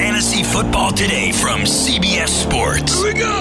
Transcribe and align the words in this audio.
Fantasy 0.00 0.42
Football 0.42 0.92
Today 0.92 1.30
from 1.30 1.60
CBS 1.60 2.28
Sports. 2.28 3.02
Here 3.02 3.12
we 3.12 3.20
go. 3.20 3.40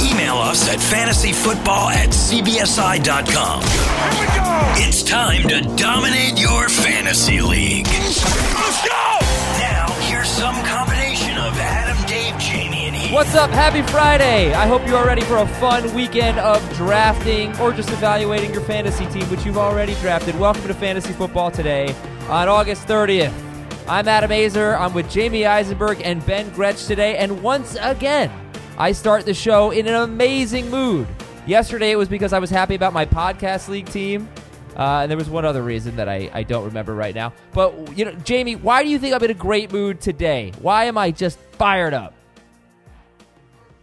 Email 0.00 0.36
us 0.36 0.66
at 0.70 0.78
fantasyfootball 0.78 1.92
at 1.92 2.08
cbsi.com. 2.08 3.60
Here 3.60 4.20
we 4.20 4.26
go. 4.34 4.88
It's 4.88 5.02
time 5.02 5.46
to 5.48 5.60
dominate 5.76 6.40
your 6.40 6.70
fantasy 6.70 7.42
league. 7.42 7.86
Let's 7.88 8.88
go. 8.88 9.18
Now, 9.60 9.86
here's 10.08 10.30
some 10.30 10.54
combination 10.64 11.36
of 11.36 11.52
Adam, 11.58 12.02
Dave, 12.06 12.38
Jamie, 12.40 12.86
and 12.86 12.96
Heath. 12.96 13.12
What's 13.12 13.34
up? 13.34 13.50
Happy 13.50 13.82
Friday! 13.82 14.54
I 14.54 14.66
hope 14.66 14.88
you 14.88 14.96
are 14.96 15.06
ready 15.06 15.22
for 15.22 15.36
a 15.36 15.46
fun 15.46 15.94
weekend 15.94 16.38
of 16.38 16.66
drafting 16.74 17.54
or 17.58 17.70
just 17.70 17.90
evaluating 17.90 18.50
your 18.54 18.62
fantasy 18.62 19.04
team, 19.10 19.28
which 19.28 19.44
you've 19.44 19.58
already 19.58 19.94
drafted. 19.96 20.40
Welcome 20.40 20.66
to 20.68 20.74
Fantasy 20.74 21.12
Football 21.12 21.50
Today 21.50 21.94
on 22.30 22.48
August 22.48 22.88
30th. 22.88 23.51
I'm 23.88 24.06
Adam 24.06 24.30
Aizer. 24.30 24.78
I'm 24.78 24.94
with 24.94 25.10
Jamie 25.10 25.44
Eisenberg 25.44 26.00
and 26.04 26.24
Ben 26.24 26.48
Gretch 26.50 26.86
today, 26.86 27.16
and 27.16 27.42
once 27.42 27.76
again, 27.80 28.30
I 28.78 28.92
start 28.92 29.24
the 29.24 29.34
show 29.34 29.72
in 29.72 29.88
an 29.88 29.94
amazing 29.94 30.70
mood. 30.70 31.08
Yesterday 31.46 31.90
it 31.90 31.96
was 31.96 32.08
because 32.08 32.32
I 32.32 32.38
was 32.38 32.48
happy 32.48 32.76
about 32.76 32.92
my 32.92 33.04
podcast 33.04 33.68
league 33.68 33.86
team. 33.86 34.28
Uh, 34.76 35.00
and 35.02 35.10
there 35.10 35.18
was 35.18 35.28
one 35.28 35.44
other 35.44 35.62
reason 35.62 35.96
that 35.96 36.08
I, 36.08 36.30
I 36.32 36.44
don't 36.44 36.64
remember 36.64 36.94
right 36.94 37.14
now. 37.14 37.34
But, 37.52 37.98
you 37.98 38.04
know, 38.06 38.12
Jamie, 38.24 38.56
why 38.56 38.82
do 38.82 38.88
you 38.88 38.98
think 38.98 39.14
I'm 39.14 39.22
in 39.22 39.30
a 39.30 39.34
great 39.34 39.70
mood 39.72 40.00
today? 40.00 40.52
Why 40.60 40.84
am 40.84 40.96
I 40.96 41.10
just 41.10 41.38
fired 41.38 41.92
up? 41.92 42.14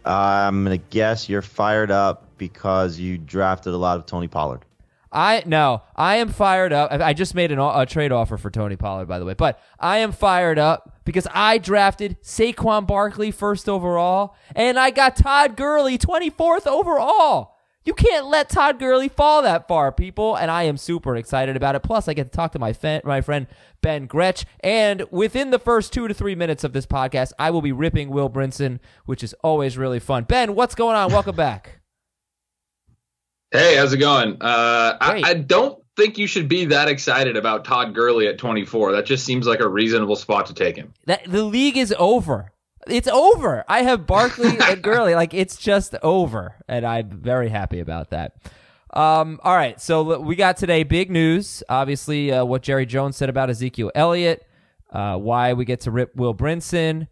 I'm 0.04 0.64
gonna 0.64 0.78
guess 0.78 1.28
you're 1.28 1.42
fired 1.42 1.90
up 1.90 2.26
because 2.38 2.98
you 2.98 3.18
drafted 3.18 3.74
a 3.74 3.76
lot 3.76 3.98
of 3.98 4.06
Tony 4.06 4.28
Pollard. 4.28 4.64
I 5.12 5.42
no, 5.44 5.82
I 5.96 6.16
am 6.16 6.28
fired 6.28 6.72
up. 6.72 6.92
I 6.92 7.12
just 7.14 7.34
made 7.34 7.50
an, 7.50 7.58
a 7.58 7.84
trade 7.86 8.12
offer 8.12 8.36
for 8.36 8.50
Tony 8.50 8.76
Pollard, 8.76 9.06
by 9.06 9.18
the 9.18 9.24
way, 9.24 9.34
but 9.34 9.60
I 9.78 9.98
am 9.98 10.12
fired 10.12 10.58
up 10.58 11.00
because 11.04 11.26
I 11.32 11.58
drafted 11.58 12.20
Saquon 12.22 12.86
Barkley 12.86 13.30
first 13.30 13.68
overall, 13.68 14.36
and 14.54 14.78
I 14.78 14.90
got 14.90 15.16
Todd 15.16 15.56
Gurley 15.56 15.98
24th 15.98 16.66
overall. 16.66 17.56
You 17.82 17.94
can't 17.94 18.26
let 18.26 18.50
Todd 18.50 18.78
Gurley 18.78 19.08
fall 19.08 19.42
that 19.42 19.66
far, 19.66 19.90
people, 19.90 20.36
and 20.36 20.50
I 20.50 20.64
am 20.64 20.76
super 20.76 21.16
excited 21.16 21.56
about 21.56 21.74
it. 21.74 21.82
Plus, 21.82 22.08
I 22.08 22.14
get 22.14 22.30
to 22.30 22.36
talk 22.36 22.52
to 22.52 22.58
my 22.58 22.74
my 23.04 23.20
friend 23.22 23.46
Ben 23.80 24.06
Gretch, 24.06 24.44
and 24.60 25.04
within 25.10 25.50
the 25.50 25.58
first 25.58 25.92
two 25.92 26.06
to 26.06 26.14
three 26.14 26.34
minutes 26.34 26.62
of 26.62 26.72
this 26.72 26.86
podcast, 26.86 27.32
I 27.38 27.50
will 27.50 27.62
be 27.62 27.72
ripping 27.72 28.10
Will 28.10 28.30
Brinson, 28.30 28.78
which 29.06 29.24
is 29.24 29.34
always 29.42 29.78
really 29.78 29.98
fun. 29.98 30.24
Ben, 30.24 30.54
what's 30.54 30.74
going 30.74 30.94
on? 30.94 31.10
Welcome 31.10 31.36
back. 31.36 31.79
Hey, 33.52 33.76
how's 33.76 33.92
it 33.92 33.98
going? 33.98 34.36
Uh, 34.40 34.96
I, 35.00 35.22
I 35.24 35.34
don't 35.34 35.82
think 35.96 36.18
you 36.18 36.28
should 36.28 36.48
be 36.48 36.66
that 36.66 36.88
excited 36.88 37.36
about 37.36 37.64
Todd 37.64 37.94
Gurley 37.94 38.28
at 38.28 38.38
24. 38.38 38.92
That 38.92 39.06
just 39.06 39.24
seems 39.24 39.46
like 39.46 39.58
a 39.60 39.68
reasonable 39.68 40.14
spot 40.14 40.46
to 40.46 40.54
take 40.54 40.76
him. 40.76 40.94
That 41.06 41.24
the 41.24 41.42
league 41.42 41.76
is 41.76 41.92
over. 41.98 42.52
It's 42.86 43.08
over. 43.08 43.64
I 43.68 43.82
have 43.82 44.06
Barkley 44.06 44.56
and 44.62 44.82
Gurley. 44.82 45.14
Like 45.16 45.34
it's 45.34 45.56
just 45.56 45.96
over, 46.02 46.54
and 46.68 46.86
I'm 46.86 47.10
very 47.10 47.48
happy 47.48 47.80
about 47.80 48.10
that. 48.10 48.36
Um, 48.92 49.40
all 49.42 49.54
right, 49.54 49.80
so 49.80 50.20
we 50.20 50.36
got 50.36 50.56
today 50.56 50.82
big 50.84 51.10
news. 51.10 51.62
Obviously, 51.68 52.32
uh, 52.32 52.44
what 52.44 52.62
Jerry 52.62 52.86
Jones 52.86 53.16
said 53.16 53.28
about 53.28 53.50
Ezekiel 53.50 53.90
Elliott. 53.94 54.46
Uh, 54.92 55.16
why 55.16 55.52
we 55.52 55.64
get 55.64 55.80
to 55.80 55.90
rip 55.90 56.14
Will 56.16 56.34
Brinson. 56.34 57.08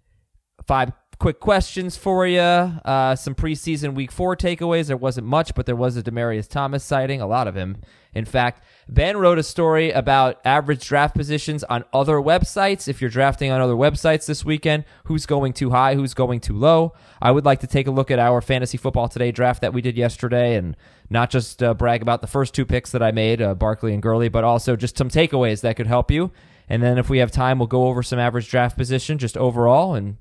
Five 0.66 0.92
quick 1.18 1.40
questions 1.40 1.96
for 1.96 2.26
you. 2.26 2.40
Uh, 2.40 3.16
some 3.16 3.34
preseason 3.34 3.94
week 3.94 4.12
four 4.12 4.36
takeaways. 4.36 4.86
There 4.86 4.96
wasn't 4.96 5.26
much, 5.26 5.54
but 5.54 5.66
there 5.66 5.76
was 5.76 5.96
a 5.96 6.02
Demaryius 6.02 6.48
Thomas 6.48 6.84
sighting. 6.84 7.20
A 7.20 7.26
lot 7.26 7.48
of 7.48 7.56
him, 7.56 7.78
in 8.14 8.24
fact. 8.24 8.64
Ben 8.88 9.16
wrote 9.16 9.38
a 9.38 9.42
story 9.42 9.90
about 9.90 10.40
average 10.44 10.86
draft 10.86 11.14
positions 11.14 11.64
on 11.64 11.84
other 11.92 12.16
websites. 12.16 12.88
If 12.88 13.00
you're 13.00 13.10
drafting 13.10 13.50
on 13.50 13.60
other 13.60 13.74
websites 13.74 14.26
this 14.26 14.44
weekend, 14.44 14.84
who's 15.04 15.26
going 15.26 15.52
too 15.52 15.70
high, 15.70 15.94
who's 15.94 16.14
going 16.14 16.40
too 16.40 16.56
low. 16.56 16.94
I 17.20 17.32
would 17.32 17.44
like 17.44 17.60
to 17.60 17.66
take 17.66 17.86
a 17.86 17.90
look 17.90 18.10
at 18.10 18.18
our 18.18 18.40
fantasy 18.40 18.78
football 18.78 19.08
today 19.08 19.32
draft 19.32 19.60
that 19.60 19.74
we 19.74 19.82
did 19.82 19.96
yesterday, 19.96 20.54
and 20.54 20.76
not 21.10 21.30
just 21.30 21.62
uh, 21.62 21.74
brag 21.74 22.00
about 22.00 22.20
the 22.20 22.26
first 22.26 22.54
two 22.54 22.64
picks 22.64 22.92
that 22.92 23.02
I 23.02 23.10
made, 23.10 23.42
uh, 23.42 23.54
Barkley 23.54 23.92
and 23.92 24.02
Gurley, 24.02 24.28
but 24.28 24.44
also 24.44 24.76
just 24.76 24.96
some 24.96 25.08
takeaways 25.08 25.62
that 25.62 25.76
could 25.76 25.86
help 25.86 26.10
you. 26.10 26.30
And 26.68 26.82
then 26.82 26.98
if 26.98 27.10
we 27.10 27.18
have 27.18 27.30
time, 27.30 27.58
we'll 27.58 27.66
go 27.66 27.88
over 27.88 28.02
some 28.02 28.18
average 28.18 28.48
draft 28.48 28.76
position 28.76 29.18
just 29.18 29.36
overall 29.36 29.94
and 29.94 30.18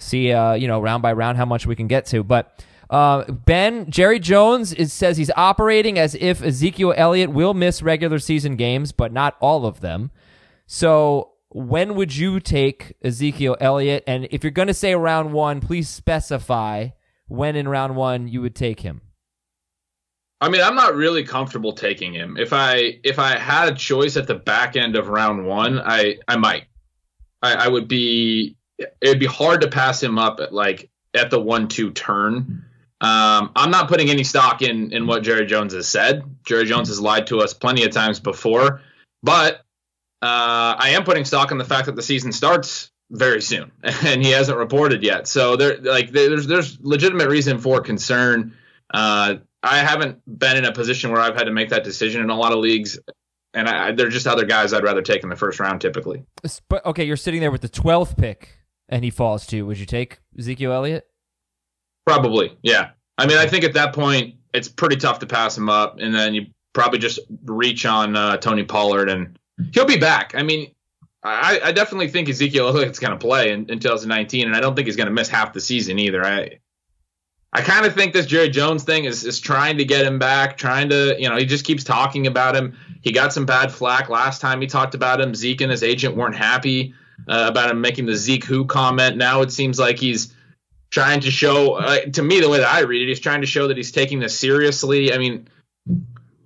see 0.00 0.32
uh, 0.32 0.54
you 0.54 0.66
know 0.66 0.80
round 0.80 1.02
by 1.02 1.12
round 1.12 1.38
how 1.38 1.44
much 1.44 1.66
we 1.66 1.76
can 1.76 1.86
get 1.86 2.06
to. 2.06 2.24
But 2.24 2.64
uh, 2.90 3.24
Ben 3.30 3.90
Jerry 3.90 4.18
Jones 4.18 4.72
is, 4.72 4.92
says 4.92 5.16
he's 5.16 5.30
operating 5.36 5.98
as 5.98 6.16
if 6.16 6.42
Ezekiel 6.42 6.92
Elliott 6.96 7.30
will 7.30 7.54
miss 7.54 7.82
regular 7.82 8.18
season 8.18 8.56
games, 8.56 8.92
but 8.92 9.12
not 9.12 9.36
all 9.40 9.64
of 9.64 9.80
them. 9.80 10.10
So 10.66 11.32
when 11.50 11.94
would 11.94 12.16
you 12.16 12.40
take 12.40 12.94
Ezekiel 13.02 13.56
Elliott? 13.60 14.04
And 14.06 14.28
if 14.30 14.42
you're 14.44 14.50
going 14.50 14.68
to 14.68 14.74
say 14.74 14.94
round 14.94 15.32
one, 15.32 15.60
please 15.60 15.88
specify 15.88 16.88
when 17.28 17.56
in 17.56 17.68
round 17.68 17.96
one 17.96 18.28
you 18.28 18.40
would 18.40 18.54
take 18.54 18.80
him. 18.80 19.00
I 20.40 20.48
mean, 20.48 20.62
I'm 20.62 20.74
not 20.74 20.94
really 20.94 21.22
comfortable 21.22 21.72
taking 21.72 22.14
him. 22.14 22.36
If 22.38 22.52
I 22.52 22.98
if 23.04 23.18
I 23.18 23.38
had 23.38 23.72
a 23.72 23.74
choice 23.74 24.16
at 24.16 24.26
the 24.26 24.34
back 24.34 24.74
end 24.74 24.96
of 24.96 25.08
round 25.08 25.46
one, 25.46 25.78
I 25.78 26.16
I 26.26 26.36
might. 26.36 26.64
I, 27.42 27.66
I 27.66 27.68
would 27.68 27.88
be. 27.88 28.56
It'd 29.00 29.20
be 29.20 29.26
hard 29.26 29.62
to 29.62 29.68
pass 29.68 30.02
him 30.02 30.18
up 30.18 30.40
at 30.40 30.52
like 30.52 30.90
at 31.14 31.30
the 31.30 31.40
one 31.40 31.68
two 31.68 31.90
turn. 31.92 32.64
Um, 33.02 33.52
I'm 33.56 33.70
not 33.70 33.88
putting 33.88 34.10
any 34.10 34.24
stock 34.24 34.62
in 34.62 34.92
in 34.92 35.06
what 35.06 35.22
Jerry 35.22 35.46
Jones 35.46 35.72
has 35.74 35.88
said. 35.88 36.22
Jerry 36.44 36.64
Jones 36.64 36.88
has 36.88 37.00
lied 37.00 37.26
to 37.28 37.38
us 37.38 37.54
plenty 37.54 37.84
of 37.84 37.92
times 37.92 38.20
before, 38.20 38.82
but 39.22 39.62
uh, 40.22 40.76
I 40.78 40.90
am 40.90 41.04
putting 41.04 41.24
stock 41.24 41.50
in 41.50 41.58
the 41.58 41.64
fact 41.64 41.86
that 41.86 41.96
the 41.96 42.02
season 42.02 42.32
starts 42.32 42.90
very 43.10 43.40
soon, 43.40 43.72
and 43.82 44.24
he 44.24 44.30
hasn't 44.30 44.58
reported 44.58 45.02
yet. 45.02 45.26
So 45.26 45.56
there, 45.56 45.78
like, 45.78 46.10
there's 46.10 46.46
there's 46.46 46.78
legitimate 46.80 47.28
reason 47.28 47.58
for 47.58 47.80
concern. 47.80 48.54
Uh, 48.92 49.36
I 49.62 49.78
haven't 49.78 50.20
been 50.26 50.56
in 50.56 50.64
a 50.64 50.72
position 50.72 51.10
where 51.10 51.20
I've 51.20 51.34
had 51.34 51.44
to 51.44 51.52
make 51.52 51.70
that 51.70 51.84
decision 51.84 52.22
in 52.22 52.30
a 52.30 52.36
lot 52.36 52.52
of 52.52 52.58
leagues, 52.58 52.98
and 53.54 53.68
I, 53.68 53.92
they're 53.92 54.08
just 54.08 54.26
other 54.26 54.44
guys 54.44 54.72
I'd 54.72 54.84
rather 54.84 55.02
take 55.02 55.22
in 55.22 55.28
the 55.28 55.36
first 55.36 55.58
round 55.60 55.80
typically. 55.80 56.24
But 56.68 56.84
okay, 56.86 57.04
you're 57.04 57.16
sitting 57.16 57.40
there 57.40 57.50
with 57.50 57.62
the 57.62 57.68
12th 57.68 58.16
pick, 58.16 58.59
and 58.90 59.04
he 59.04 59.10
falls 59.10 59.46
to. 59.46 59.62
Would 59.62 59.78
you 59.78 59.86
take 59.86 60.18
Ezekiel 60.38 60.72
Elliott? 60.72 61.06
Probably, 62.06 62.56
yeah. 62.62 62.90
I 63.16 63.26
mean, 63.26 63.38
I 63.38 63.46
think 63.46 63.64
at 63.64 63.72
that 63.74 63.94
point 63.94 64.34
it's 64.52 64.68
pretty 64.68 64.96
tough 64.96 65.20
to 65.20 65.26
pass 65.26 65.56
him 65.56 65.70
up, 65.70 65.98
and 65.98 66.14
then 66.14 66.34
you 66.34 66.46
probably 66.72 66.98
just 66.98 67.20
reach 67.44 67.86
on 67.86 68.16
uh, 68.16 68.36
Tony 68.36 68.64
Pollard, 68.64 69.08
and 69.08 69.38
he'll 69.72 69.86
be 69.86 69.98
back. 69.98 70.34
I 70.34 70.42
mean, 70.42 70.74
I, 71.22 71.60
I 71.64 71.72
definitely 71.72 72.08
think 72.08 72.28
Ezekiel 72.28 72.68
Elliott's 72.68 72.98
going 72.98 73.12
to 73.12 73.18
play 73.18 73.52
in, 73.52 73.70
in 73.70 73.78
2019, 73.78 74.46
and 74.46 74.56
I 74.56 74.60
don't 74.60 74.74
think 74.74 74.86
he's 74.86 74.96
going 74.96 75.06
to 75.06 75.12
miss 75.12 75.28
half 75.28 75.52
the 75.52 75.60
season 75.60 75.98
either. 75.98 76.24
I 76.24 76.58
I 77.52 77.62
kind 77.62 77.84
of 77.84 77.94
think 77.94 78.12
this 78.12 78.26
Jerry 78.26 78.48
Jones 78.48 78.84
thing 78.84 79.04
is 79.04 79.24
is 79.24 79.40
trying 79.40 79.78
to 79.78 79.84
get 79.84 80.06
him 80.06 80.18
back, 80.18 80.56
trying 80.56 80.88
to 80.88 81.16
you 81.18 81.28
know 81.28 81.36
he 81.36 81.44
just 81.44 81.64
keeps 81.64 81.84
talking 81.84 82.26
about 82.26 82.56
him. 82.56 82.76
He 83.02 83.12
got 83.12 83.32
some 83.32 83.44
bad 83.44 83.70
flack 83.70 84.08
last 84.08 84.40
time 84.40 84.60
he 84.60 84.66
talked 84.66 84.94
about 84.94 85.20
him. 85.20 85.34
Zeke 85.34 85.60
and 85.60 85.70
his 85.70 85.82
agent 85.82 86.16
weren't 86.16 86.36
happy 86.36 86.94
uh, 87.28 87.46
about 87.48 87.70
him 87.70 87.80
making 87.80 88.06
the 88.06 88.16
Zeke 88.16 88.44
who 88.44 88.64
comment. 88.64 89.16
Now 89.16 89.42
it 89.42 89.52
seems 89.52 89.78
like 89.78 89.98
he's 89.98 90.34
trying 90.90 91.20
to 91.20 91.30
show 91.30 91.74
uh, 91.74 92.00
to 92.12 92.22
me 92.22 92.40
the 92.40 92.48
way 92.48 92.58
that 92.58 92.68
I 92.68 92.80
read 92.80 93.02
it, 93.02 93.08
he's 93.08 93.20
trying 93.20 93.40
to 93.40 93.46
show 93.46 93.68
that 93.68 93.76
he's 93.76 93.92
taking 93.92 94.20
this 94.20 94.38
seriously. 94.38 95.12
I 95.12 95.18
mean, 95.18 95.48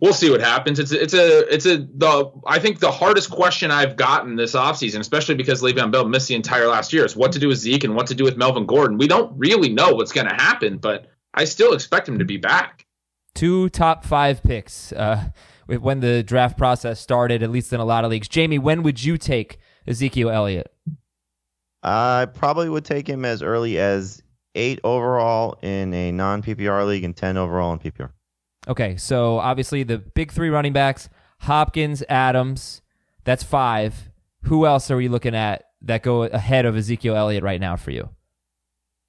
we'll 0.01 0.13
see 0.13 0.31
what 0.31 0.41
happens. 0.41 0.79
It's 0.79 0.93
it's 0.93 1.15
a 1.15 1.53
it's 1.53 1.67
a 1.67 1.79
the 1.79 2.31
I 2.47 2.59
think 2.59 2.79
the 2.79 2.91
hardest 2.91 3.31
question 3.31 3.71
I've 3.71 3.97
gotten 3.97 4.37
this 4.37 4.55
offseason, 4.55 5.01
especially 5.01 5.35
because 5.35 5.63
Le'Veon 5.63 5.91
Bell 5.91 6.07
missed 6.07 6.29
the 6.29 6.35
entire 6.35 6.69
last 6.69 6.93
year, 6.93 7.05
is 7.05 7.17
what 7.17 7.33
to 7.33 7.39
do 7.39 7.49
with 7.49 7.59
Zeke 7.59 7.85
and 7.85 7.97
what 7.97 8.07
to 8.09 8.15
do 8.15 8.25
with 8.25 8.37
Melvin 8.37 8.67
Gordon. 8.67 8.99
We 8.99 9.09
don't 9.09 9.33
really 9.37 9.71
know 9.71 9.95
what's 9.95 10.13
going 10.13 10.29
to 10.29 10.35
happen, 10.35 10.77
but 10.77 11.07
I 11.33 11.45
still 11.45 11.73
expect 11.73 12.09
him 12.09 12.19
to 12.19 12.25
be 12.25 12.37
back. 12.37 12.87
Two 13.35 13.69
top 13.71 14.05
five 14.05 14.43
picks 14.43 14.93
uh, 14.93 15.31
when 15.67 16.01
the 16.01 16.23
draft 16.23 16.57
process 16.57 17.01
started, 17.01 17.43
at 17.43 17.51
least 17.51 17.73
in 17.73 17.81
a 17.81 17.85
lot 17.85 18.05
of 18.05 18.11
leagues. 18.11 18.29
Jamie, 18.29 18.59
when 18.59 18.83
would 18.83 19.03
you 19.03 19.19
take 19.19 19.59
Ezekiel 19.87 20.31
Elliott? 20.31 20.73
I 21.83 22.27
probably 22.33 22.69
would 22.69 22.85
take 22.85 23.07
him 23.09 23.25
as 23.25 23.43
early 23.43 23.79
as 23.79 24.23
eight 24.55 24.81
overall 24.85 25.59
in 25.63 25.93
a 25.93 26.13
non 26.13 26.43
PPR 26.43 26.87
league 26.87 27.05
and 27.05 27.17
ten 27.17 27.37
overall 27.37 27.73
in 27.73 27.79
PPR. 27.79 28.11
Okay, 28.67 28.97
so 28.97 29.39
obviously 29.39 29.83
the 29.83 29.99
big 29.99 30.33
three 30.33 30.49
running 30.49 30.73
backs 30.73 31.09
Hopkins, 31.41 32.03
Adams, 32.09 32.81
that's 33.25 33.43
five. 33.43 34.11
Who 34.45 34.67
else 34.67 34.91
are 34.91 34.97
we 34.97 35.09
looking 35.09 35.35
at 35.35 35.65
that 35.83 36.03
go 36.03 36.23
ahead 36.23 36.65
of 36.65 36.77
Ezekiel 36.77 37.17
Elliott 37.17 37.43
right 37.43 37.61
now 37.61 37.77
for 37.77 37.91
you? 37.91 38.09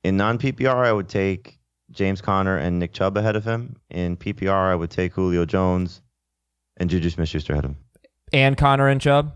In 0.03 0.17
non 0.17 0.37
PPR, 0.37 0.85
I 0.85 0.91
would 0.91 1.07
take 1.07 1.59
James 1.91 2.19
Conner 2.19 2.57
and 2.57 2.79
Nick 2.79 2.91
Chubb 2.93 3.15
ahead 3.15 3.35
of 3.37 3.45
him. 3.45 3.77
In 3.89 4.17
PPR, 4.17 4.71
I 4.71 4.75
would 4.75 4.89
take 4.91 5.13
Julio 5.13 5.45
Jones 5.45 6.01
and 6.77 6.89
Juju 6.89 7.09
Smith-Schuster 7.09 7.53
ahead 7.53 7.63
of 7.65 7.71
him, 7.71 7.77
And 8.33 8.57
Conner 8.57 8.89
and 8.89 8.99
Chubb? 8.99 9.33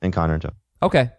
and 0.00 0.12
Conner 0.12 0.34
and 0.34 0.42
Chubb. 0.42 0.54
Okay. 0.82 1.10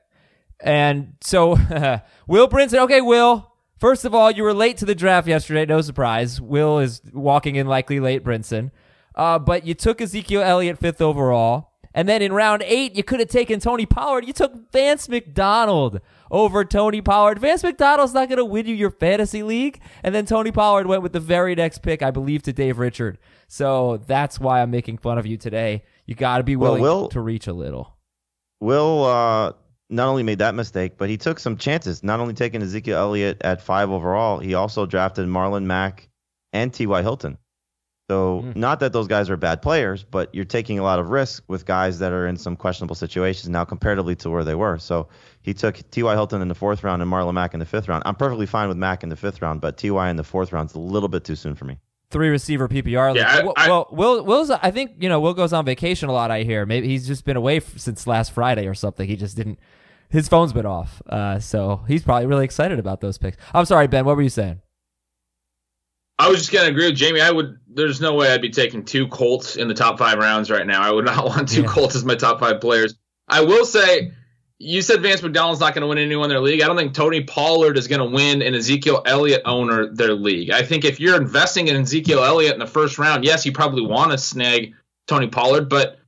And 0.60 1.14
so, 1.22 1.52
Will 2.28 2.48
Brinson. 2.48 2.80
Okay, 2.80 3.02
Will. 3.02 3.52
First 3.80 4.06
of 4.06 4.16
all, 4.16 4.32
you 4.32 4.44
were 4.44 4.54
late 4.54 4.78
to 4.78 4.86
the 4.86 4.96
draft 4.96 5.28
yesterday. 5.28 5.66
No 5.66 5.82
surprise. 5.82 6.40
Will 6.40 6.80
is 6.80 7.02
walking 7.12 7.56
in 7.56 7.68
likely 7.68 8.00
late, 8.00 8.24
Brinson. 8.24 8.72
Uh, 9.16 9.38
but 9.40 9.66
you 9.66 9.74
took 9.74 10.00
Ezekiel 10.02 10.42
Elliott 10.42 10.78
fifth 10.80 11.02
overall. 11.02 11.72
And 11.96 12.10
then 12.10 12.24
in 12.24 12.34
round 12.34 12.64
eight, 12.66 12.96
you 12.96 13.04
could 13.04 13.20
have 13.20 13.30
taken 13.30 13.60
Tony 13.60 13.86
Pollard. 13.86 14.26
You 14.26 14.34
took 14.34 14.72
Vance 14.72 15.08
McDonald 15.08 16.02
over 16.32 16.66
Tony 16.66 17.02
Pollard. 17.02 17.38
Vance 17.38 17.62
McDonald's 17.62 18.14
not 18.16 18.30
going 18.30 18.38
to 18.38 18.46
win 18.46 18.66
you 18.66 18.74
your 18.74 18.90
fantasy 18.90 19.44
league. 19.44 19.80
And 20.02 20.16
then 20.16 20.26
Tony 20.26 20.52
Pollard 20.52 20.88
went 20.88 21.04
with 21.04 21.14
the 21.14 21.20
very 21.20 21.54
next 21.54 21.84
pick, 21.84 22.02
I 22.02 22.10
believe, 22.10 22.42
to 22.44 22.54
Dave 22.54 22.80
Richard. 22.80 23.20
So 23.48 23.98
that's 24.08 24.40
why 24.40 24.62
I'm 24.64 24.72
making 24.72 24.98
fun 24.98 25.20
of 25.20 25.28
you 25.28 25.38
today. 25.38 25.84
You 26.08 26.16
got 26.16 26.40
to 26.40 26.44
be 26.44 26.56
Well, 26.56 26.72
willing 26.72 26.82
Will- 26.82 27.10
to 27.10 27.22
reach 27.22 27.46
a 27.46 27.54
little. 27.54 27.93
Will 28.64 29.04
uh, 29.04 29.52
not 29.90 30.08
only 30.08 30.24
made 30.24 30.40
that 30.40 30.56
mistake, 30.56 30.94
but 30.98 31.10
he 31.10 31.18
took 31.18 31.38
some 31.38 31.58
chances. 31.58 32.02
Not 32.02 32.22
only 32.22 32.34
taking 32.34 32.62
Ezekiel 32.62 32.98
Elliott 32.98 33.42
at 33.42 33.62
five 33.62 33.92
overall, 33.92 34.40
he 34.40 34.54
also 34.54 34.86
drafted 34.86 35.28
Marlon 35.28 35.66
Mack 35.66 36.08
and 36.54 36.74
T.Y. 36.74 37.02
Hilton. 37.02 37.38
So, 38.10 38.42
Hmm. 38.42 38.60
not 38.60 38.80
that 38.80 38.94
those 38.94 39.08
guys 39.08 39.30
are 39.30 39.36
bad 39.38 39.62
players, 39.62 40.04
but 40.04 40.34
you're 40.34 40.46
taking 40.46 40.80
a 40.80 40.84
lot 40.84 41.00
of 41.00 41.10
risk 41.10 41.44
with 41.48 41.66
guys 41.66 42.00
that 42.00 42.14
are 42.14 42.26
in 42.26 42.38
some 42.38 42.56
questionable 42.56 42.96
situations 42.96 43.50
now 43.50 43.66
comparatively 43.66 44.16
to 44.18 44.30
where 44.30 44.46
they 44.46 44.56
were. 44.56 44.78
So, 44.78 45.10
he 45.42 45.54
took 45.54 45.76
T.Y. 45.92 46.14
Hilton 46.14 46.42
in 46.42 46.48
the 46.48 46.56
fourth 46.56 46.84
round 46.86 47.02
and 47.02 47.12
Marlon 47.12 47.34
Mack 47.34 47.54
in 47.54 47.60
the 47.60 47.66
fifth 47.66 47.90
round. 47.90 48.04
I'm 48.06 48.16
perfectly 48.16 48.46
fine 48.46 48.70
with 48.70 48.78
Mack 48.78 49.04
in 49.04 49.10
the 49.10 49.18
fifth 49.18 49.42
round, 49.42 49.60
but 49.60 49.78
T.Y. 49.78 50.10
in 50.10 50.16
the 50.16 50.24
fourth 50.24 50.54
round 50.54 50.70
is 50.70 50.76
a 50.76 50.80
little 50.80 51.10
bit 51.10 51.26
too 51.26 51.36
soon 51.36 51.56
for 51.56 51.66
me. 51.66 51.80
Three 52.14 52.30
receiver 52.30 52.70
PPR. 52.70 53.16
Yeah. 53.16 53.42
I- 53.58 53.68
well, 53.68 53.88
Will, 53.92 54.24
Will's. 54.24 54.50
I 54.52 54.72
think 54.72 54.94
you 55.00 55.10
know 55.10 55.20
Will 55.20 55.34
goes 55.34 55.52
on 55.52 55.66
vacation 55.66 56.08
a 56.08 56.14
lot. 56.14 56.32
I 56.32 56.44
hear. 56.44 56.66
Maybe 56.66 56.88
he's 56.88 57.06
just 57.06 57.26
been 57.26 57.36
away 57.36 57.58
f- 57.58 57.78
since 57.78 58.08
last 58.08 58.32
Friday 58.32 58.68
or 58.68 58.74
something. 58.74 59.06
He 59.08 59.16
just 59.18 59.36
didn't. 59.36 59.60
His 60.10 60.30
phone's 60.30 60.54
been 60.54 60.66
off, 60.68 61.02
uh, 61.10 61.40
so 61.40 61.82
he's 61.88 62.04
probably 62.04 62.28
really 62.28 62.46
excited 62.46 62.78
about 62.80 63.02
those 63.02 63.18
picks. 63.18 63.36
I'm 63.54 63.66
sorry, 63.66 63.88
Ben. 63.88 64.06
What 64.06 64.16
were 64.16 64.22
you 64.22 64.30
saying? 64.30 64.62
I 66.20 66.30
was 66.30 66.38
just 66.40 66.52
gonna 66.52 66.70
agree 66.70 66.86
with 66.86 66.96
Jamie. 66.96 67.20
I 67.22 67.32
would. 67.32 67.58
There's 67.68 68.00
no 68.00 68.14
way 68.14 68.32
I'd 68.32 68.42
be 68.42 68.52
taking 68.52 68.86
two 68.86 69.08
Colts 69.08 69.56
in 69.56 69.68
the 69.68 69.74
top 69.74 69.98
five 69.98 70.20
rounds 70.20 70.52
right 70.52 70.66
now. 70.68 70.82
I 70.82 70.92
would 70.92 71.06
not 71.06 71.26
want 71.26 71.50
two 71.50 71.64
Yeah. 71.64 71.68
Colts 71.68 71.96
as 71.96 72.06
my 72.06 72.16
top 72.16 72.40
five 72.40 72.62
players. 72.62 72.94
I 73.28 73.42
will 73.42 73.66
say, 73.66 74.12
you 74.60 74.82
said 74.82 75.02
Vance 75.02 75.22
McDonald's 75.22 75.60
not 75.60 75.74
going 75.74 75.82
to 75.82 75.88
win 75.88 75.98
anyone 75.98 76.30
their 76.30 76.40
league. 76.40 76.62
I 76.62 76.68
don't 76.68 76.78
think 76.78 76.94
Tony 76.94 77.24
Pollard 77.24 77.78
is 77.78 77.88
going 77.88 78.00
to 78.00 78.16
win 78.16 78.42
an 78.42 78.54
Ezekiel 78.54 79.02
Elliott 79.06 79.42
owner 79.46 79.88
their 79.88 80.14
league. 80.14 80.52
I 80.52 80.64
think 80.64 80.86
if 80.86 81.00
you're 81.00 81.20
investing 81.20 81.68
in 81.68 81.76
Ezekiel 81.76 82.24
Elliott 82.24 82.54
in 82.54 82.60
the 82.60 82.68
first 82.68 82.98
round, 82.98 83.26
yes, 83.26 83.46
you 83.46 83.52
probably 83.52 83.86
want 83.86 84.12
to 84.12 84.18
snag 84.18 84.74
Tony 85.08 85.28
Pollard, 85.28 85.70
but 85.70 86.00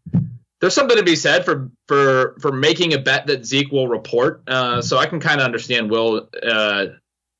there's 0.61 0.73
something 0.73 0.97
to 0.97 1.03
be 1.03 1.15
said 1.15 1.45
for 1.45 1.69
for 1.87 2.37
for 2.39 2.51
making 2.51 2.93
a 2.93 2.97
bet 2.97 3.27
that 3.27 3.45
Zeke 3.45 3.71
will 3.71 3.87
report. 3.87 4.43
Uh, 4.47 4.81
so 4.81 4.97
I 4.97 5.05
can 5.05 5.19
kind 5.19 5.39
of 5.39 5.45
understand 5.45 5.91
Will 5.91 6.29
uh, 6.41 6.87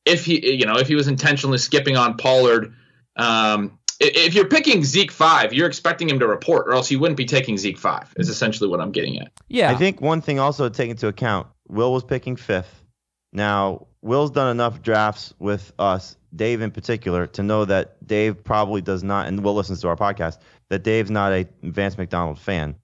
if 0.06 0.26
he 0.26 0.56
you 0.56 0.66
know 0.66 0.78
if 0.78 0.88
he 0.88 0.96
was 0.96 1.08
intentionally 1.08 1.58
skipping 1.58 1.98
on 1.98 2.18
Pollard. 2.18 2.74
Um, 3.16 3.80
if 4.00 4.34
you're 4.34 4.48
picking 4.48 4.84
Zeke 4.84 5.12
five, 5.12 5.54
you're 5.54 5.68
expecting 5.68 6.10
him 6.10 6.20
to 6.20 6.28
report, 6.28 6.68
or 6.68 6.74
else 6.74 6.90
you 6.92 7.00
wouldn't 7.00 7.18
be 7.18 7.26
taking 7.26 7.58
Zeke 7.58 7.78
five. 7.78 8.14
Is 8.18 8.30
essentially 8.30 8.70
what 8.70 8.82
I'm 8.82 8.92
getting 8.92 9.20
at. 9.20 9.32
Yeah, 9.48 9.72
I 9.72 9.76
think 9.76 10.02
one 10.02 10.22
thing 10.22 10.40
also 10.40 10.68
to 10.70 10.74
take 10.76 10.90
into 10.90 11.08
account, 11.08 11.48
Will 11.68 11.94
was 11.94 12.04
picking 12.04 12.36
fifth. 12.36 12.84
Now, 13.34 13.88
Will's 14.02 14.32
done 14.32 14.50
enough 14.50 14.82
drafts 14.82 15.34
with 15.40 15.74
us, 15.80 16.16
Dave 16.36 16.62
in 16.62 16.72
particular, 16.72 17.28
to 17.28 17.44
know 17.44 17.66
that 17.66 18.06
Dave 18.08 18.44
probably 18.44 18.82
does 18.82 19.04
not, 19.04 19.28
and 19.28 19.44
Will 19.44 19.56
listens 19.56 19.82
to 19.82 19.88
our 19.90 19.98
podcast, 19.98 20.38
that 20.70 20.84
Dave's 20.84 21.12
not 21.12 21.34
a 21.34 21.46
Vance 21.64 21.98
McDonald 21.98 22.40
fan. 22.40 22.76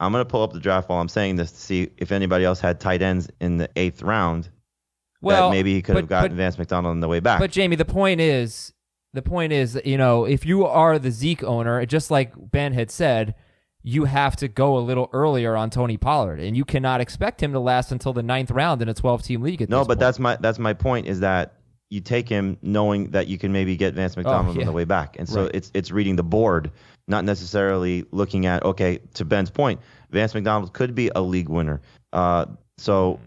I'm 0.00 0.12
going 0.12 0.20
to 0.24 0.28
pull 0.28 0.42
up 0.42 0.52
the 0.52 0.60
draft 0.60 0.88
while 0.90 1.00
I'm 1.00 1.08
saying 1.08 1.36
this 1.36 1.52
to 1.52 1.58
see 1.58 1.90
if 1.96 2.12
anybody 2.12 2.44
else 2.44 2.60
had 2.60 2.80
tight 2.80 3.00
ends 3.00 3.28
in 3.40 3.56
the 3.56 3.70
eighth 3.76 4.02
round. 4.02 4.50
well, 5.22 5.48
that 5.48 5.56
maybe 5.56 5.72
he 5.72 5.80
could 5.80 5.96
have 5.96 6.04
but- 6.04 6.08
gotten 6.10 6.32
but- 6.32 6.36
Vance 6.36 6.58
McDonald 6.58 6.90
on 6.90 7.00
the 7.00 7.08
way 7.08 7.20
back. 7.20 7.38
But 7.38 7.50
Jamie, 7.52 7.76
the 7.76 7.86
point 7.86 8.20
is, 8.20 8.73
the 9.14 9.22
point 9.22 9.52
is, 9.52 9.80
you 9.84 9.96
know, 9.96 10.24
if 10.26 10.44
you 10.44 10.66
are 10.66 10.98
the 10.98 11.10
Zeke 11.10 11.42
owner, 11.44 11.84
just 11.86 12.10
like 12.10 12.32
Ben 12.36 12.72
had 12.74 12.90
said, 12.90 13.34
you 13.82 14.04
have 14.04 14.36
to 14.36 14.48
go 14.48 14.76
a 14.76 14.80
little 14.80 15.08
earlier 15.12 15.56
on 15.56 15.70
Tony 15.70 15.96
Pollard, 15.96 16.40
and 16.40 16.56
you 16.56 16.64
cannot 16.64 17.00
expect 17.00 17.42
him 17.42 17.52
to 17.52 17.60
last 17.60 17.92
until 17.92 18.12
the 18.12 18.22
ninth 18.22 18.50
round 18.50 18.82
in 18.82 18.88
a 18.88 18.94
12-team 18.94 19.40
league. 19.42 19.62
At 19.62 19.68
no, 19.68 19.80
but 19.80 19.86
point. 19.88 20.00
that's 20.00 20.18
my 20.18 20.36
that's 20.36 20.58
my 20.58 20.72
point 20.72 21.06
is 21.06 21.20
that 21.20 21.54
you 21.90 22.00
take 22.00 22.28
him 22.28 22.56
knowing 22.62 23.10
that 23.10 23.28
you 23.28 23.38
can 23.38 23.52
maybe 23.52 23.76
get 23.76 23.94
Vance 23.94 24.16
McDonald 24.16 24.56
Oh, 24.56 24.58
yeah. 24.58 24.62
on 24.62 24.66
the 24.66 24.72
way 24.72 24.84
back, 24.84 25.16
and 25.18 25.28
so 25.28 25.42
Right. 25.42 25.54
it's 25.54 25.70
it's 25.74 25.90
reading 25.90 26.16
the 26.16 26.22
board, 26.24 26.70
not 27.08 27.24
necessarily 27.24 28.04
looking 28.10 28.46
at 28.46 28.64
okay. 28.64 28.98
To 29.14 29.24
Ben's 29.24 29.50
point, 29.50 29.80
Vance 30.10 30.34
McDonald 30.34 30.72
could 30.72 30.94
be 30.94 31.10
a 31.14 31.20
league 31.20 31.48
winner. 31.50 31.80
Uh, 32.12 32.46
so 32.78 33.20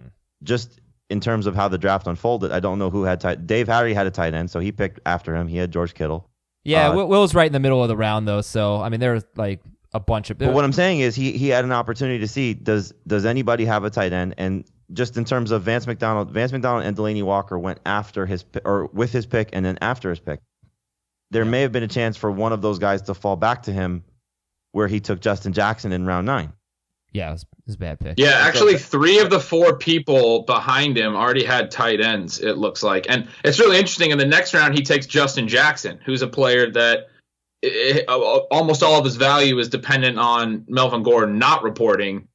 just 0.43 0.81
in 1.09 1.19
terms 1.19 1.47
of 1.47 1.55
how 1.55 1.67
the 1.67 1.77
draft 1.77 2.07
unfolded, 2.07 2.51
I 2.51 2.59
don't 2.59 2.79
know 2.79 2.89
who 2.89 3.03
had 3.03 3.21
tight. 3.21 3.47
Dave 3.47 3.67
Harry 3.67 3.93
had 3.93 4.07
a 4.07 4.11
tight 4.11 4.33
end, 4.33 4.51
so 4.51 4.59
he 4.59 4.71
picked 4.71 4.99
after 5.05 5.35
him. 5.35 5.47
He 5.47 5.57
had 5.57 5.71
George 5.71 5.93
Kittle. 5.93 6.29
yeah. 6.63 6.89
uh, 6.89 6.95
Will, 6.95 7.07
Will's 7.07 7.33
right 7.33 7.47
in 7.47 7.53
the 7.53 7.59
middle 7.59 7.81
of 7.81 7.87
the 7.87 7.97
round 7.97 8.27
though, 8.27 8.41
so 8.41 8.81
I 8.81 8.89
mean, 8.89 8.99
there's 8.99 9.23
like 9.35 9.61
a 9.93 9.99
bunch 9.99 10.29
of. 10.29 10.37
But 10.37 10.53
what 10.53 10.63
I'm 10.65 10.73
saying 10.73 10.99
is 10.99 11.15
he 11.15 11.31
he 11.31 11.47
had 11.49 11.65
an 11.65 11.71
opportunity 11.71 12.19
to 12.19 12.27
see 12.27 12.53
does 12.53 12.93
does 13.05 13.25
anybody 13.25 13.65
have 13.65 13.83
a 13.83 13.89
tight 13.89 14.13
end 14.13 14.35
and 14.37 14.65
just 14.93 15.17
in 15.17 15.25
terms 15.25 15.51
of 15.51 15.63
Vance 15.63 15.85
McDonald, 15.85 16.31
Vance 16.31 16.51
McDonald 16.51 16.85
and 16.85 16.95
Delanie 16.95 17.23
Walker 17.23 17.59
went 17.59 17.79
after 17.85 18.25
his 18.25 18.45
or 18.63 18.85
with 18.87 19.11
his 19.11 19.25
pick 19.25 19.49
and 19.53 19.65
then 19.65 19.77
after 19.81 20.09
his 20.09 20.19
pick. 20.19 20.39
There 21.29 21.43
may 21.43 21.61
have 21.61 21.73
been 21.73 21.83
a 21.83 21.89
chance 21.89 22.15
for 22.15 22.31
one 22.31 22.53
of 22.53 22.61
those 22.61 22.79
guys 22.79 23.01
to 23.03 23.13
fall 23.13 23.35
back 23.35 23.63
to 23.63 23.73
him, 23.73 24.05
where 24.71 24.87
he 24.87 25.01
took 25.01 25.19
Justin 25.19 25.51
Jackson 25.51 25.91
in 25.91 26.05
round 26.05 26.25
nine. 26.25 26.53
Yeah, 27.17 27.29
it 27.29 27.31
was, 27.31 27.41
it 27.41 27.47
was 27.65 27.75
a 27.75 27.79
bad 27.79 27.99
pick. 27.99 28.19
Yeah, 28.19 28.33
actually, 28.33 28.77
three 28.77 29.19
of 29.19 29.31
the 29.31 29.39
four 29.39 29.75
people 29.77 30.43
behind 30.43 30.95
him 30.95 31.15
already 31.15 31.43
had 31.43 31.71
tight 31.71 31.99
ends. 31.99 32.39
It 32.39 32.57
looks 32.57 32.83
like, 32.83 33.07
and 33.09 33.27
it's 33.43 33.59
really 33.59 33.77
interesting. 33.77 34.11
In 34.11 34.19
the 34.19 34.25
next 34.25 34.53
round, 34.53 34.75
he 34.75 34.83
takes 34.83 35.07
Justin 35.07 35.47
Jackson, 35.47 35.99
who's 36.05 36.21
a 36.21 36.27
player 36.27 36.69
that 36.71 37.07
i 37.65 38.03
i 38.07 38.13
almost 38.51 38.83
all 38.83 38.99
of 38.99 39.05
his 39.05 39.15
value 39.15 39.57
is 39.57 39.67
dependent 39.67 40.19
on 40.19 40.65
Melvin 40.67 41.01
Gordon 41.01 41.39
not 41.39 41.63
reporting. 41.63 42.27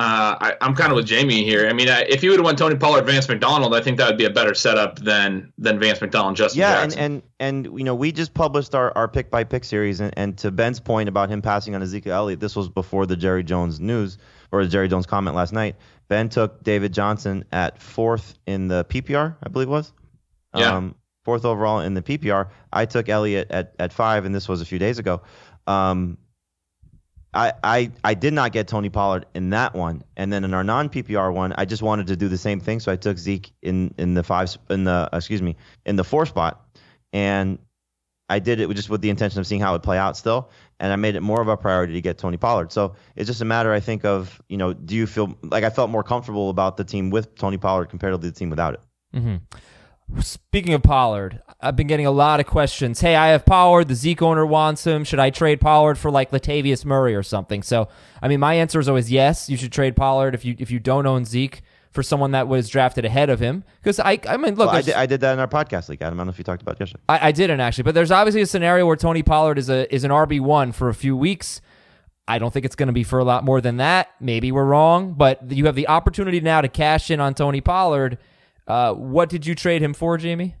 Uh, 0.00 0.34
I, 0.40 0.56
I'm 0.62 0.74
kind 0.74 0.90
of 0.90 0.96
with 0.96 1.04
Jamie 1.04 1.44
here. 1.44 1.68
I 1.68 1.74
mean, 1.74 1.90
I, 1.90 2.06
if 2.08 2.22
you 2.22 2.30
would 2.30 2.38
have 2.38 2.46
went 2.46 2.56
Tony 2.56 2.74
Pollard, 2.74 3.04
Vance 3.04 3.28
McDonald, 3.28 3.74
I 3.74 3.82
think 3.82 3.98
that 3.98 4.08
would 4.08 4.16
be 4.16 4.24
a 4.24 4.30
better 4.30 4.54
setup 4.54 4.98
than 4.98 5.52
than 5.58 5.78
Vance 5.78 6.00
McDonald, 6.00 6.36
Justin 6.36 6.60
Yeah, 6.60 6.82
and, 6.82 6.96
and 6.96 7.22
and 7.38 7.66
you 7.78 7.84
know 7.84 7.94
we 7.94 8.10
just 8.10 8.32
published 8.32 8.74
our, 8.74 8.96
our 8.96 9.08
pick 9.08 9.30
by 9.30 9.44
pick 9.44 9.62
series, 9.62 10.00
and, 10.00 10.14
and 10.16 10.38
to 10.38 10.50
Ben's 10.50 10.80
point 10.80 11.10
about 11.10 11.28
him 11.28 11.42
passing 11.42 11.74
on 11.74 11.82
Ezekiel 11.82 12.14
Elliott, 12.14 12.40
this 12.40 12.56
was 12.56 12.70
before 12.70 13.04
the 13.04 13.14
Jerry 13.14 13.44
Jones 13.44 13.78
news 13.78 14.16
or 14.52 14.64
the 14.64 14.70
Jerry 14.70 14.88
Jones 14.88 15.04
comment 15.04 15.36
last 15.36 15.52
night. 15.52 15.76
Ben 16.08 16.30
took 16.30 16.64
David 16.64 16.94
Johnson 16.94 17.44
at 17.52 17.78
fourth 17.78 18.38
in 18.46 18.68
the 18.68 18.86
PPR, 18.86 19.36
I 19.42 19.48
believe 19.50 19.68
it 19.68 19.70
was. 19.70 19.92
Yeah. 20.56 20.76
Um, 20.76 20.94
fourth 21.26 21.44
overall 21.44 21.80
in 21.80 21.92
the 21.92 22.00
PPR. 22.02 22.48
I 22.72 22.86
took 22.86 23.10
Elliott 23.10 23.50
at, 23.50 23.74
at 23.78 23.92
five, 23.92 24.24
and 24.24 24.34
this 24.34 24.48
was 24.48 24.62
a 24.62 24.64
few 24.64 24.78
days 24.78 24.98
ago. 24.98 25.20
Um, 25.66 26.16
I, 27.32 27.52
I 27.62 27.92
I 28.02 28.14
did 28.14 28.32
not 28.32 28.52
get 28.52 28.66
Tony 28.66 28.88
Pollard 28.88 29.26
in 29.34 29.50
that 29.50 29.74
one, 29.74 30.02
and 30.16 30.32
then 30.32 30.44
in 30.44 30.52
our 30.52 30.64
non 30.64 30.88
PPR 30.88 31.32
one, 31.32 31.52
I 31.56 31.64
just 31.64 31.82
wanted 31.82 32.08
to 32.08 32.16
do 32.16 32.28
the 32.28 32.38
same 32.38 32.60
thing, 32.60 32.80
so 32.80 32.90
I 32.90 32.96
took 32.96 33.18
Zeke 33.18 33.52
in 33.62 33.94
in 33.98 34.14
the 34.14 34.22
five 34.22 34.56
in 34.68 34.84
the 34.84 35.08
excuse 35.12 35.40
me 35.40 35.56
in 35.86 35.96
the 35.96 36.04
four 36.04 36.26
spot, 36.26 36.64
and 37.12 37.58
I 38.28 38.38
did 38.40 38.60
it 38.60 38.68
just 38.70 38.90
with 38.90 39.00
the 39.00 39.10
intention 39.10 39.38
of 39.40 39.46
seeing 39.46 39.60
how 39.60 39.70
it 39.70 39.72
would 39.74 39.82
play 39.82 39.98
out 39.98 40.16
still, 40.16 40.50
and 40.80 40.92
I 40.92 40.96
made 40.96 41.14
it 41.14 41.20
more 41.20 41.40
of 41.40 41.48
a 41.48 41.56
priority 41.56 41.92
to 41.94 42.00
get 42.00 42.18
Tony 42.18 42.36
Pollard. 42.36 42.72
So 42.72 42.94
it's 43.14 43.28
just 43.28 43.40
a 43.42 43.44
matter, 43.44 43.72
I 43.72 43.80
think, 43.80 44.04
of 44.04 44.40
you 44.48 44.56
know, 44.56 44.72
do 44.72 44.96
you 44.96 45.06
feel 45.06 45.36
like 45.42 45.62
I 45.62 45.70
felt 45.70 45.90
more 45.90 46.02
comfortable 46.02 46.50
about 46.50 46.76
the 46.76 46.84
team 46.84 47.10
with 47.10 47.36
Tony 47.36 47.58
Pollard 47.58 47.86
compared 47.86 48.12
to 48.12 48.18
the 48.18 48.32
team 48.32 48.50
without 48.50 48.74
it? 48.74 48.80
hmm 49.12 49.36
Speaking 50.20 50.74
of 50.74 50.82
Pollard, 50.82 51.42
I've 51.60 51.76
been 51.76 51.86
getting 51.86 52.06
a 52.06 52.10
lot 52.10 52.40
of 52.40 52.46
questions. 52.46 53.00
Hey, 53.00 53.14
I 53.14 53.28
have 53.28 53.44
Pollard. 53.46 53.88
The 53.88 53.94
Zeke 53.94 54.22
owner 54.22 54.44
wants 54.44 54.86
him. 54.86 55.04
Should 55.04 55.18
I 55.18 55.30
trade 55.30 55.60
Pollard 55.60 55.98
for 55.98 56.10
like 56.10 56.30
Latavius 56.30 56.84
Murray 56.84 57.14
or 57.14 57.22
something? 57.22 57.62
So, 57.62 57.88
I 58.22 58.28
mean, 58.28 58.40
my 58.40 58.54
answer 58.54 58.80
is 58.80 58.88
always 58.88 59.10
yes. 59.10 59.48
You 59.48 59.56
should 59.56 59.72
trade 59.72 59.96
Pollard 59.96 60.34
if 60.34 60.44
you 60.44 60.56
if 60.58 60.70
you 60.70 60.80
don't 60.80 61.06
own 61.06 61.24
Zeke 61.24 61.62
for 61.92 62.02
someone 62.02 62.32
that 62.32 62.48
was 62.48 62.68
drafted 62.68 63.04
ahead 63.04 63.30
of 63.30 63.40
him. 63.40 63.64
Because 63.82 63.98
I, 63.98 64.18
I 64.28 64.36
mean, 64.36 64.54
look, 64.54 64.68
Well, 64.68 64.76
I 64.76 64.82
did, 64.82 64.94
I 64.94 65.06
did 65.06 65.20
that 65.22 65.32
in 65.32 65.38
our 65.40 65.48
podcast 65.48 65.88
league, 65.88 66.00
Adam. 66.02 66.18
I 66.18 66.20
don't 66.20 66.28
know 66.28 66.30
if 66.32 66.38
you 66.38 66.44
talked 66.44 66.62
about 66.62 66.76
it 66.76 66.80
yesterday. 66.80 67.02
I, 67.08 67.28
I 67.28 67.32
didn't 67.32 67.60
actually, 67.60 67.84
but 67.84 67.94
there's 67.94 68.12
obviously 68.12 68.42
a 68.42 68.46
scenario 68.46 68.86
where 68.86 68.96
Tony 68.96 69.22
Pollard 69.22 69.58
is 69.58 69.68
a 69.68 69.92
is 69.94 70.04
an 70.04 70.10
RB 70.10 70.40
one 70.40 70.72
for 70.72 70.88
a 70.88 70.94
few 70.94 71.16
weeks. 71.16 71.60
I 72.28 72.38
don't 72.38 72.52
think 72.52 72.64
it's 72.64 72.76
going 72.76 72.86
to 72.86 72.92
be 72.92 73.02
for 73.02 73.18
a 73.18 73.24
lot 73.24 73.44
more 73.44 73.60
than 73.60 73.78
that. 73.78 74.08
Maybe 74.20 74.52
we're 74.52 74.64
wrong, 74.64 75.14
but 75.14 75.50
you 75.50 75.66
have 75.66 75.74
the 75.74 75.88
opportunity 75.88 76.40
now 76.40 76.60
to 76.60 76.68
cash 76.68 77.10
in 77.10 77.18
on 77.20 77.34
Tony 77.34 77.60
Pollard. 77.60 78.18
Uh, 78.70 78.94
what 78.94 79.28
did 79.28 79.44
you 79.44 79.56
trade 79.56 79.82
him 79.82 79.92
for, 79.92 80.16
Jamie? 80.16 80.54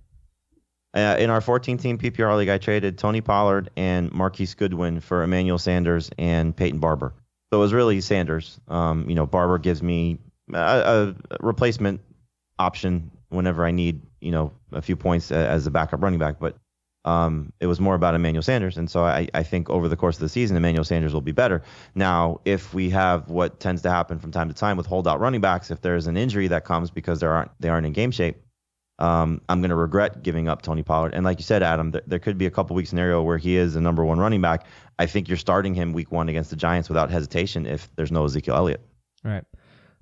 Uh, 0.92 1.14
in 1.20 1.30
our 1.30 1.40
14 1.40 1.78
team 1.78 1.96
PPR 1.96 2.36
league, 2.36 2.48
I 2.48 2.58
traded 2.58 2.98
Tony 2.98 3.20
Pollard 3.20 3.70
and 3.76 4.10
Marquise 4.10 4.54
Goodwin 4.54 4.98
for 4.98 5.22
Emmanuel 5.22 5.58
Sanders 5.58 6.10
and 6.18 6.56
Peyton 6.56 6.80
Barber. 6.80 7.14
So 7.52 7.58
it 7.58 7.60
was 7.60 7.72
really 7.72 8.00
Sanders. 8.00 8.58
Um, 8.66 9.08
you 9.08 9.14
know, 9.14 9.26
Barber 9.26 9.58
gives 9.58 9.80
me 9.80 10.18
a, 10.52 10.58
a 10.58 11.14
replacement 11.38 12.00
option 12.58 13.12
whenever 13.28 13.64
I 13.64 13.70
need, 13.70 14.02
you 14.20 14.32
know, 14.32 14.52
a 14.72 14.82
few 14.82 14.96
points 14.96 15.30
as 15.30 15.68
a 15.68 15.70
backup 15.70 16.02
running 16.02 16.18
back. 16.18 16.40
But 16.40 16.56
um, 17.04 17.52
it 17.60 17.66
was 17.66 17.80
more 17.80 17.94
about 17.94 18.14
Emmanuel 18.14 18.42
Sanders. 18.42 18.76
And 18.76 18.90
so 18.90 19.04
I, 19.04 19.28
I 19.32 19.42
think 19.42 19.70
over 19.70 19.88
the 19.88 19.96
course 19.96 20.16
of 20.16 20.20
the 20.20 20.28
season, 20.28 20.56
Emmanuel 20.56 20.84
Sanders 20.84 21.14
will 21.14 21.20
be 21.20 21.32
better. 21.32 21.62
Now, 21.94 22.40
if 22.44 22.74
we 22.74 22.90
have 22.90 23.30
what 23.30 23.60
tends 23.60 23.82
to 23.82 23.90
happen 23.90 24.18
from 24.18 24.32
time 24.32 24.48
to 24.48 24.54
time 24.54 24.76
with 24.76 24.86
holdout 24.86 25.20
running 25.20 25.40
backs, 25.40 25.70
if 25.70 25.80
there's 25.80 26.06
an 26.06 26.16
injury 26.16 26.48
that 26.48 26.64
comes 26.64 26.90
because 26.90 27.20
they 27.20 27.26
aren't 27.26 27.50
they 27.58 27.68
aren't 27.68 27.86
in 27.86 27.92
game 27.92 28.10
shape, 28.10 28.42
um, 28.98 29.40
I'm 29.48 29.60
going 29.60 29.70
to 29.70 29.76
regret 29.76 30.22
giving 30.22 30.46
up 30.48 30.60
Tony 30.60 30.82
Pollard. 30.82 31.14
And 31.14 31.24
like 31.24 31.38
you 31.38 31.44
said, 31.44 31.62
Adam, 31.62 31.92
th- 31.92 32.04
there 32.06 32.18
could 32.18 32.36
be 32.36 32.46
a 32.46 32.50
couple 32.50 32.76
week 32.76 32.86
scenario 32.86 33.22
where 33.22 33.38
he 33.38 33.56
is 33.56 33.74
the 33.74 33.80
number 33.80 34.04
one 34.04 34.18
running 34.18 34.42
back. 34.42 34.66
I 34.98 35.06
think 35.06 35.28
you're 35.28 35.38
starting 35.38 35.74
him 35.74 35.94
week 35.94 36.12
one 36.12 36.28
against 36.28 36.50
the 36.50 36.56
Giants 36.56 36.90
without 36.90 37.10
hesitation 37.10 37.64
if 37.64 37.88
there's 37.96 38.12
no 38.12 38.26
Ezekiel 38.26 38.56
Elliott. 38.56 38.82
All 39.24 39.30
right. 39.30 39.44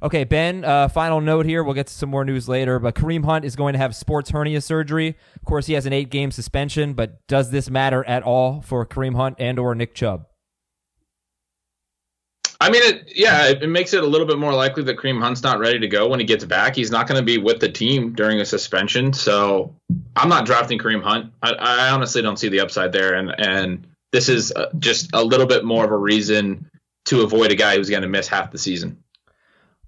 Okay, 0.00 0.22
Ben, 0.22 0.64
uh, 0.64 0.86
final 0.86 1.20
note 1.20 1.44
here. 1.44 1.64
We'll 1.64 1.74
get 1.74 1.88
to 1.88 1.92
some 1.92 2.08
more 2.08 2.24
news 2.24 2.48
later, 2.48 2.78
but 2.78 2.94
Kareem 2.94 3.24
Hunt 3.24 3.44
is 3.44 3.56
going 3.56 3.72
to 3.72 3.80
have 3.80 3.96
sports 3.96 4.30
hernia 4.30 4.60
surgery. 4.60 5.16
Of 5.34 5.44
course, 5.44 5.66
he 5.66 5.72
has 5.72 5.86
an 5.86 5.92
eight 5.92 6.08
game 6.08 6.30
suspension, 6.30 6.94
but 6.94 7.26
does 7.26 7.50
this 7.50 7.68
matter 7.68 8.04
at 8.04 8.22
all 8.22 8.60
for 8.60 8.86
Kareem 8.86 9.16
Hunt 9.16 9.36
and 9.40 9.58
or 9.58 9.74
Nick 9.74 9.96
Chubb? 9.96 10.26
I 12.60 12.70
mean, 12.70 12.82
it, 12.84 13.12
yeah, 13.16 13.48
it, 13.48 13.62
it 13.64 13.68
makes 13.68 13.92
it 13.92 14.04
a 14.04 14.06
little 14.06 14.26
bit 14.26 14.38
more 14.38 14.52
likely 14.52 14.84
that 14.84 14.96
Kareem 14.98 15.20
Hunt's 15.20 15.42
not 15.42 15.58
ready 15.58 15.80
to 15.80 15.88
go 15.88 16.08
when 16.08 16.20
he 16.20 16.26
gets 16.26 16.44
back. 16.44 16.76
He's 16.76 16.92
not 16.92 17.08
going 17.08 17.18
to 17.18 17.24
be 17.24 17.38
with 17.38 17.58
the 17.58 17.68
team 17.68 18.12
during 18.12 18.40
a 18.40 18.44
suspension, 18.44 19.12
so 19.12 19.74
I'm 20.14 20.28
not 20.28 20.46
drafting 20.46 20.78
Kareem 20.78 21.02
Hunt. 21.02 21.32
I, 21.42 21.52
I 21.52 21.90
honestly 21.90 22.22
don't 22.22 22.36
see 22.36 22.48
the 22.48 22.60
upside 22.60 22.92
there, 22.92 23.14
and 23.14 23.34
and 23.38 23.86
this 24.12 24.28
is 24.28 24.52
uh, 24.52 24.70
just 24.78 25.10
a 25.12 25.24
little 25.24 25.46
bit 25.46 25.64
more 25.64 25.84
of 25.84 25.90
a 25.90 25.96
reason 25.96 26.68
to 27.06 27.22
avoid 27.22 27.50
a 27.50 27.56
guy 27.56 27.76
who's 27.76 27.90
going 27.90 28.02
to 28.02 28.08
miss 28.08 28.28
half 28.28 28.52
the 28.52 28.58
season. 28.58 29.02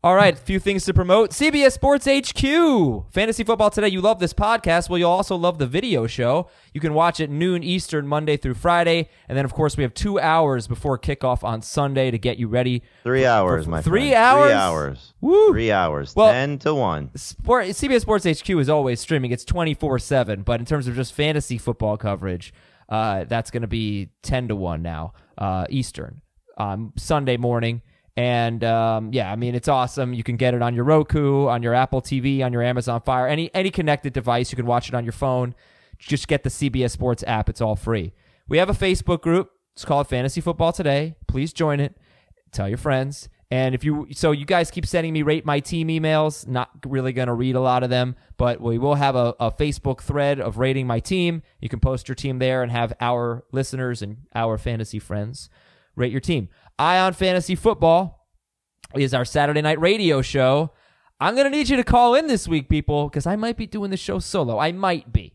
All 0.02 0.14
right, 0.14 0.32
a 0.32 0.36
few 0.38 0.58
things 0.58 0.86
to 0.86 0.94
promote. 0.94 1.32
CBS 1.32 1.72
Sports 1.72 2.06
HQ. 2.06 3.12
Fantasy 3.12 3.44
football 3.44 3.68
today. 3.68 3.88
You 3.88 4.00
love 4.00 4.18
this 4.18 4.32
podcast. 4.32 4.88
Well, 4.88 4.98
you'll 4.98 5.10
also 5.10 5.36
love 5.36 5.58
the 5.58 5.66
video 5.66 6.06
show. 6.06 6.48
You 6.72 6.80
can 6.80 6.94
watch 6.94 7.20
it 7.20 7.28
noon 7.28 7.62
Eastern, 7.62 8.06
Monday 8.06 8.38
through 8.38 8.54
Friday. 8.54 9.10
And 9.28 9.36
then, 9.36 9.44
of 9.44 9.52
course, 9.52 9.76
we 9.76 9.82
have 9.82 9.92
two 9.92 10.18
hours 10.18 10.66
before 10.66 10.98
kickoff 10.98 11.44
on 11.44 11.60
Sunday 11.60 12.10
to 12.10 12.16
get 12.16 12.38
you 12.38 12.48
ready. 12.48 12.82
Three 13.02 13.26
hours, 13.26 13.68
my 13.68 13.82
Three 13.82 14.12
friend. 14.12 14.14
hours? 14.14 14.46
Three 14.46 14.54
hours. 14.54 15.14
Woo. 15.20 15.48
Three 15.52 15.70
hours. 15.70 16.16
Well- 16.16 16.32
10 16.32 16.58
to 16.60 16.74
1. 16.74 17.10
Sport, 17.16 17.66
CBS 17.66 18.00
Sports 18.00 18.24
HQ 18.24 18.48
is 18.58 18.70
always 18.70 19.00
streaming. 19.00 19.32
It's 19.32 19.44
24 19.44 19.98
7. 19.98 20.40
But 20.44 20.60
in 20.60 20.66
terms 20.66 20.88
of 20.88 20.94
just 20.96 21.12
fantasy 21.12 21.58
football 21.58 21.98
coverage, 21.98 22.54
uh, 22.88 23.24
that's 23.24 23.50
going 23.50 23.60
to 23.62 23.68
be 23.68 24.08
10 24.22 24.48
to 24.48 24.56
1 24.56 24.80
now, 24.80 25.12
uh, 25.36 25.66
Eastern, 25.68 26.22
um, 26.56 26.94
Sunday 26.96 27.36
morning. 27.36 27.82
And 28.20 28.62
um, 28.64 29.14
yeah, 29.14 29.32
I 29.32 29.36
mean, 29.36 29.54
it's 29.54 29.66
awesome. 29.66 30.12
You 30.12 30.22
can 30.22 30.36
get 30.36 30.52
it 30.52 30.60
on 30.60 30.74
your 30.74 30.84
Roku, 30.84 31.46
on 31.46 31.62
your 31.62 31.72
Apple 31.72 32.02
TV, 32.02 32.44
on 32.44 32.52
your 32.52 32.60
Amazon 32.60 33.00
Fire, 33.00 33.26
any, 33.26 33.50
any 33.54 33.70
connected 33.70 34.12
device. 34.12 34.52
You 34.52 34.56
can 34.56 34.66
watch 34.66 34.90
it 34.90 34.94
on 34.94 35.06
your 35.06 35.14
phone. 35.14 35.54
Just 35.98 36.28
get 36.28 36.42
the 36.42 36.50
CBS 36.50 36.90
Sports 36.90 37.24
app, 37.26 37.48
it's 37.48 37.62
all 37.62 37.76
free. 37.76 38.12
We 38.46 38.58
have 38.58 38.68
a 38.68 38.74
Facebook 38.74 39.22
group. 39.22 39.52
It's 39.72 39.86
called 39.86 40.06
Fantasy 40.06 40.42
Football 40.42 40.74
Today. 40.74 41.14
Please 41.28 41.54
join 41.54 41.80
it 41.80 41.96
tell 42.52 42.68
your 42.68 42.78
friends 42.78 43.28
and 43.50 43.74
if 43.74 43.84
you 43.84 44.08
so 44.12 44.32
you 44.32 44.44
guys 44.44 44.70
keep 44.70 44.84
sending 44.86 45.12
me 45.12 45.22
rate 45.22 45.46
my 45.46 45.60
team 45.60 45.88
emails 45.88 46.46
not 46.48 46.70
really 46.84 47.12
going 47.12 47.28
to 47.28 47.34
read 47.34 47.54
a 47.54 47.60
lot 47.60 47.82
of 47.82 47.90
them 47.90 48.16
but 48.36 48.60
we 48.60 48.78
will 48.78 48.96
have 48.96 49.14
a, 49.14 49.34
a 49.38 49.50
facebook 49.52 50.00
thread 50.00 50.40
of 50.40 50.58
rating 50.58 50.86
my 50.86 50.98
team 50.98 51.42
you 51.60 51.68
can 51.68 51.80
post 51.80 52.08
your 52.08 52.14
team 52.14 52.38
there 52.38 52.62
and 52.62 52.72
have 52.72 52.92
our 53.00 53.44
listeners 53.52 54.02
and 54.02 54.18
our 54.34 54.58
fantasy 54.58 54.98
friends 54.98 55.48
rate 55.94 56.10
your 56.10 56.20
team 56.20 56.48
ion 56.80 57.12
fantasy 57.12 57.54
football 57.54 58.26
is 58.94 59.14
our 59.14 59.24
saturday 59.24 59.60
night 59.60 59.80
radio 59.80 60.22
show 60.22 60.70
i'm 61.20 61.34
going 61.34 61.44
to 61.44 61.50
need 61.50 61.68
you 61.68 61.76
to 61.76 61.84
call 61.84 62.14
in 62.14 62.26
this 62.26 62.48
week 62.48 62.68
people 62.68 63.08
because 63.08 63.26
i 63.26 63.36
might 63.36 63.56
be 63.56 63.66
doing 63.66 63.90
the 63.90 63.96
show 63.96 64.18
solo 64.18 64.58
i 64.58 64.72
might 64.72 65.12
be 65.12 65.34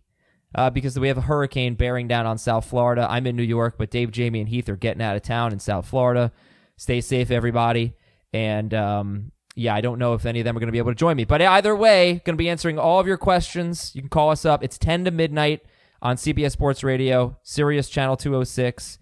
uh, 0.55 0.69
because 0.69 0.97
we 0.97 1.09
have 1.09 1.17
a 1.17 1.21
hurricane 1.21 1.75
bearing 1.75 2.07
down 2.07 2.25
on 2.25 2.37
South 2.37 2.65
Florida. 2.65 3.05
I'm 3.09 3.27
in 3.27 3.35
New 3.35 3.43
York, 3.43 3.75
but 3.77 3.91
Dave, 3.91 4.11
Jamie, 4.11 4.39
and 4.39 4.47
Heath 4.47 4.69
are 4.69 4.77
getting 4.77 5.01
out 5.01 5.15
of 5.15 5.21
town 5.21 5.51
in 5.51 5.59
South 5.59 5.85
Florida. 5.85 6.31
Stay 6.77 7.01
safe, 7.01 7.29
everybody. 7.29 7.93
And 8.33 8.73
um, 8.73 9.31
yeah, 9.55 9.75
I 9.75 9.81
don't 9.81 9.99
know 9.99 10.13
if 10.13 10.25
any 10.25 10.39
of 10.39 10.45
them 10.45 10.55
are 10.55 10.59
going 10.59 10.67
to 10.67 10.71
be 10.71 10.77
able 10.77 10.91
to 10.91 10.95
join 10.95 11.17
me. 11.17 11.25
But 11.25 11.41
either 11.41 11.75
way, 11.75 12.21
going 12.25 12.35
to 12.35 12.41
be 12.41 12.49
answering 12.49 12.79
all 12.79 12.99
of 12.99 13.07
your 13.07 13.17
questions. 13.17 13.91
You 13.95 14.01
can 14.01 14.09
call 14.09 14.31
us 14.31 14.45
up. 14.45 14.63
It's 14.63 14.77
10 14.77 15.05
to 15.05 15.11
midnight 15.11 15.61
on 16.01 16.15
CBS 16.15 16.51
Sports 16.51 16.83
Radio, 16.83 17.37
Sirius 17.43 17.89
Channel 17.89 18.15
206. 18.15 18.99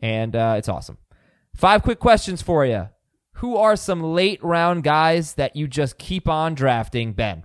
And 0.00 0.34
uh, 0.34 0.54
it's 0.58 0.68
awesome. 0.68 0.98
Five 1.54 1.82
quick 1.82 2.00
questions 2.00 2.42
for 2.42 2.66
you. 2.66 2.88
Who 3.34 3.56
are 3.56 3.76
some 3.76 4.02
late 4.02 4.42
round 4.42 4.82
guys 4.82 5.34
that 5.34 5.56
you 5.56 5.66
just 5.68 5.98
keep 5.98 6.28
on 6.28 6.54
drafting, 6.54 7.12
Ben? 7.12 7.44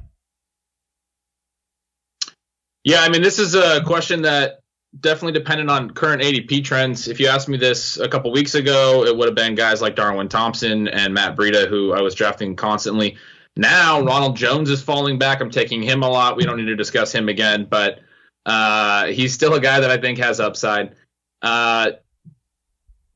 Yeah, 2.83 3.01
I 3.01 3.09
mean, 3.09 3.21
this 3.21 3.39
is 3.39 3.55
a 3.55 3.83
question 3.83 4.23
that 4.23 4.59
definitely 4.99 5.33
depended 5.33 5.69
on 5.69 5.91
current 5.91 6.21
ADP 6.21 6.63
trends. 6.63 7.07
If 7.07 7.19
you 7.19 7.27
asked 7.27 7.47
me 7.47 7.57
this 7.57 7.97
a 7.97 8.07
couple 8.07 8.31
weeks 8.31 8.55
ago, 8.55 9.05
it 9.05 9.15
would 9.15 9.27
have 9.27 9.35
been 9.35 9.53
guys 9.53 9.81
like 9.81 9.95
Darwin 9.95 10.27
Thompson 10.27 10.87
and 10.87 11.13
Matt 11.13 11.35
Breida, 11.35 11.67
who 11.67 11.93
I 11.93 12.01
was 12.01 12.15
drafting 12.15 12.55
constantly. 12.55 13.17
Now, 13.55 14.01
Ronald 14.01 14.37
Jones 14.37 14.69
is 14.69 14.81
falling 14.81 15.19
back. 15.19 15.41
I'm 15.41 15.51
taking 15.51 15.83
him 15.83 16.01
a 16.01 16.09
lot. 16.09 16.37
We 16.37 16.45
don't 16.45 16.57
need 16.57 16.65
to 16.65 16.75
discuss 16.75 17.11
him 17.11 17.29
again, 17.29 17.67
but 17.69 17.99
uh, 18.45 19.07
he's 19.07 19.33
still 19.33 19.53
a 19.53 19.59
guy 19.59 19.79
that 19.81 19.91
I 19.91 19.97
think 19.97 20.17
has 20.17 20.39
upside. 20.39 20.95
Uh, 21.41 21.91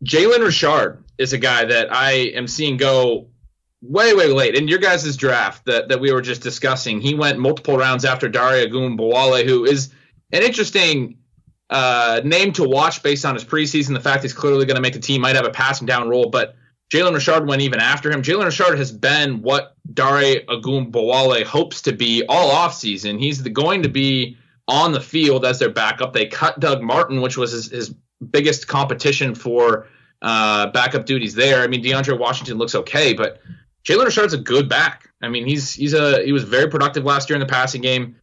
Jalen 0.03 0.43
Richard 0.43 1.03
is 1.17 1.33
a 1.33 1.37
guy 1.37 1.65
that 1.65 1.93
I 1.93 2.11
am 2.11 2.47
seeing 2.47 2.77
go 2.77 3.27
way, 3.81 4.13
way 4.13 4.27
late. 4.27 4.55
In 4.55 4.67
your 4.67 4.79
guys' 4.79 5.15
draft 5.17 5.65
that, 5.65 5.89
that 5.89 5.99
we 5.99 6.11
were 6.11 6.21
just 6.21 6.41
discussing, 6.41 7.01
he 7.01 7.13
went 7.13 7.39
multiple 7.39 7.77
rounds 7.77 8.05
after 8.05 8.29
Dare 8.29 8.67
Ogunbowale, 8.67 9.45
who 9.45 9.65
is 9.65 9.93
an 10.31 10.41
interesting 10.41 11.17
uh, 11.69 12.21
name 12.23 12.51
to 12.53 12.63
watch 12.63 13.03
based 13.03 13.25
on 13.25 13.33
his 13.33 13.43
preseason. 13.43 13.93
The 13.93 13.99
fact 13.99 14.23
he's 14.23 14.33
clearly 14.33 14.65
going 14.65 14.75
to 14.75 14.81
make 14.81 14.93
the 14.93 14.99
team, 14.99 15.21
might 15.21 15.35
have 15.35 15.45
a 15.45 15.51
passing 15.51 15.87
down 15.87 16.09
role, 16.09 16.29
but 16.29 16.55
Jalen 16.91 17.13
Richard 17.13 17.47
went 17.47 17.61
even 17.61 17.79
after 17.79 18.11
him. 18.11 18.21
Jalen 18.21 18.45
Richard 18.45 18.77
has 18.77 18.91
been 18.91 19.41
what 19.41 19.75
Dare 19.93 20.41
Ogunbowale 20.41 21.43
hopes 21.43 21.81
to 21.83 21.93
be 21.93 22.23
all 22.27 22.51
offseason. 22.51 23.19
He's 23.19 23.41
the, 23.41 23.49
going 23.49 23.83
to 23.83 23.89
be 23.89 24.37
on 24.67 24.91
the 24.91 25.01
field 25.01 25.45
as 25.45 25.59
their 25.59 25.71
backup. 25.71 26.13
They 26.13 26.27
cut 26.27 26.59
Doug 26.59 26.81
Martin, 26.81 27.21
which 27.21 27.37
was 27.37 27.51
his, 27.51 27.71
his 27.71 27.95
biggest 28.31 28.67
competition 28.67 29.35
for 29.35 29.87
uh, 30.23 30.67
backup 30.67 31.05
duties 31.05 31.35
there. 31.35 31.61
I 31.61 31.67
mean, 31.67 31.83
DeAndre 31.83 32.17
Washington 32.17 32.57
looks 32.57 32.73
okay, 32.73 33.13
but 33.13 33.41
Jalen 33.85 34.05
Richard's 34.05 34.33
a 34.33 34.37
good 34.37 34.69
back. 34.69 35.09
I 35.21 35.29
mean, 35.29 35.45
he's 35.45 35.73
he's 35.73 35.93
a 35.93 36.23
he 36.23 36.31
was 36.31 36.43
very 36.43 36.69
productive 36.69 37.03
last 37.03 37.29
year 37.29 37.35
in 37.35 37.41
the 37.41 37.45
passing 37.45 37.81
game. 37.81 38.15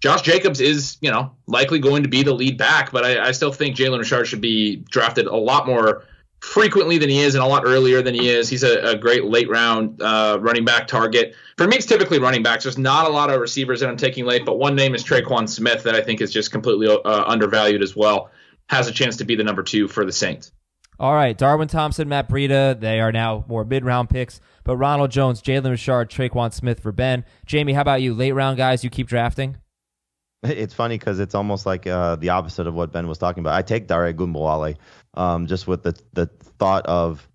Josh 0.00 0.22
Jacobs 0.22 0.60
is, 0.60 0.96
you 1.00 1.10
know, 1.10 1.32
likely 1.48 1.80
going 1.80 2.04
to 2.04 2.08
be 2.08 2.22
the 2.22 2.32
lead 2.32 2.56
back, 2.56 2.92
but 2.92 3.04
I, 3.04 3.28
I 3.28 3.32
still 3.32 3.52
think 3.52 3.76
Jalen 3.76 3.98
Richard 3.98 4.26
should 4.26 4.40
be 4.40 4.76
drafted 4.76 5.26
a 5.26 5.34
lot 5.34 5.66
more 5.66 6.04
frequently 6.40 6.98
than 6.98 7.08
he 7.08 7.18
is 7.18 7.34
and 7.34 7.42
a 7.42 7.46
lot 7.46 7.64
earlier 7.66 8.00
than 8.00 8.14
he 8.14 8.28
is. 8.28 8.48
He's 8.48 8.62
a, 8.62 8.90
a 8.90 8.96
great 8.96 9.24
late 9.24 9.48
round 9.48 10.00
uh, 10.00 10.38
running 10.40 10.64
back 10.64 10.86
target. 10.86 11.34
For 11.56 11.66
me, 11.66 11.76
it's 11.76 11.86
typically 11.86 12.20
running 12.20 12.44
backs. 12.44 12.62
There's 12.62 12.78
not 12.78 13.06
a 13.06 13.10
lot 13.10 13.30
of 13.30 13.40
receivers 13.40 13.80
that 13.80 13.88
I'm 13.88 13.96
taking 13.96 14.24
late, 14.24 14.44
but 14.44 14.56
one 14.56 14.76
name 14.76 14.94
is 14.94 15.02
Tre'Quan 15.02 15.48
Smith 15.48 15.82
that 15.82 15.96
I 15.96 16.00
think 16.00 16.20
is 16.20 16.32
just 16.32 16.52
completely 16.52 16.86
uh, 16.86 17.24
undervalued 17.26 17.82
as 17.82 17.96
well. 17.96 18.30
Has 18.68 18.86
a 18.86 18.92
chance 18.92 19.16
to 19.16 19.24
be 19.24 19.34
the 19.34 19.42
number 19.42 19.64
two 19.64 19.88
for 19.88 20.04
the 20.04 20.12
Saints. 20.12 20.52
All 21.00 21.14
right, 21.14 21.36
Darwin 21.36 21.68
Thompson, 21.68 22.08
Matt 22.08 22.28
Breida, 22.28 22.78
they 22.78 22.98
are 23.00 23.12
now 23.12 23.44
more 23.46 23.64
mid 23.64 23.84
round 23.84 24.10
picks. 24.10 24.40
But 24.64 24.76
Ronald 24.76 25.10
Jones, 25.10 25.40
Jalen 25.40 25.70
Richard, 25.70 26.10
Tre'Quan 26.10 26.52
Smith 26.52 26.80
for 26.80 26.92
Ben. 26.92 27.24
Jamie, 27.46 27.72
how 27.72 27.82
about 27.82 28.02
you? 28.02 28.14
Late 28.14 28.32
round 28.32 28.56
guys 28.56 28.82
you 28.82 28.90
keep 28.90 29.08
drafting? 29.08 29.56
It's 30.44 30.72
funny 30.72 30.96
because 30.96 31.18
it's 31.18 31.34
almost 31.34 31.66
like 31.66 31.84
uh, 31.88 32.14
the 32.14 32.28
opposite 32.28 32.68
of 32.68 32.74
what 32.74 32.92
Ben 32.92 33.08
was 33.08 33.18
talking 33.18 33.40
about. 33.40 33.54
I 33.54 33.62
take 33.62 33.88
Dare 33.88 34.12
Ogunbowale 34.12 34.76
um, 35.14 35.48
just 35.48 35.66
with 35.66 35.82
the 35.82 36.00
the 36.12 36.26
thought 36.60 36.86
of 36.86 37.28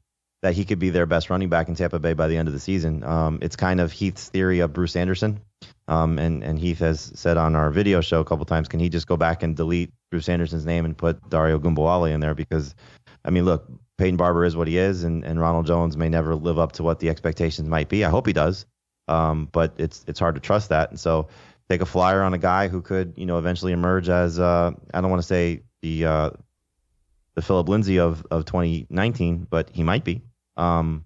that 0.43 0.53
he 0.53 0.65
could 0.65 0.79
be 0.79 0.89
their 0.89 1.05
best 1.05 1.29
running 1.29 1.49
back 1.49 1.69
in 1.69 1.75
Tampa 1.75 1.99
Bay 1.99 2.13
by 2.13 2.27
the 2.27 2.37
end 2.37 2.49
of 2.49 2.53
the 2.53 2.59
season. 2.59 3.03
Um, 3.03 3.39
it's 3.41 3.55
kind 3.55 3.79
of 3.79 3.91
Heath's 3.93 4.27
theory 4.29 4.59
of 4.59 4.73
Bruce 4.73 4.95
Anderson. 4.97 5.39
Um, 5.87 6.19
and, 6.19 6.43
and 6.43 6.59
Heath 6.59 6.79
has 6.79 7.11
said 7.15 7.37
on 7.37 7.55
our 7.55 7.71
video 7.71 8.01
show 8.01 8.19
a 8.19 8.25
couple 8.25 8.43
times, 8.45 8.67
can 8.67 8.81
he 8.81 8.89
just 8.89 9.07
go 9.07 9.15
back 9.15 9.41
and 9.41 9.55
delete 9.55 9.91
Bruce 10.11 10.27
Anderson's 10.27 10.65
name 10.65 10.83
and 10.83 10.97
put 10.97 11.29
Dare 11.29 11.57
Ogunbowale 11.57 12.11
in 12.11 12.19
there? 12.19 12.35
Because, 12.35 12.75
I 13.25 13.29
mean, 13.29 13.45
look, 13.45 13.65
Peyton 13.97 14.17
Barber 14.17 14.45
is 14.45 14.55
what 14.55 14.67
he 14.67 14.77
is, 14.77 15.03
and, 15.03 15.23
and 15.23 15.39
Ronald 15.39 15.65
Jones 15.65 15.95
may 15.95 16.09
never 16.09 16.35
live 16.35 16.59
up 16.59 16.73
to 16.73 16.83
what 16.83 16.99
the 16.99 17.09
expectations 17.09 17.69
might 17.69 17.89
be. 17.89 18.03
I 18.03 18.09
hope 18.09 18.27
he 18.27 18.33
does, 18.33 18.65
um, 19.07 19.47
but 19.51 19.73
it's 19.77 20.03
it's 20.07 20.19
hard 20.19 20.35
to 20.35 20.41
trust 20.41 20.69
that. 20.69 20.89
And 20.89 20.99
so 20.99 21.29
take 21.69 21.81
a 21.81 21.85
flyer 21.85 22.21
on 22.21 22.33
a 22.33 22.37
guy 22.37 22.67
who 22.67 22.81
could, 22.81 23.13
you 23.15 23.25
know, 23.25 23.37
eventually 23.37 23.71
emerge 23.71 24.09
as 24.09 24.39
uh, 24.39 24.71
I 24.93 25.01
don't 25.01 25.09
want 25.09 25.21
to 25.21 25.27
say 25.27 25.63
the 25.81 26.05
uh, 26.05 26.29
the 27.35 27.41
Phillip 27.41 27.69
Lindsay 27.69 27.99
of 27.99 28.25
of 28.31 28.45
2019, 28.45 29.47
but 29.49 29.69
he 29.69 29.83
might 29.83 30.03
be. 30.03 30.21
Um, 30.57 31.05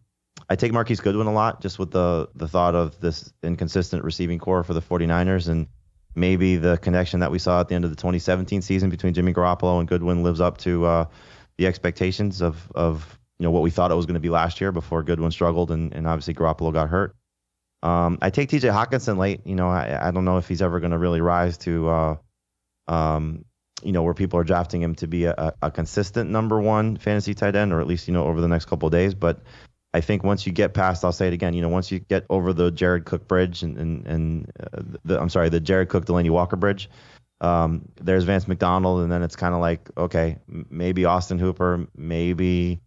I 0.50 0.56
take 0.56 0.72
Marquise 0.72 1.02
Goodwin 1.02 1.28
a 1.28 1.34
lot, 1.34 1.62
just 1.62 1.78
with 1.80 1.92
the 1.92 2.30
the 2.36 2.48
thought 2.48 2.76
of 2.76 3.00
this 3.00 3.32
inconsistent 3.44 4.04
receiving 4.04 4.40
corps 4.40 4.64
for 4.64 4.74
the 4.74 4.82
49ers, 4.82 5.50
and 5.50 5.68
maybe 6.16 6.56
the 6.56 6.78
connection 6.78 7.20
that 7.20 7.32
we 7.32 7.40
saw 7.40 7.62
at 7.62 7.68
the 7.68 7.76
end 7.76 7.84
of 7.84 7.92
the 7.92 7.96
2017 7.96 8.62
season 8.62 8.90
between 8.90 9.14
Jimmy 9.14 9.34
Garoppolo 9.34 9.80
and 9.80 9.88
Goodwin 9.88 10.24
lives 10.24 10.42
up 10.42 10.58
to 10.60 10.86
uh, 10.86 11.06
the 11.58 11.68
expectations 11.68 12.42
of 12.42 12.72
of 12.76 13.18
you 13.40 13.44
know 13.44 13.52
what 13.52 13.64
we 13.64 13.72
thought 13.72 13.92
it 13.92 13.96
was 13.96 14.06
going 14.06 14.16
to 14.16 14.20
be 14.20 14.30
last 14.30 14.62
year 14.62 14.72
before 14.72 15.04
Goodwin 15.04 15.32
struggled 15.32 15.72
and, 15.72 15.94
and 15.94 16.08
obviously 16.08 16.34
Garoppolo 16.34 16.74
got 16.74 16.90
hurt. 16.90 17.16
Um, 17.84 18.18
I 18.22 18.32
take 18.32 18.50
T.J. 18.50 18.70
Hockenson 18.70 19.18
late. 19.18 19.42
You 19.46 19.56
know, 19.56 19.70
I, 19.70 20.08
I 20.08 20.12
don't 20.12 20.26
know 20.26 20.38
if 20.38 20.48
he's 20.48 20.62
ever 20.62 20.80
going 20.80 20.92
to 20.92 20.98
really 20.98 21.22
rise 21.22 21.58
to, 21.60 21.90
uh, 21.90 22.16
um, 22.88 23.46
you 23.84 23.92
know, 23.92 24.02
where 24.02 24.16
people 24.16 24.40
are 24.40 24.44
drafting 24.44 24.82
him 24.82 24.96
to 24.96 25.08
be 25.08 25.26
a, 25.26 25.54
a 25.62 25.70
consistent 25.70 26.32
number 26.32 26.60
one 26.60 26.98
fantasy 26.98 27.36
tight 27.36 27.56
end, 27.56 27.72
or 27.72 27.80
at 27.80 27.88
least 27.88 28.08
you 28.08 28.14
know 28.14 28.26
over 28.26 28.42
the 28.42 28.48
next 28.48 28.66
couple 28.66 28.88
of 28.88 28.92
days. 28.92 29.14
But 29.14 29.42
I 29.94 30.02
think 30.02 30.24
once 30.24 30.48
you 30.48 30.52
get 30.52 30.74
past, 30.74 31.06
I'll 31.06 31.12
say 31.12 31.28
it 31.28 31.34
again. 31.34 31.54
You 31.54 31.62
know, 31.62 31.70
once 31.70 31.92
you 31.92 32.00
get 32.00 32.26
over 32.32 32.54
the 32.54 32.72
Jared 32.72 33.06
Cook 33.06 33.28
bridge 33.28 33.62
and 33.62 33.78
and, 33.78 34.08
and 34.08 34.52
uh, 34.60 34.82
the 35.06 35.22
I'm 35.22 35.30
sorry, 35.30 35.50
the 35.50 35.60
Jared 35.60 35.90
Cook 35.90 36.06
Delanie 36.06 36.32
Walker 36.32 36.56
bridge, 36.56 36.90
um, 37.42 37.90
there's 38.02 38.24
Vance 38.24 38.48
McDonald, 38.48 39.02
and 39.02 39.12
then 39.12 39.24
it's 39.24 39.36
kind 39.36 39.54
of 39.54 39.62
like 39.62 39.90
okay, 39.98 40.40
maybe 40.48 41.06
Austin 41.06 41.40
Hooper, 41.40 41.88
maybe 41.96 42.82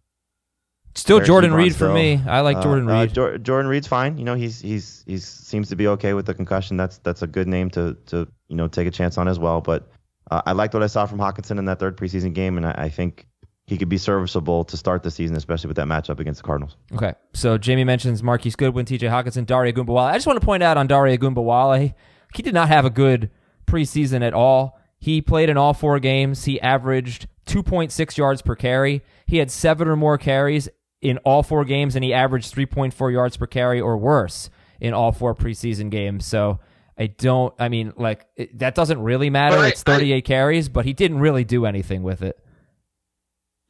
Still 0.93 1.21
Jordan 1.21 1.53
Reed 1.53 1.75
for 1.75 1.91
me. 1.91 2.19
I 2.27 2.41
like 2.41 2.57
uh, 2.57 2.63
Jordan 2.63 2.89
uh, 2.89 3.01
Reed. 3.01 3.17
Uh, 3.17 3.37
Jordan 3.37 3.69
Reed's 3.69 3.87
fine. 3.87 4.17
You 4.17 4.25
know, 4.25 4.35
he's 4.35 4.59
he's 4.59 5.03
he's 5.07 5.25
seems 5.25 5.69
to 5.69 5.75
be 5.75 5.87
okay 5.87 6.13
with 6.13 6.25
the 6.25 6.33
concussion. 6.33 6.75
That's 6.75 6.97
that's 6.99 7.21
a 7.21 7.27
good 7.27 7.47
name 7.47 7.69
to 7.71 7.95
to 8.07 8.27
you 8.49 8.55
know 8.55 8.67
take 8.67 8.87
a 8.87 8.91
chance 8.91 9.17
on 9.17 9.27
as 9.27 9.39
well. 9.39 9.61
But 9.61 9.89
uh, 10.29 10.41
I 10.45 10.51
liked 10.51 10.73
what 10.73 10.83
I 10.83 10.87
saw 10.87 11.05
from 11.05 11.19
Hockenson 11.19 11.59
in 11.59 11.65
that 11.65 11.79
third 11.79 11.95
preseason 11.95 12.33
game, 12.33 12.57
and 12.57 12.65
I, 12.65 12.71
I, 12.77 12.89
think 12.89 13.27
he 13.67 13.77
could 13.77 13.89
be 13.89 13.97
serviceable 13.97 14.65
to 14.65 14.77
start 14.77 15.03
the 15.03 15.11
season, 15.11 15.35
especially 15.35 15.69
with 15.69 15.77
that 15.77 15.87
matchup 15.87 16.19
against 16.19 16.41
the 16.41 16.45
Cardinals. 16.45 16.75
Okay, 16.93 17.13
so 17.33 17.57
Jamie 17.57 17.85
mentions 17.85 18.21
Marquise 18.21 18.55
Goodwin, 18.55 18.85
T.J. 18.85 19.07
Hockenson, 19.07 19.45
Dare 19.45 19.71
Ogunbowale. 19.71 20.11
I 20.11 20.13
just 20.15 20.27
want 20.27 20.39
to 20.39 20.45
point 20.45 20.61
out 20.61 20.77
on 20.77 20.87
Dare 20.87 21.05
Ogunbowale, 21.17 21.93
he 22.35 22.41
did 22.41 22.53
not 22.53 22.67
have 22.67 22.85
a 22.85 22.89
good 22.89 23.29
preseason 23.65 24.21
at 24.25 24.33
all. 24.33 24.79
He 24.99 25.21
played 25.21 25.49
in 25.49 25.57
all 25.57 25.73
four 25.73 25.99
games. 25.99 26.45
He 26.45 26.61
averaged 26.61 27.27
2.6 27.47 28.17
yards 28.17 28.41
per 28.41 28.55
carry. 28.55 29.01
He 29.25 29.37
had 29.37 29.49
seven 29.49 29.87
or 29.87 29.95
more 29.95 30.17
carries 30.17 30.69
in 31.01 31.17
all 31.19 31.41
four 31.43 31.65
games, 31.65 31.95
and 31.95 32.03
he 32.03 32.13
averaged 32.13 32.53
3.4 32.53 33.11
yards 33.11 33.37
per 33.37 33.47
carry 33.47 33.81
or 33.81 33.97
worse 33.97 34.49
in 34.79 34.93
all 34.93 35.11
four 35.11 35.33
preseason 35.33 35.89
games. 35.89 36.25
So 36.25 36.59
I 36.97 37.07
don't, 37.07 37.53
I 37.59 37.69
mean, 37.69 37.93
like, 37.97 38.27
it, 38.35 38.59
that 38.59 38.75
doesn't 38.75 39.01
really 39.01 39.29
matter. 39.29 39.57
I, 39.57 39.69
it's 39.69 39.83
38 39.83 40.15
I, 40.15 40.21
carries, 40.21 40.69
but 40.69 40.85
he 40.85 40.93
didn't 40.93 41.19
really 41.19 41.43
do 41.43 41.65
anything 41.65 42.03
with 42.03 42.21
it. 42.21 42.37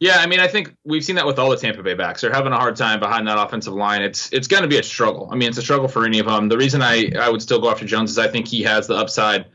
Yeah, 0.01 0.17
I 0.17 0.25
mean, 0.25 0.39
I 0.39 0.47
think 0.47 0.75
we've 0.83 1.03
seen 1.03 1.15
that 1.17 1.27
with 1.27 1.37
all 1.37 1.51
the 1.51 1.57
Tampa 1.57 1.83
Bay 1.83 1.93
backs. 1.93 2.21
They're 2.21 2.33
having 2.33 2.51
a 2.51 2.57
hard 2.57 2.75
time 2.75 2.99
behind 2.99 3.27
that 3.27 3.37
offensive 3.37 3.73
line. 3.73 4.01
It's 4.01 4.33
it's 4.33 4.47
going 4.47 4.63
to 4.63 4.67
be 4.67 4.79
a 4.79 4.83
struggle. 4.83 5.29
I 5.31 5.35
mean, 5.35 5.49
it's 5.49 5.59
a 5.59 5.61
struggle 5.61 5.87
for 5.87 6.05
any 6.07 6.17
of 6.17 6.25
them. 6.25 6.49
The 6.49 6.57
reason 6.57 6.81
I, 6.81 7.11
I 7.19 7.29
would 7.29 7.39
still 7.39 7.61
go 7.61 7.69
after 7.69 7.85
Jones 7.85 8.09
is 8.09 8.17
I 8.17 8.27
think 8.27 8.47
he 8.47 8.63
has 8.63 8.87
the 8.87 8.95
upside 8.95 9.45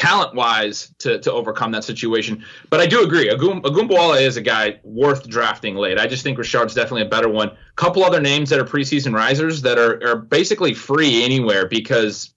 talent 0.00 0.34
wise 0.34 0.94
to 0.98 1.18
to 1.20 1.30
overcome 1.30 1.72
that 1.72 1.84
situation. 1.84 2.42
But 2.70 2.80
I 2.80 2.86
do 2.86 3.02
agree. 3.02 3.28
Agum, 3.28 3.60
Ogunbowale 3.60 4.22
is 4.22 4.38
a 4.38 4.40
guy 4.40 4.80
worth 4.82 5.28
drafting 5.28 5.76
late. 5.76 5.98
I 5.98 6.06
just 6.06 6.22
think 6.22 6.38
Richard's 6.38 6.74
definitely 6.74 7.02
a 7.02 7.10
better 7.10 7.28
one. 7.28 7.52
Couple 7.76 8.02
other 8.02 8.20
names 8.20 8.48
that 8.48 8.58
are 8.58 8.64
preseason 8.64 9.14
risers 9.14 9.60
that 9.62 9.78
are, 9.78 10.02
are 10.02 10.16
basically 10.16 10.72
free 10.72 11.22
anywhere 11.22 11.66
because 11.68 12.32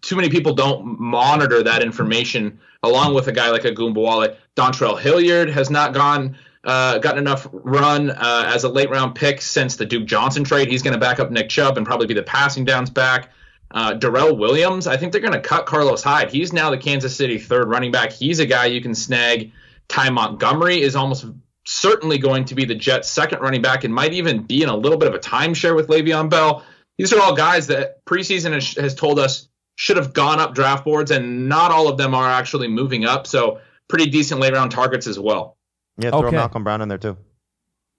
too 0.00 0.16
many 0.16 0.30
people 0.30 0.54
don't 0.54 0.98
monitor 0.98 1.62
that 1.62 1.82
information 1.82 2.58
along 2.82 3.12
with 3.12 3.28
a 3.28 3.32
guy 3.32 3.50
like 3.50 3.62
Ogunbowale. 3.62 4.36
Dontrell 4.56 4.98
Hilliard 4.98 5.50
has 5.50 5.68
not 5.68 5.92
gone 5.92 6.38
uh, 6.64 6.98
gotten 6.98 7.18
enough 7.18 7.46
run 7.52 8.10
uh, 8.10 8.44
as 8.46 8.64
a 8.64 8.68
late 8.68 8.88
round 8.88 9.14
pick 9.14 9.42
since 9.42 9.76
the 9.76 9.84
Duke 9.84 10.06
Johnson 10.06 10.42
trade. 10.42 10.68
He's 10.68 10.82
going 10.82 10.94
to 10.94 11.00
back 11.00 11.20
up 11.20 11.30
Nick 11.30 11.50
Chubb 11.50 11.76
and 11.76 11.84
probably 11.84 12.06
be 12.06 12.14
the 12.14 12.22
passing 12.22 12.64
downs 12.64 12.88
back. 12.88 13.30
Uh, 13.70 13.94
Darrel 13.94 14.36
Williams, 14.36 14.86
I 14.86 14.96
think 14.96 15.12
they're 15.12 15.20
going 15.20 15.34
to 15.34 15.40
cut 15.40 15.66
Carlos 15.66 16.02
Hyde. 16.02 16.30
He's 16.30 16.52
now 16.52 16.70
the 16.70 16.78
Kansas 16.78 17.14
City 17.14 17.38
third 17.38 17.68
running 17.68 17.92
back. 17.92 18.12
He's 18.12 18.38
a 18.38 18.46
guy 18.46 18.66
you 18.66 18.80
can 18.80 18.94
snag. 18.94 19.52
Ty 19.88 20.10
Montgomery 20.10 20.80
is 20.80 20.96
almost 20.96 21.26
certainly 21.66 22.16
going 22.18 22.46
to 22.46 22.54
be 22.54 22.64
the 22.64 22.74
Jets' 22.74 23.10
second 23.10 23.40
running 23.40 23.60
back 23.60 23.84
and 23.84 23.94
might 23.94 24.14
even 24.14 24.42
be 24.42 24.62
in 24.62 24.70
a 24.70 24.76
little 24.76 24.98
bit 24.98 25.08
of 25.08 25.14
a 25.14 25.18
timeshare 25.18 25.76
with 25.76 25.88
Le'Veon 25.88 26.30
Bell. 26.30 26.64
These 26.96 27.12
are 27.12 27.20
all 27.20 27.34
guys 27.34 27.66
that 27.66 28.04
preseason 28.06 28.52
has, 28.52 28.74
has 28.74 28.94
told 28.94 29.18
us 29.18 29.48
should 29.76 29.96
have 29.96 30.12
gone 30.12 30.40
up 30.40 30.54
draft 30.54 30.84
boards, 30.84 31.10
and 31.10 31.48
not 31.48 31.70
all 31.70 31.88
of 31.88 31.98
them 31.98 32.14
are 32.14 32.28
actually 32.28 32.68
moving 32.68 33.04
up. 33.04 33.26
So 33.26 33.60
pretty 33.86 34.06
decent 34.06 34.40
late 34.40 34.52
round 34.52 34.70
targets 34.72 35.06
as 35.06 35.18
well. 35.18 35.56
Yeah, 35.98 36.10
throw 36.10 36.26
okay. 36.26 36.36
Malcolm 36.36 36.64
Brown 36.64 36.80
in 36.80 36.88
there 36.88 36.98
too. 36.98 37.16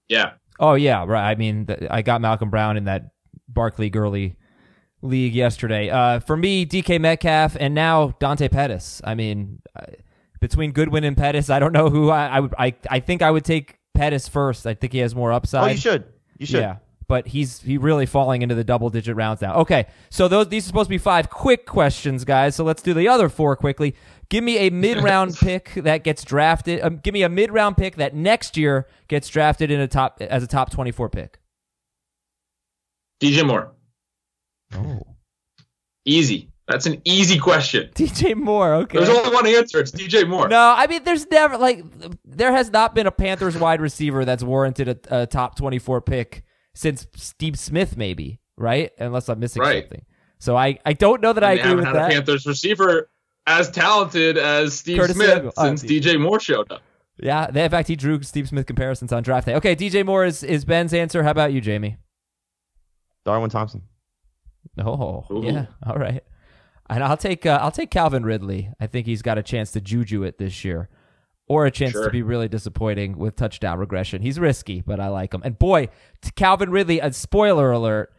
Yeah. 0.08 0.34
Oh 0.60 0.74
yeah, 0.74 1.06
right. 1.08 1.30
I 1.30 1.36
mean, 1.36 1.68
I 1.90 2.02
got 2.02 2.22
Malcolm 2.22 2.50
Brown 2.50 2.76
in 2.76 2.86
that 2.86 3.12
Barkley 3.48 3.90
Gurley 3.90 4.36
league 5.02 5.34
yesterday. 5.34 5.90
Uh, 5.90 6.20
for 6.20 6.36
me, 6.36 6.66
DK 6.66 7.00
Metcalf 7.00 7.56
and 7.60 7.74
now 7.74 8.16
Dante 8.20 8.48
Pettis. 8.48 9.02
I 9.04 9.16
mean, 9.16 9.62
uh, 9.76 9.86
between 10.40 10.72
Goodwin 10.72 11.04
and 11.04 11.18
Pettis, 11.18 11.50
I 11.50 11.60
don't 11.60 11.74
know 11.74 11.90
who 11.90 12.10
I, 12.10 12.28
I 12.28 12.40
would. 12.40 12.54
I 12.58 12.74
I 12.90 13.00
think 13.00 13.22
I 13.22 13.32
would 13.32 13.46
take 13.46 13.78
Pettis 13.94 14.28
first. 14.28 14.66
I 14.66 14.74
think 14.74 14.94
he 14.94 15.00
has 15.00 15.16
more 15.16 15.32
upside. 15.32 15.64
Oh, 15.64 15.72
you 15.72 15.78
should. 15.78 16.06
You 16.38 16.46
should. 16.46 16.62
Yeah. 16.62 16.78
But 17.08 17.28
he's 17.28 17.62
he 17.62 17.78
really 17.78 18.06
falling 18.06 18.44
into 18.44 18.54
the 18.54 18.64
double 18.64 18.90
digit 18.90 19.16
rounds 19.16 19.42
now. 19.42 19.56
Okay, 19.56 19.88
so 20.12 20.28
those 20.28 20.48
these 20.50 20.66
are 20.66 20.68
supposed 20.68 20.88
to 20.88 20.92
be 20.92 21.00
five 21.00 21.30
quick 21.30 21.66
questions, 21.66 22.24
guys. 22.24 22.56
So 22.56 22.64
let's 22.64 22.84
do 22.84 22.94
the 22.94 23.08
other 23.08 23.30
four 23.30 23.56
quickly. 23.56 23.96
Give 24.30 24.44
me 24.44 24.68
a 24.68 24.70
mid 24.70 25.00
round 25.00 25.36
pick 25.42 25.74
that 25.74 26.04
gets 26.04 26.24
drafted. 26.24 26.82
Um, 26.82 26.98
give 26.98 27.16
me 27.16 27.24
a 27.24 27.30
mid 27.30 27.52
round 27.52 27.78
pick 27.78 27.96
that 27.96 28.14
next 28.14 28.58
year 28.58 28.88
gets 29.08 29.28
drafted 29.28 29.72
in 29.72 29.80
a 29.80 29.88
top 29.88 30.18
as 30.22 30.44
a 30.44 30.48
top 30.48 30.70
twenty 30.70 30.92
four 30.92 31.10
pick. 31.10 31.40
DJ 33.20 33.46
Moore. 33.46 33.74
Oh. 34.76 35.02
Easy. 36.06 36.50
That's 36.68 36.86
an 36.86 37.02
easy 37.04 37.40
question. 37.40 37.90
DJ 37.96 38.36
Moore, 38.36 38.76
okay. 38.76 39.00
There's 39.00 39.10
only 39.10 39.34
one 39.34 39.48
answer. 39.48 39.80
It's 39.80 39.92
DJ 39.92 40.28
Moore. 40.28 40.48
No, 40.48 40.76
I 40.78 40.86
mean, 40.86 41.04
there's 41.04 41.30
never, 41.32 41.58
like, 41.58 41.84
there 42.24 42.52
has 42.52 42.72
not 42.72 42.94
been 42.94 43.08
a 43.08 43.12
Panthers 43.12 43.58
wide 43.58 43.82
receiver 43.82 44.24
that's 44.24 44.44
warranted 44.44 44.88
a, 45.10 45.22
a 45.22 45.26
top 45.26 45.56
24 45.56 46.02
pick 46.02 46.44
since 46.76 47.08
Steve 47.16 47.58
Smith, 47.58 47.98
maybe, 47.98 48.40
right? 48.56 48.92
Unless 49.00 49.30
I'm 49.30 49.40
missing 49.40 49.64
right. 49.64 49.84
something. 49.84 50.06
So 50.38 50.56
I, 50.56 50.78
I 50.86 50.94
don't 50.94 51.22
know 51.22 51.34
that 51.34 51.44
I, 51.44 51.50
I 51.50 51.54
agree 51.54 51.76
with 51.76 51.86
had 51.86 51.96
that. 51.96 52.12
A 52.12 52.14
Panthers 52.14 52.46
receiver 52.46 53.10
as 53.48 53.72
talented 53.72 54.38
as 54.38 54.78
Steve 54.78 55.00
Curtis 55.00 55.16
Smith 55.16 55.52
oh, 55.58 55.66
since 55.66 55.84
DJ 55.84 56.20
Moore 56.20 56.40
showed 56.40 56.72
up. 56.72 56.82
Yeah, 57.18 57.48
in 57.48 57.70
fact, 57.70 57.88
he 57.88 57.96
drew 57.96 58.22
Steve 58.22 58.48
Smith 58.48 58.66
comparisons 58.66 59.12
on 59.12 59.24
draft 59.24 59.48
day. 59.48 59.56
Okay, 59.56 59.76
DJ 59.76 60.06
Moore 60.06 60.24
is, 60.24 60.44
is 60.44 60.64
Ben's 60.64 60.94
answer. 60.94 61.24
How 61.24 61.32
about 61.32 61.52
you, 61.52 61.60
Jamie? 61.60 61.98
Darwin 63.26 63.50
Thompson. 63.50 63.82
Oh, 64.78 65.26
Ooh. 65.32 65.44
yeah. 65.44 65.66
All 65.86 65.96
right. 65.96 66.24
And 66.90 67.04
I'll 67.04 67.18
take 67.18 67.46
uh, 67.46 67.60
I'll 67.62 67.72
take 67.72 67.92
Calvin 67.92 68.24
Ridley. 68.24 68.72
I 68.80 68.88
think 68.88 69.06
he's 69.06 69.22
got 69.22 69.38
a 69.38 69.44
chance 69.44 69.72
to 69.74 69.82
juju 69.82 70.24
it 70.24 70.40
this 70.40 70.66
year, 70.66 70.90
or 71.48 71.66
a 71.66 71.72
chance 71.72 71.92
sure. 71.92 72.06
to 72.06 72.10
be 72.10 72.24
really 72.24 72.48
disappointing 72.48 73.18
with 73.18 73.36
touchdown 73.36 73.78
regression. 73.78 74.22
He's 74.24 74.40
risky, 74.40 74.82
but 74.82 75.00
I 75.00 75.10
like 75.10 75.34
him. 75.34 75.42
And 75.44 75.60
boy, 75.60 75.90
Calvin 76.36 76.72
Ridley. 76.72 77.00
A 77.00 77.14
spoiler 77.14 77.72
alert: 77.72 78.12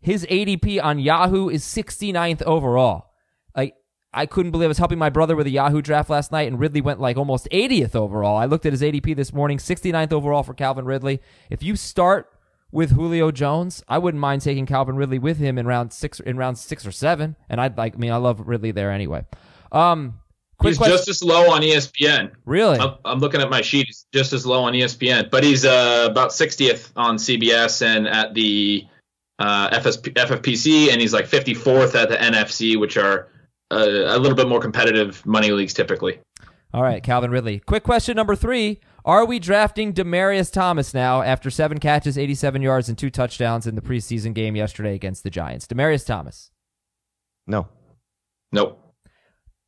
his 0.00 0.24
ADP 0.26 0.82
on 0.82 1.00
Yahoo 1.00 1.48
is 1.48 1.64
69th 1.64 2.42
overall. 2.42 3.10
Like 3.56 3.74
I 4.14 4.26
couldn't 4.26 4.52
believe 4.52 4.66
I 4.66 4.68
was 4.68 4.78
helping 4.78 4.98
my 4.98 5.10
brother 5.10 5.34
with 5.34 5.46
a 5.46 5.50
Yahoo 5.50 5.82
draft 5.82 6.08
last 6.08 6.30
night, 6.30 6.46
and 6.46 6.60
Ridley 6.60 6.80
went 6.80 7.00
like 7.00 7.16
almost 7.16 7.48
80th 7.50 7.96
overall. 7.96 8.36
I 8.36 8.44
looked 8.44 8.66
at 8.66 8.72
his 8.72 8.82
ADP 8.82 9.16
this 9.16 9.32
morning, 9.32 9.58
69th 9.58 10.12
overall 10.12 10.44
for 10.44 10.54
Calvin 10.54 10.84
Ridley. 10.84 11.20
If 11.50 11.62
you 11.62 11.74
start 11.74 12.31
with 12.72 12.92
Julio 12.92 13.30
Jones, 13.30 13.84
I 13.86 13.98
wouldn't 13.98 14.20
mind 14.20 14.42
taking 14.42 14.66
Calvin 14.66 14.96
Ridley 14.96 15.18
with 15.18 15.38
him 15.38 15.58
in 15.58 15.66
round 15.66 15.92
six 15.92 16.18
in 16.18 16.36
round 16.36 16.58
six 16.58 16.86
or 16.86 16.90
seven. 16.92 17.36
And 17.48 17.60
I'd 17.60 17.76
like 17.76 17.94
I 17.94 17.98
mean 17.98 18.10
I 18.10 18.16
love 18.16 18.40
Ridley 18.40 18.72
there 18.72 18.90
anyway. 18.90 19.24
Um 19.70 20.18
He's 20.62 20.78
question. 20.78 20.96
just 20.96 21.08
as 21.08 21.24
low 21.24 21.50
on 21.50 21.62
ESPN. 21.62 22.30
Really? 22.44 22.78
I'm, 22.78 22.94
I'm, 23.04 23.18
looking 23.18 23.40
at 23.40 23.50
my 23.50 23.62
sheet. 23.62 23.86
He's 23.86 24.06
just 24.12 24.32
as 24.32 24.46
low 24.46 24.62
on 24.62 24.74
ESPN, 24.74 25.28
but 25.28 25.42
he's 25.42 25.64
uh, 25.64 26.06
about 26.08 26.30
60th 26.30 26.92
on 26.94 27.16
CBS 27.16 27.84
and 27.84 28.06
at 28.06 28.34
the 28.34 28.86
uh, 29.40 29.70
FSP, 29.70 30.14
FFPC, 30.14 30.92
and 30.92 31.00
he's 31.00 31.12
like 31.12 31.26
54th 31.26 32.00
at 32.00 32.10
the 32.10 32.16
NFFC, 32.16 32.78
which 32.78 32.96
are 32.96 33.28
uh, 33.72 33.76
a 33.76 34.18
little 34.18 34.36
bit 34.36 34.46
more 34.46 34.60
competitive 34.60 35.24
money 35.26 35.50
leagues 35.50 35.74
typically. 35.74 36.20
All 36.72 36.82
right, 36.82 37.02
Calvin 37.02 37.30
Ridley. 37.30 37.58
Quick 37.58 37.82
question 37.82 38.16
number 38.16 38.36
three: 38.36 38.80
are 39.04 39.24
we 39.24 39.38
drafting 39.38 39.92
Demaryius 39.92 40.52
Thomas 40.52 40.94
now 40.94 41.22
after 41.22 41.50
seven 41.50 41.78
catches, 41.78 42.16
87 42.16 42.62
yards, 42.62 42.88
and 42.88 42.96
two 42.96 43.10
touchdowns 43.10 43.66
in 43.66 43.74
the 43.74 43.82
preseason 43.82 44.34
game 44.34 44.56
yesterday 44.56 44.94
against 44.94 45.24
the 45.24 45.30
Giants? 45.30 45.66
Demaryius 45.66 46.06
Thomas. 46.06 46.50
No. 47.46 47.68
Nope. 48.52 48.78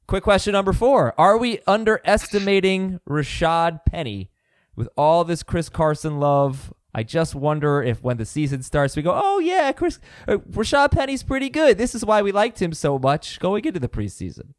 Quick 0.07 0.23
question 0.23 0.53
number 0.53 0.73
four. 0.73 1.18
Are 1.18 1.38
we 1.38 1.61
underestimating 1.66 3.01
Rashaad 3.09 3.81
Penny 3.87 4.31
with 4.77 4.88
all 4.97 5.25
this 5.25 5.42
Chris 5.42 5.68
Carson 5.68 6.20
love? 6.20 6.73
I 6.94 7.03
just 7.03 7.35
wonder 7.35 7.83
if 7.83 8.03
when 8.05 8.18
the 8.18 8.25
season 8.25 8.62
starts, 8.62 8.94
we 8.94 9.03
go, 9.03 9.20
oh, 9.20 9.40
yeah, 9.40 9.73
Chris, 9.73 9.99
uh, 10.29 10.37
Rashaad 10.37 10.92
Penny's 10.92 11.25
pretty 11.25 11.49
good. 11.49 11.77
This 11.77 11.94
is 11.94 12.05
why 12.05 12.23
we 12.23 12.31
liked 12.31 12.62
him 12.62 12.73
so 12.73 12.99
much 12.99 13.40
going 13.40 13.64
into 13.64 13.81
the 13.81 13.88
preseason. 13.88 14.53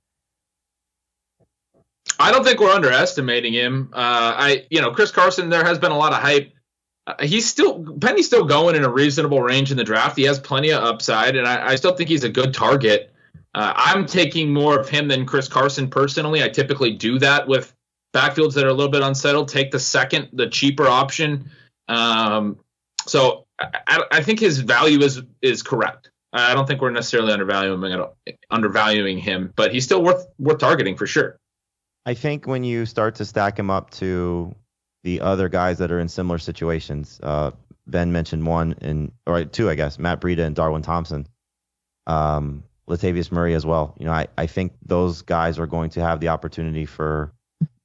I 2.19 2.31
don't 2.31 2.43
think 2.43 2.59
we're 2.59 2.73
underestimating 2.73 3.53
him. 3.53 3.89
Uh, 3.93 4.33
I, 4.37 4.65
you 4.69 4.81
know, 4.81 4.91
Chris 4.91 5.11
Carson. 5.11 5.49
There 5.49 5.63
has 5.63 5.79
been 5.79 5.91
a 5.91 5.97
lot 5.97 6.13
of 6.13 6.19
hype. 6.19 6.51
Uh, 7.07 7.15
he's 7.21 7.47
still 7.47 7.97
Penny's 7.99 8.25
still 8.25 8.45
going 8.45 8.75
in 8.75 8.83
a 8.83 8.89
reasonable 8.89 9.41
range 9.41 9.71
in 9.71 9.77
the 9.77 9.83
draft. 9.83 10.17
He 10.17 10.23
has 10.23 10.39
plenty 10.39 10.71
of 10.71 10.83
upside, 10.83 11.35
and 11.35 11.47
I, 11.47 11.69
I 11.69 11.75
still 11.75 11.95
think 11.95 12.09
he's 12.09 12.23
a 12.23 12.29
good 12.29 12.53
target. 12.53 13.13
Uh, 13.53 13.73
I'm 13.75 14.05
taking 14.05 14.51
more 14.51 14.79
of 14.79 14.89
him 14.89 15.07
than 15.07 15.25
Chris 15.25 15.47
Carson 15.47 15.89
personally. 15.89 16.43
I 16.43 16.49
typically 16.49 16.91
do 16.91 17.19
that 17.19 17.47
with 17.47 17.73
backfields 18.13 18.53
that 18.55 18.65
are 18.65 18.69
a 18.69 18.73
little 18.73 18.91
bit 18.91 19.01
unsettled. 19.01 19.49
Take 19.49 19.71
the 19.71 19.79
second, 19.79 20.29
the 20.33 20.49
cheaper 20.49 20.87
option. 20.87 21.51
Um, 21.87 22.59
so 23.05 23.45
I, 23.59 24.03
I, 24.11 24.23
think 24.23 24.39
his 24.39 24.59
value 24.59 24.99
is 25.01 25.21
is 25.41 25.61
correct. 25.61 26.09
I 26.33 26.53
don't 26.53 26.67
think 26.67 26.81
we're 26.81 26.89
necessarily 26.89 27.31
undervaluing 27.31 28.05
undervaluing 28.49 29.19
him, 29.19 29.53
but 29.55 29.73
he's 29.73 29.85
still 29.85 30.01
worth 30.01 30.27
worth 30.39 30.57
targeting 30.57 30.97
for 30.97 31.07
sure. 31.07 31.39
I 32.05 32.13
think 32.13 32.45
when 32.47 32.63
you 32.63 32.85
start 32.85 33.15
to 33.15 33.25
stack 33.25 33.57
him 33.57 33.69
up 33.69 33.89
to 33.91 34.55
the 35.05 35.21
other 35.21 35.49
guys 35.49 35.77
that 35.77 35.91
are 35.91 35.99
in 35.99 36.09
similar 36.09 36.39
situations. 36.39 37.19
Uh, 37.21 37.51
ben 37.87 38.11
mentioned 38.11 38.45
one 38.45 38.75
and 38.81 39.11
or 39.27 39.45
two, 39.45 39.69
I 39.69 39.75
guess, 39.75 39.99
Matt 39.99 40.19
Breida 40.19 40.39
and 40.39 40.55
Darwin 40.55 40.81
Thompson. 40.81 41.27
Um, 42.07 42.63
Latavius 42.89 43.31
Murray 43.31 43.53
as 43.53 43.65
well. 43.65 43.95
You 43.99 44.07
know, 44.07 44.11
I, 44.11 44.27
I 44.35 44.47
think 44.47 44.73
those 44.83 45.21
guys 45.21 45.59
are 45.59 45.67
going 45.67 45.91
to 45.91 46.01
have 46.01 46.19
the 46.19 46.29
opportunity 46.29 46.85
for 46.85 47.31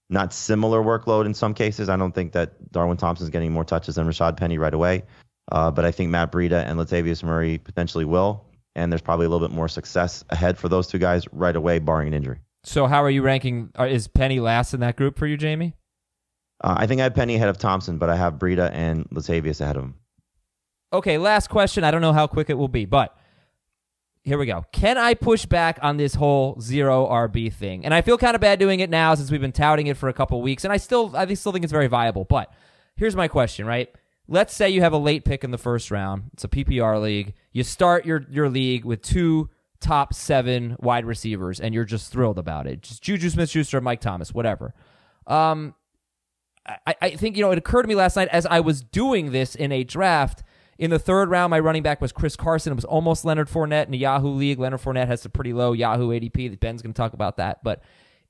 not 0.08 0.32
similar 0.32 0.82
workload 0.82 1.26
in 1.26 1.34
some 1.34 1.52
cases. 1.52 1.90
I 1.90 1.96
don't 1.96 2.14
think 2.14 2.32
that 2.32 2.72
Darwin 2.72 2.96
Thompson 2.96 3.24
is 3.24 3.30
getting 3.30 3.52
more 3.52 3.64
touches 3.64 3.94
than 3.96 4.06
Rashaad 4.06 4.38
Penny 4.38 4.56
right 4.56 4.74
away. 4.74 5.04
Uh, 5.52 5.70
but 5.70 5.84
I 5.84 5.90
think 5.90 6.10
Matt 6.10 6.32
Breida 6.32 6.64
and 6.64 6.78
Latavius 6.78 7.22
Murray 7.22 7.58
potentially 7.58 8.06
will. 8.06 8.46
And 8.74 8.90
there's 8.90 9.02
probably 9.02 9.26
a 9.26 9.28
little 9.28 9.46
bit 9.46 9.54
more 9.54 9.68
success 9.68 10.24
ahead 10.30 10.56
for 10.56 10.68
those 10.70 10.86
two 10.86 10.98
guys 10.98 11.26
right 11.32 11.54
away, 11.54 11.80
barring 11.80 12.08
an 12.08 12.14
injury. 12.14 12.38
So 12.62 12.86
how 12.86 13.02
are 13.02 13.10
you 13.10 13.22
ranking? 13.22 13.70
uh, 13.78 13.84
Is 13.84 14.08
Penny 14.08 14.40
last 14.40 14.74
in 14.74 14.80
that 14.80 14.96
group 14.96 15.18
for 15.18 15.26
you, 15.26 15.36
Jamie? 15.36 15.74
Uh, 16.62 16.74
I 16.78 16.86
think 16.86 17.00
I 17.00 17.04
have 17.04 17.14
Penny 17.14 17.36
ahead 17.36 17.48
of 17.48 17.58
Thompson, 17.58 17.98
but 17.98 18.10
I 18.10 18.16
have 18.16 18.34
Breida 18.34 18.70
and 18.72 19.08
Latavius 19.10 19.60
ahead 19.60 19.76
of 19.76 19.84
him. 19.84 19.94
Okay, 20.92 21.18
last 21.18 21.48
question. 21.48 21.84
I 21.84 21.90
don't 21.90 22.02
know 22.02 22.12
how 22.12 22.26
quick 22.26 22.50
it 22.50 22.58
will 22.58 22.68
be, 22.68 22.84
but 22.84 23.16
here 24.22 24.36
we 24.36 24.44
go. 24.44 24.64
Can 24.72 24.98
I 24.98 25.14
push 25.14 25.46
back 25.46 25.78
on 25.80 25.96
this 25.96 26.14
whole 26.14 26.60
zero 26.60 27.06
RB 27.06 27.50
thing? 27.52 27.84
And 27.84 27.94
I 27.94 28.02
feel 28.02 28.18
kind 28.18 28.34
of 28.34 28.40
bad 28.42 28.58
doing 28.58 28.80
it 28.80 28.90
now 28.90 29.14
since 29.14 29.30
we've 29.30 29.40
been 29.40 29.52
touting 29.52 29.86
it 29.86 29.96
for 29.96 30.08
a 30.08 30.12
couple 30.12 30.42
weeks, 30.42 30.64
and 30.64 30.72
I 30.72 30.76
still 30.76 31.16
I 31.16 31.32
still 31.34 31.52
think 31.52 31.64
it's 31.64 31.72
very 31.72 31.86
viable. 31.86 32.24
But 32.24 32.52
here's 32.96 33.16
my 33.16 33.28
question, 33.28 33.64
right? 33.66 33.88
Let's 34.28 34.54
say 34.54 34.68
you 34.68 34.82
have 34.82 34.92
a 34.92 34.98
late 34.98 35.24
pick 35.24 35.42
in 35.44 35.50
the 35.52 35.58
first 35.58 35.90
round. 35.90 36.24
It's 36.34 36.44
a 36.44 36.48
PPR 36.48 37.00
league. 37.00 37.34
You 37.52 37.62
start 37.62 38.04
your 38.04 38.26
your 38.30 38.50
league 38.50 38.84
with 38.84 39.00
two 39.00 39.48
top 39.80 40.14
seven 40.14 40.76
wide 40.80 41.04
receivers, 41.04 41.60
and 41.60 41.74
you're 41.74 41.84
just 41.84 42.12
thrilled 42.12 42.38
about 42.38 42.66
it. 42.66 42.82
Just 42.82 43.02
Juju 43.02 43.30
Smith-Schuster, 43.30 43.80
Mike 43.80 44.00
Thomas, 44.00 44.32
whatever. 44.32 44.74
Um, 45.26 45.74
I, 46.66 46.94
I 47.00 47.10
think 47.10 47.36
you 47.36 47.42
know 47.42 47.50
it 47.50 47.58
occurred 47.58 47.82
to 47.82 47.88
me 47.88 47.94
last 47.94 48.16
night 48.16 48.28
as 48.28 48.46
I 48.46 48.60
was 48.60 48.82
doing 48.82 49.32
this 49.32 49.54
in 49.54 49.72
a 49.72 49.84
draft. 49.84 50.42
In 50.78 50.90
the 50.90 50.98
third 50.98 51.28
round, 51.28 51.50
my 51.50 51.60
running 51.60 51.82
back 51.82 52.00
was 52.00 52.10
Chris 52.10 52.36
Carson. 52.36 52.72
It 52.72 52.76
was 52.76 52.86
almost 52.86 53.24
Leonard 53.24 53.48
Fournette 53.48 53.86
in 53.88 53.94
a 53.94 53.98
Yahoo 53.98 54.30
league. 54.30 54.58
Leonard 54.58 54.80
Fournette 54.80 55.08
has 55.08 55.24
a 55.26 55.28
pretty 55.28 55.52
low 55.52 55.72
Yahoo 55.72 56.08
ADP. 56.08 56.58
Ben's 56.58 56.80
going 56.80 56.94
to 56.94 56.96
talk 56.96 57.12
about 57.12 57.36
that, 57.36 57.62
but 57.62 57.82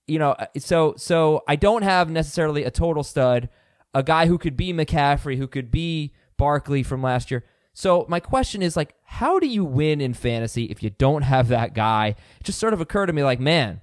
you 0.07 0.19
know, 0.19 0.35
so 0.59 0.95
so 0.97 1.43
I 1.47 1.57
don't 1.57 1.83
have 1.83 2.11
necessarily 2.11 2.65
a 2.65 2.71
total 2.71 3.05
stud, 3.05 3.49
a 3.95 4.03
guy 4.03 4.27
who 4.27 4.39
could 4.39 4.57
be 4.57 4.73
McCaffrey, 4.73 5.37
who 5.37 5.47
could 5.47 5.71
be 5.71 6.13
Barkley 6.37 6.83
from 6.83 7.03
last 7.03 7.31
year. 7.31 7.45
So 7.81 8.05
my 8.11 8.21
question 8.21 8.61
is 8.61 8.77
like, 8.77 8.95
how 9.05 9.39
do 9.39 9.47
you 9.47 9.65
win 9.65 10.03
in 10.03 10.13
fantasy 10.13 10.65
if 10.65 10.83
you 10.83 10.91
don't 10.91 11.23
have 11.23 11.49
that 11.49 11.73
guy? 11.73 12.09
It 12.39 12.45
just 12.45 12.59
sort 12.59 12.75
of 12.75 12.81
occurred 12.83 13.07
to 13.07 13.15
me 13.15 13.25
like, 13.25 13.41
man, 13.41 13.81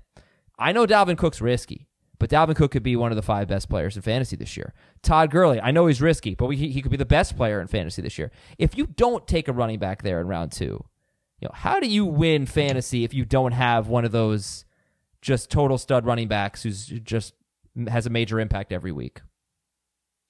I 0.60 0.72
know 0.72 0.86
Dalvin 0.86 1.18
Cook's 1.18 1.42
risky, 1.42 1.88
but 2.20 2.30
Dalvin 2.30 2.56
Cook 2.56 2.70
could 2.70 2.84
be 2.84 2.96
one 2.96 3.12
of 3.12 3.16
the 3.16 3.24
five 3.24 3.48
best 3.48 3.70
players 3.70 3.96
in 3.96 4.04
fantasy 4.04 4.36
this 4.36 4.56
year. 4.56 4.76
Todd 5.02 5.32
Gurley, 5.32 5.60
I 5.60 5.72
know 5.72 5.88
he's 5.88 6.00
risky, 6.00 6.36
but 6.36 6.46
we, 6.46 6.58
he 6.58 6.80
could 6.84 6.92
be 6.92 6.98
the 6.98 7.06
best 7.06 7.36
player 7.36 7.60
in 7.60 7.66
fantasy 7.66 8.04
this 8.04 8.20
year. 8.20 8.30
If 8.60 8.78
you 8.78 8.86
don't 8.86 9.26
take 9.26 9.48
a 9.48 9.52
running 9.52 9.80
back 9.80 10.04
there 10.04 10.22
in 10.22 10.28
round 10.28 10.52
two, 10.52 10.86
you 11.40 11.48
know, 11.48 11.56
how 11.56 11.80
do 11.80 11.88
you 11.88 12.06
win 12.06 12.46
fantasy 12.46 13.04
if 13.04 13.16
you 13.16 13.26
don't 13.26 13.54
have 13.54 13.88
one 13.88 14.06
of 14.06 14.12
those 14.12 14.64
just 15.24 15.50
total 15.50 15.80
stud 15.80 16.06
running 16.06 16.28
backs 16.28 16.62
who's 16.62 16.86
just 16.86 17.34
has 17.88 18.06
a 18.06 18.12
major 18.12 18.40
impact 18.40 18.72
every 18.72 18.92
week? 18.92 19.22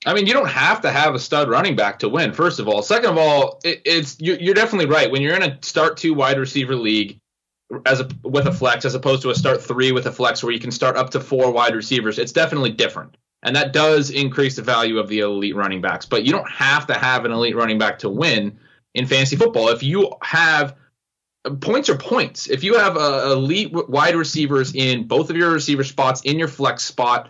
I 0.07 0.13
mean, 0.13 0.25
you 0.25 0.33
don't 0.33 0.49
have 0.49 0.81
to 0.81 0.89
have 0.89 1.15
a 1.15 1.19
stud 1.19 1.49
running 1.49 1.75
back 1.75 1.99
to 1.99 2.07
win. 2.09 2.31
First 2.31 2.59
of 2.59 2.67
all, 2.69 2.81
second 2.81 3.09
of 3.09 3.17
all, 3.17 3.59
it, 3.65 3.81
it's 3.83 4.17
you're, 4.21 4.55
definitely 4.55 4.85
right. 4.85 5.11
When 5.11 5.21
you're 5.21 5.35
in 5.35 5.43
a 5.43 5.59
start 5.61 5.97
two 5.97 6.13
wide 6.13 6.39
receiver 6.39 6.75
league, 6.75 7.19
as 7.85 7.99
a 7.99 8.07
with 8.23 8.47
a 8.47 8.53
flex, 8.53 8.85
as 8.85 8.95
opposed 8.95 9.21
to 9.23 9.29
a 9.31 9.35
start 9.35 9.61
three 9.61 9.91
with 9.91 10.05
a 10.05 10.11
flex, 10.11 10.41
where 10.41 10.53
you 10.53 10.61
can 10.61 10.71
start 10.71 10.95
up 10.95 11.09
to 11.09 11.19
four 11.19 11.51
wide 11.51 11.75
receivers, 11.75 12.17
it's 12.17 12.31
definitely 12.31 12.71
different, 12.71 13.17
and 13.43 13.53
that 13.57 13.73
does 13.73 14.09
increase 14.09 14.55
the 14.55 14.61
value 14.61 14.97
of 14.97 15.09
the 15.09 15.19
elite 15.19 15.57
running 15.57 15.81
backs. 15.81 16.05
But 16.05 16.23
you 16.23 16.31
don't 16.31 16.49
have 16.49 16.87
to 16.87 16.93
have 16.93 17.25
an 17.25 17.33
elite 17.33 17.57
running 17.57 17.77
back 17.77 17.99
to 17.99 18.09
win 18.09 18.57
in 18.95 19.07
fantasy 19.07 19.35
football. 19.35 19.67
If 19.67 19.83
you 19.83 20.13
have 20.23 20.77
points 21.59 21.89
are 21.89 21.97
points. 21.97 22.49
If 22.49 22.63
you 22.63 22.77
have 22.77 22.97
uh, 22.97 23.31
elite 23.31 23.71
wide 23.73 24.15
receivers 24.15 24.73
in 24.73 25.07
both 25.07 25.29
of 25.29 25.35
your 25.35 25.51
receiver 25.51 25.83
spots 25.83 26.21
in 26.21 26.39
your 26.39 26.47
flex 26.47 26.83
spot 26.83 27.29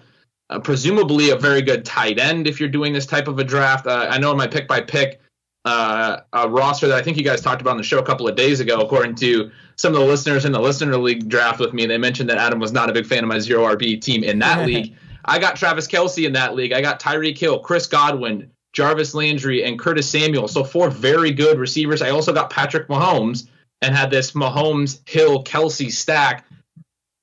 uh, 0.49 0.59
presumably 0.59 1.29
a 1.29 1.35
very 1.35 1.61
good 1.61 1.85
tight 1.85 2.19
end 2.19 2.47
if 2.47 2.59
you're 2.59 2.69
doing 2.69 2.93
this 2.93 3.05
type 3.05 3.27
of 3.27 3.39
a 3.39 3.43
draft. 3.43 3.87
Uh, 3.87 4.07
I 4.09 4.17
know 4.17 4.31
in 4.31 4.37
my 4.37 4.47
pick 4.47 4.67
by 4.67 4.81
pick 4.81 5.19
uh, 5.65 6.21
a 6.31 6.49
roster 6.49 6.87
that 6.87 6.97
I 6.97 7.01
think 7.01 7.17
you 7.17 7.23
guys 7.23 7.41
talked 7.41 7.61
about 7.61 7.71
on 7.71 7.77
the 7.77 7.83
show 7.83 7.99
a 7.99 8.05
couple 8.05 8.27
of 8.27 8.35
days 8.35 8.59
ago, 8.59 8.79
according 8.79 9.15
to 9.15 9.51
some 9.75 9.93
of 9.93 9.99
the 9.99 10.05
listeners 10.05 10.45
in 10.45 10.53
the 10.53 10.61
listener 10.61 10.97
league 10.97 11.27
draft 11.27 11.59
with 11.59 11.73
me, 11.73 11.85
they 11.85 11.97
mentioned 11.97 12.29
that 12.29 12.37
Adam 12.37 12.59
was 12.59 12.71
not 12.71 12.89
a 12.89 12.93
big 12.93 13.05
fan 13.05 13.23
of 13.23 13.27
my 13.27 13.39
zero 13.39 13.65
RB 13.75 13.99
team 13.99 14.23
in 14.23 14.39
that 14.39 14.65
league. 14.65 14.95
I 15.25 15.39
got 15.39 15.57
Travis 15.57 15.87
Kelce 15.87 16.25
in 16.25 16.33
that 16.33 16.55
league. 16.55 16.71
I 16.71 16.81
got 16.81 17.01
Tyreek 17.01 17.37
Hill, 17.37 17.59
Chris 17.59 17.85
Godwin, 17.85 18.49
Jarvis 18.71 19.13
Landry, 19.13 19.63
and 19.65 19.77
Curtis 19.77 20.09
Samuel. 20.09 20.47
So 20.47 20.63
four 20.63 20.89
very 20.89 21.31
good 21.31 21.59
receivers. 21.59 22.01
I 22.01 22.11
also 22.11 22.31
got 22.31 22.49
Patrick 22.49 22.87
Mahomes 22.87 23.49
and 23.81 23.93
had 23.93 24.09
this 24.09 24.31
Mahomes 24.31 25.07
Hill 25.07 25.43
Kelce 25.43 25.91
stack 25.91 26.45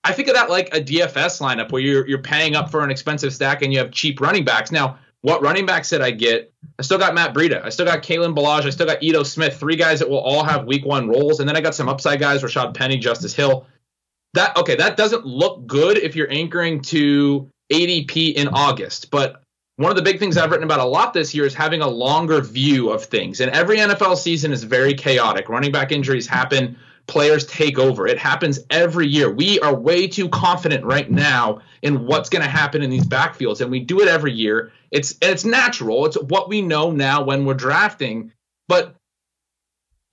I 0.04 0.12
think 0.12 0.28
of 0.28 0.34
that 0.34 0.50
like 0.50 0.74
a 0.74 0.80
DFS 0.80 1.40
lineup 1.40 1.72
where 1.72 1.80
you're 1.80 2.06
you're 2.06 2.18
paying 2.18 2.54
up 2.54 2.70
for 2.70 2.84
an 2.84 2.90
expensive 2.90 3.32
stack 3.32 3.62
and 3.62 3.72
you 3.72 3.78
have 3.78 3.90
cheap 3.90 4.20
running 4.20 4.44
backs. 4.44 4.70
Now, 4.70 4.98
what 5.22 5.40
running 5.40 5.64
backs 5.64 5.88
did 5.88 6.02
I 6.02 6.10
get? 6.10 6.52
I 6.78 6.82
still 6.82 6.98
got 6.98 7.14
Matt 7.14 7.32
Breida. 7.32 7.64
I 7.64 7.70
still 7.70 7.86
got 7.86 8.02
Kalen 8.02 8.36
Ballage. 8.36 8.66
I 8.66 8.70
still 8.70 8.86
got 8.86 9.02
Ito 9.02 9.22
Smith. 9.22 9.56
Three 9.58 9.76
guys 9.76 9.98
that 10.00 10.10
will 10.10 10.20
all 10.20 10.44
have 10.44 10.66
week 10.66 10.84
one 10.84 11.08
roles. 11.08 11.40
And 11.40 11.48
then 11.48 11.56
I 11.56 11.62
got 11.62 11.74
some 11.74 11.88
upside 11.88 12.20
guys, 12.20 12.42
Rashaad 12.42 12.74
Penny, 12.74 12.98
Justice 12.98 13.32
Hill. 13.32 13.66
That 14.34 14.54
okay, 14.56 14.74
that 14.76 14.96
doesn't 14.98 15.24
look 15.24 15.66
good 15.66 15.96
if 15.96 16.14
you're 16.14 16.30
anchoring 16.30 16.82
to 16.82 17.48
ADP 17.72 18.34
in 18.34 18.48
August. 18.48 19.10
But 19.10 19.42
one 19.76 19.90
of 19.90 19.96
the 19.96 20.02
big 20.02 20.18
things 20.18 20.36
I've 20.36 20.50
written 20.50 20.64
about 20.64 20.80
a 20.80 20.84
lot 20.84 21.14
this 21.14 21.34
year 21.34 21.46
is 21.46 21.54
having 21.54 21.80
a 21.80 21.88
longer 21.88 22.40
view 22.40 22.90
of 22.90 23.04
things. 23.04 23.40
And 23.40 23.50
every 23.52 23.78
NFL 23.78 24.16
season 24.16 24.52
is 24.52 24.62
very 24.62 24.92
chaotic. 24.92 25.48
Running 25.48 25.72
back 25.72 25.90
injuries 25.90 26.26
happen 26.26 26.76
players 27.06 27.46
take 27.46 27.78
over. 27.78 28.06
It 28.06 28.18
happens 28.18 28.60
every 28.70 29.06
year. 29.06 29.30
We 29.30 29.60
are 29.60 29.74
way 29.74 30.06
too 30.06 30.28
confident 30.28 30.84
right 30.84 31.10
now 31.10 31.60
in 31.82 32.06
what's 32.06 32.28
going 32.28 32.42
to 32.42 32.48
happen 32.48 32.82
in 32.82 32.90
these 32.90 33.06
backfields, 33.06 33.60
and 33.60 33.70
we 33.70 33.80
do 33.80 34.00
it 34.00 34.08
every 34.08 34.32
year. 34.32 34.72
It's 34.90 35.14
it's 35.20 35.44
natural. 35.44 36.06
It's 36.06 36.20
what 36.22 36.48
we 36.48 36.62
know 36.62 36.90
now 36.90 37.22
when 37.22 37.44
we're 37.44 37.54
drafting. 37.54 38.32
But 38.68 38.94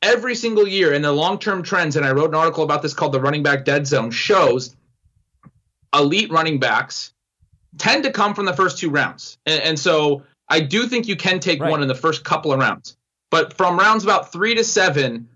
every 0.02 0.36
single 0.36 0.68
year 0.68 0.94
in 0.94 1.02
the 1.02 1.12
long-term 1.12 1.64
trends, 1.64 1.96
and 1.96 2.06
I 2.06 2.12
wrote 2.12 2.30
an 2.30 2.36
article 2.36 2.64
about 2.64 2.82
this 2.82 2.94
called 2.94 3.14
"The 3.14 3.22
Running 3.22 3.44
Back 3.44 3.66
Dead 3.66 3.88
Zone," 3.88 4.12
shows 4.12 4.76
elite 5.94 6.32
running 6.32 6.60
backs 6.60 7.14
tend 7.78 8.04
to 8.04 8.12
come 8.12 8.34
from 8.34 8.46
the 8.46 8.54
first 8.54 8.78
two 8.78 8.90
rounds, 8.90 9.38
and, 9.46 9.62
and 9.62 9.80
so 9.80 10.24
I 10.50 10.60
do 10.60 10.88
think 10.88 11.08
you 11.08 11.16
can 11.16 11.40
take 11.40 11.62
right. 11.62 11.72
one 11.72 11.82
in 11.82 11.88
the 11.88 11.96
first 11.96 12.26
couple 12.26 12.52
of 12.52 12.60
rounds. 12.60 12.98
But 13.30 13.54
from 13.54 13.80
rounds 13.80 14.04
about 14.04 14.34
three 14.34 14.56
to 14.56 14.64
seven, 14.64 15.30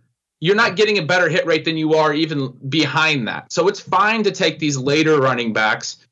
you're 0.46 0.56
not 0.56 0.76
getting 0.76 1.00
a 1.00 1.02
better 1.02 1.28
hit 1.28 1.48
rate 1.48 1.66
than 1.66 1.76
you 1.76 1.96
are 1.96 2.14
even 2.14 2.50
behind 2.70 3.28
that. 3.28 3.52
So 3.52 3.68
it's 3.68 3.80
fine 3.80 4.22
to 4.26 4.32
take 4.32 4.60
these 4.60 4.78
later 4.78 5.20
running 5.20 5.54
backs 5.54 6.06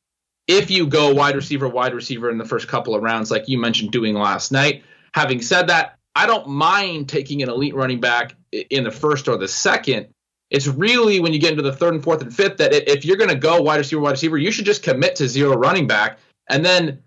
if 0.47 0.71
you 0.71 0.87
go 0.87 1.13
wide 1.13 1.35
receiver, 1.35 1.67
wide 1.69 1.93
receiver 1.93 2.31
in 2.31 2.39
the 2.39 2.45
first 2.45 2.67
couple 2.67 2.95
of 2.95 3.03
rounds, 3.03 3.29
like 3.29 3.47
you 3.47 3.59
mentioned 3.59 3.91
doing 3.91 4.15
last 4.15 4.51
night. 4.51 4.85
Having 5.13 5.43
said 5.43 5.67
that, 5.67 5.99
I 6.15 6.25
don't 6.25 6.47
mind 6.47 7.09
taking 7.09 7.43
an 7.43 7.49
elite 7.49 7.75
running 7.75 7.99
back 7.99 8.35
in 8.51 8.83
the 8.83 8.89
first 8.89 9.27
or 9.27 9.37
the 9.37 9.47
second. 9.47 10.07
It's 10.49 10.65
really 10.65 11.19
when 11.19 11.31
you 11.31 11.39
get 11.39 11.51
into 11.51 11.61
the 11.61 11.71
third 11.71 11.93
and 11.93 12.03
fourth 12.03 12.23
and 12.23 12.35
fifth 12.35 12.57
that 12.57 12.73
if 12.91 13.05
you're 13.05 13.17
going 13.17 13.29
to 13.29 13.35
go 13.35 13.61
wide 13.61 13.77
receiver, 13.77 14.01
wide 14.01 14.13
receiver, 14.13 14.39
you 14.39 14.51
should 14.51 14.65
just 14.65 14.81
commit 14.81 15.17
to 15.17 15.27
zero 15.27 15.55
running 15.55 15.85
back 15.85 16.17
and 16.49 16.65
then 16.65 17.03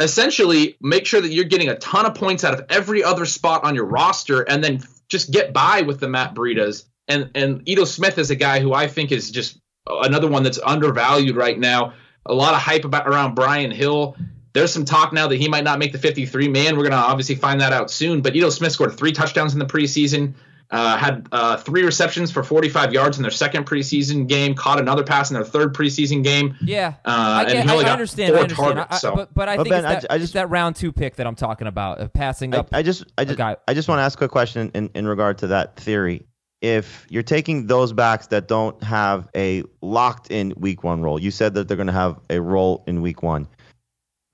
essentially 0.00 0.78
make 0.80 1.04
sure 1.04 1.20
that 1.20 1.32
you're 1.32 1.44
getting 1.44 1.68
a 1.68 1.76
ton 1.76 2.06
of 2.06 2.14
points 2.14 2.44
out 2.44 2.54
of 2.54 2.64
every 2.70 3.04
other 3.04 3.26
spot 3.26 3.62
on 3.62 3.74
your 3.74 3.84
roster 3.84 4.40
and 4.40 4.64
then 4.64 4.82
just 5.08 5.30
get 5.30 5.52
by 5.52 5.82
with 5.82 6.00
the 6.00 6.08
Matt 6.08 6.34
Breidas. 6.34 6.84
And 7.08 7.30
and 7.34 7.62
Ito 7.68 7.84
Smith 7.84 8.18
is 8.18 8.30
a 8.30 8.36
guy 8.36 8.60
who 8.60 8.74
I 8.74 8.88
think 8.88 9.12
is 9.12 9.30
just 9.30 9.58
another 9.86 10.28
one 10.28 10.42
that's 10.42 10.58
undervalued 10.58 11.36
right 11.36 11.58
now. 11.58 11.94
A 12.26 12.34
lot 12.34 12.54
of 12.54 12.60
hype 12.60 12.84
about 12.84 13.08
around 13.08 13.34
Brian 13.34 13.70
Hill. 13.70 14.16
There's 14.52 14.72
some 14.72 14.84
talk 14.84 15.12
now 15.12 15.28
that 15.28 15.36
he 15.36 15.48
might 15.48 15.64
not 15.64 15.78
make 15.78 15.92
the 15.92 15.98
53 15.98 16.48
man. 16.48 16.76
We're 16.76 16.84
gonna 16.84 16.96
obviously 16.96 17.36
find 17.36 17.60
that 17.60 17.72
out 17.72 17.90
soon. 17.90 18.22
But 18.22 18.34
Ito 18.34 18.50
Smith 18.50 18.72
scored 18.72 18.94
three 18.94 19.12
touchdowns 19.12 19.52
in 19.52 19.58
the 19.58 19.66
preseason. 19.66 20.34
Uh, 20.68 20.96
had 20.96 21.28
uh, 21.30 21.56
three 21.56 21.84
receptions 21.84 22.32
for 22.32 22.42
45 22.42 22.92
yards 22.92 23.18
in 23.18 23.22
their 23.22 23.30
second 23.30 23.66
preseason 23.66 24.26
game. 24.26 24.54
Caught 24.54 24.80
another 24.80 25.04
pass 25.04 25.30
in 25.30 25.34
their 25.34 25.44
third 25.44 25.72
preseason 25.72 26.24
game. 26.24 26.56
Yeah, 26.60 26.94
uh, 27.04 27.44
I, 27.46 27.52
get, 27.52 27.68
I, 27.68 27.74
I 27.76 27.90
understand. 27.90 28.34
I 28.34 28.40
understand. 28.40 28.74
Targets, 28.74 29.00
so. 29.00 29.14
but, 29.14 29.32
but 29.32 29.48
I 29.48 29.56
think 29.58 29.68
ben, 29.68 29.84
it's, 29.84 30.02
that, 30.02 30.12
I, 30.12 30.18
just, 30.18 30.32
that 30.32 30.50
round 30.50 30.74
two 30.74 30.90
pick 30.90 31.16
that 31.16 31.26
I'm 31.26 31.36
talking 31.36 31.68
about 31.68 31.98
of 31.98 32.12
passing 32.12 32.52
up. 32.52 32.68
I, 32.72 32.82
just, 32.82 33.04
I 33.16 33.24
just, 33.24 33.40
I 33.40 33.74
just 33.74 33.86
want 33.86 34.00
to 34.00 34.02
ask 34.02 34.20
a 34.20 34.28
question 34.28 34.72
in, 34.74 34.90
in 34.96 35.06
regard 35.06 35.38
to 35.38 35.46
that 35.48 35.76
theory. 35.76 36.26
If 36.62 37.06
you're 37.10 37.22
taking 37.22 37.68
those 37.68 37.92
backs 37.92 38.26
that 38.28 38.48
don't 38.48 38.82
have 38.82 39.28
a 39.36 39.62
locked 39.82 40.32
in 40.32 40.52
week 40.56 40.82
one 40.82 41.00
role, 41.00 41.20
you 41.20 41.30
said 41.30 41.54
that 41.54 41.68
they're 41.68 41.76
going 41.76 41.86
to 41.86 41.92
have 41.92 42.18
a 42.28 42.40
role 42.40 42.82
in 42.88 43.02
week 43.02 43.22
one. 43.22 43.46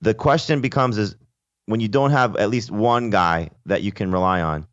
The 0.01 0.15
question 0.15 0.61
becomes: 0.61 0.97
is 0.97 1.15
when 1.67 1.79
you 1.79 1.89
don't 1.89 2.11
have 2.11 2.37
at 2.37 2.49
least 2.49 2.71
one 2.71 3.11
guy 3.11 3.51
that 3.67 3.83
you 3.83 3.91
can 3.91 4.11
rely 4.11 4.41
on 4.41 4.65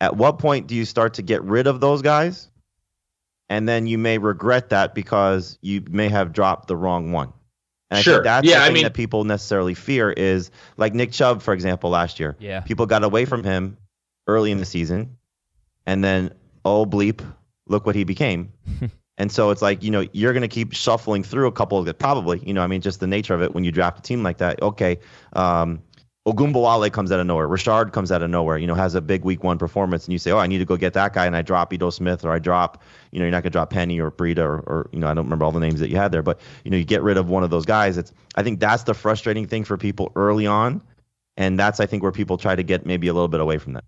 at 0.00 0.16
what 0.16 0.38
point 0.38 0.66
do 0.66 0.74
you 0.74 0.84
start 0.84 1.14
to 1.14 1.22
get 1.22 1.42
rid 1.42 1.66
of 1.66 1.80
those 1.80 2.02
guys? 2.02 2.48
And 3.48 3.68
then 3.68 3.86
you 3.86 3.98
may 3.98 4.18
regret 4.18 4.70
that 4.70 4.94
because 4.94 5.58
you 5.60 5.82
may 5.88 6.08
have 6.08 6.32
dropped 6.32 6.66
the 6.68 6.76
wrong 6.76 7.12
one. 7.12 7.32
And 7.90 7.98
I 7.98 8.02
Sure. 8.02 8.14
think 8.14 8.24
that's 8.24 8.46
Yeah, 8.46 8.58
the 8.58 8.62
I 8.62 8.66
thing 8.66 8.74
mean- 8.74 8.82
that 8.84 8.94
people 8.94 9.24
necessarily 9.24 9.74
fear 9.74 10.10
is 10.10 10.50
like 10.76 10.94
Nick 10.94 11.12
Chubb, 11.12 11.42
for 11.42 11.52
example, 11.52 11.90
last 11.90 12.18
year. 12.18 12.36
Yeah. 12.40 12.60
People 12.60 12.86
got 12.86 13.04
away 13.04 13.24
from 13.26 13.44
him 13.44 13.76
early 14.26 14.50
in 14.50 14.58
the 14.58 14.64
season, 14.64 15.16
and 15.86 16.02
then 16.02 16.32
oh 16.64 16.86
bleep, 16.86 17.20
look 17.66 17.84
what 17.86 17.94
he 17.94 18.04
became. 18.04 18.50
and 19.18 19.30
so 19.30 19.50
it's 19.50 19.60
like 19.62 19.82
you 19.82 19.90
know 19.90 20.06
you're 20.12 20.32
going 20.32 20.40
to 20.42 20.48
keep 20.48 20.72
shuffling 20.72 21.22
through 21.22 21.46
a 21.46 21.52
couple 21.52 21.78
of 21.78 21.84
the 21.84 21.92
probably 21.94 22.40
you 22.44 22.54
know 22.54 22.62
I 22.62 22.66
mean 22.66 22.80
just 22.80 22.98
the 23.00 23.06
nature 23.06 23.34
of 23.34 23.42
it 23.42 23.54
when 23.54 23.62
you 23.62 23.70
draft 23.70 23.98
a 23.98 24.02
team 24.02 24.22
like 24.22 24.38
that. 24.38 24.60
Okay, 24.62 24.98
um, 25.34 25.82
Ogunbowale 26.26 26.90
comes 26.90 27.12
out 27.12 27.20
of 27.20 27.26
nowhere. 27.26 27.46
Rashard 27.46 27.92
comes 27.92 28.10
out 28.10 28.22
of 28.22 28.30
nowhere. 28.30 28.56
You 28.56 28.66
know 28.66 28.74
has 28.74 28.94
a 28.94 29.00
big 29.00 29.24
week 29.24 29.44
one 29.44 29.58
performance, 29.58 30.06
and 30.06 30.12
you 30.12 30.18
say 30.18 30.30
oh 30.30 30.38
I 30.38 30.46
need 30.46 30.58
to 30.58 30.64
go 30.64 30.76
get 30.76 30.94
that 30.94 31.12
guy, 31.12 31.26
and 31.26 31.36
I 31.36 31.42
drop 31.42 31.72
Ito 31.72 31.90
Smith 31.90 32.24
or 32.24 32.32
I 32.32 32.38
drop 32.38 32.82
you 33.10 33.18
know 33.18 33.24
you're 33.24 33.32
not 33.32 33.42
going 33.42 33.50
to 33.50 33.50
drop 33.50 33.70
Penny 33.70 34.00
or 34.00 34.10
Breida 34.10 34.38
or, 34.38 34.60
or 34.60 34.90
you 34.92 35.00
know 35.00 35.08
I 35.08 35.14
don't 35.14 35.24
remember 35.24 35.44
all 35.44 35.52
the 35.52 35.60
names 35.60 35.80
that 35.80 35.90
you 35.90 35.96
had 35.96 36.12
there, 36.12 36.22
but 36.22 36.40
you 36.64 36.70
know 36.70 36.76
you 36.76 36.84
get 36.84 37.02
rid 37.02 37.18
of 37.18 37.28
one 37.28 37.44
of 37.44 37.50
those 37.50 37.66
guys. 37.66 37.98
It's 37.98 38.12
I 38.36 38.42
think 38.42 38.60
that's 38.60 38.84
the 38.84 38.94
frustrating 38.94 39.46
thing 39.46 39.64
for 39.64 39.76
people 39.76 40.12
early 40.16 40.46
on. 40.46 40.82
And 41.36 41.58
that's, 41.58 41.80
I 41.80 41.86
think, 41.86 42.02
where 42.02 42.12
people 42.12 42.38
try 42.38 42.54
to 42.54 42.62
get 42.62 42.86
maybe 42.86 43.08
a 43.08 43.12
little 43.12 43.28
bit 43.28 43.40
away 43.40 43.58
from 43.58 43.74
that. 43.74 43.84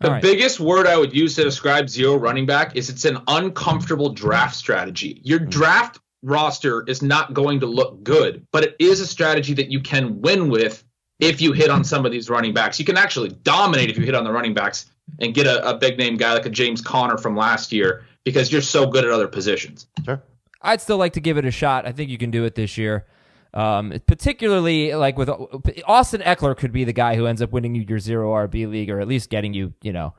The 0.00 0.06
All 0.06 0.14
right. 0.14 0.22
biggest 0.22 0.60
word 0.60 0.86
I 0.86 0.96
would 0.96 1.14
use 1.14 1.34
to 1.34 1.44
describe 1.44 1.90
zero 1.90 2.16
running 2.16 2.46
back 2.46 2.74
is 2.74 2.88
it's 2.88 3.04
an 3.04 3.18
uncomfortable 3.28 4.10
draft 4.10 4.54
strategy. 4.54 5.20
Your 5.24 5.40
mm-hmm. 5.40 5.50
draft 5.50 5.98
roster 6.22 6.84
is 6.84 7.02
not 7.02 7.34
going 7.34 7.60
to 7.60 7.66
look 7.66 8.02
good, 8.02 8.46
but 8.50 8.64
it 8.64 8.76
is 8.78 9.00
a 9.00 9.06
strategy 9.06 9.52
that 9.54 9.70
you 9.70 9.80
can 9.80 10.20
win 10.22 10.48
with 10.48 10.84
if 11.20 11.40
you 11.40 11.52
hit 11.52 11.70
on 11.70 11.84
some 11.84 12.04
of 12.06 12.12
these 12.12 12.28
running 12.28 12.52
backs. 12.52 12.78
You 12.78 12.84
can 12.84 12.96
actually 12.96 13.30
dominate 13.42 13.90
if 13.90 13.98
you 13.98 14.04
hit 14.04 14.14
on 14.14 14.24
the 14.24 14.32
running 14.32 14.54
backs 14.54 14.86
and 15.20 15.34
get 15.34 15.46
a, 15.46 15.68
a 15.68 15.76
big 15.76 15.98
name 15.98 16.16
guy 16.16 16.32
like 16.32 16.46
a 16.46 16.50
James 16.50 16.80
Conner 16.80 17.18
from 17.18 17.36
last 17.36 17.72
year 17.72 18.04
because 18.24 18.50
you're 18.50 18.60
so 18.60 18.86
good 18.86 19.04
at 19.04 19.10
other 19.10 19.28
positions. 19.28 19.86
Sure. 20.04 20.22
I'd 20.62 20.80
still 20.80 20.98
like 20.98 21.12
to 21.14 21.20
give 21.20 21.38
it 21.38 21.44
a 21.44 21.50
shot. 21.50 21.86
I 21.86 21.92
think 21.92 22.10
you 22.10 22.18
can 22.18 22.30
do 22.30 22.44
it 22.44 22.54
this 22.54 22.76
year. 22.76 23.06
Um, 23.52 23.92
particularly 24.06 24.94
like 24.94 25.18
with 25.18 25.28
Austin 25.84 26.20
Ekeler 26.20 26.56
could 26.56 26.70
be 26.70 26.84
the 26.84 26.92
guy 26.92 27.16
who 27.16 27.26
ends 27.26 27.42
up 27.42 27.50
winning 27.50 27.74
you 27.74 27.84
your 27.88 27.98
zero 27.98 28.30
RB 28.30 28.70
league 28.70 28.90
or 28.90 29.00
at 29.00 29.08
least 29.08 29.28
getting 29.28 29.54
you, 29.54 29.74
you 29.82 29.92
know, 29.92 30.14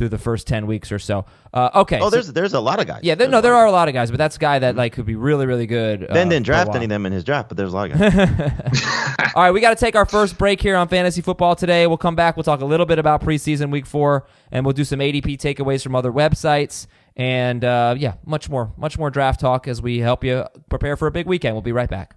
through 0.00 0.08
the 0.08 0.16
first 0.16 0.46
10 0.46 0.66
weeks 0.66 0.90
or 0.90 0.98
so. 0.98 1.26
Uh, 1.52 1.68
okay. 1.74 1.98
Oh, 2.00 2.04
so- 2.04 2.10
there's 2.10 2.32
there's 2.32 2.54
a 2.54 2.60
lot 2.60 2.80
of 2.80 2.86
guys. 2.86 3.00
yeah, 3.02 3.14
there, 3.14 3.28
no, 3.28 3.42
there 3.42 3.54
are 3.54 3.66
a 3.66 3.70
lot 3.70 3.86
of 3.88 3.92
guys, 3.92 4.10
but 4.10 4.16
that's 4.16 4.36
a 4.36 4.38
guy 4.38 4.58
that 4.58 4.76
like 4.76 4.94
could 4.94 5.04
be 5.04 5.14
really, 5.14 5.44
really 5.44 5.66
good. 5.66 6.08
Ben 6.08 6.26
uh, 6.26 6.30
didn't 6.30 6.46
draft 6.46 6.74
any 6.74 6.86
of 6.86 6.88
them 6.88 7.04
in 7.04 7.12
his 7.12 7.22
draft, 7.22 7.48
but 7.48 7.58
there's 7.58 7.74
a 7.74 7.76
lot 7.76 7.90
of 7.90 7.98
guys. 7.98 8.82
All 9.34 9.42
right, 9.42 9.50
we 9.50 9.60
got 9.60 9.70
to 9.70 9.76
take 9.76 9.94
our 9.96 10.06
first 10.06 10.38
break 10.38 10.62
here 10.62 10.74
on 10.74 10.88
fantasy 10.88 11.20
football 11.20 11.54
today. 11.54 11.86
We'll 11.86 11.98
come 11.98 12.16
back. 12.16 12.36
We'll 12.38 12.44
talk 12.44 12.62
a 12.62 12.64
little 12.64 12.86
bit 12.86 12.98
about 12.98 13.20
preseason 13.22 13.70
week 13.70 13.84
four, 13.84 14.26
and 14.50 14.64
we'll 14.64 14.72
do 14.72 14.84
some 14.84 15.00
ADP 15.00 15.36
takeaways 15.36 15.82
from 15.82 15.94
other 15.94 16.10
websites, 16.10 16.86
and 17.14 17.62
uh, 17.62 17.94
yeah, 17.98 18.14
much 18.24 18.48
more, 18.48 18.72
much 18.78 18.98
more 18.98 19.10
draft 19.10 19.38
talk 19.40 19.68
as 19.68 19.82
we 19.82 19.98
help 19.98 20.24
you 20.24 20.46
prepare 20.70 20.96
for 20.96 21.08
a 21.08 21.10
big 21.10 21.26
weekend. 21.26 21.54
We'll 21.54 21.62
be 21.62 21.72
right 21.72 21.90
back. 21.90 22.16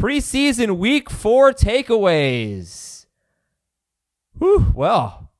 Preseason 0.00 0.78
week 0.78 1.10
four 1.10 1.52
takeaways. 1.52 3.04
Whew, 4.38 4.72
well, 4.74 5.30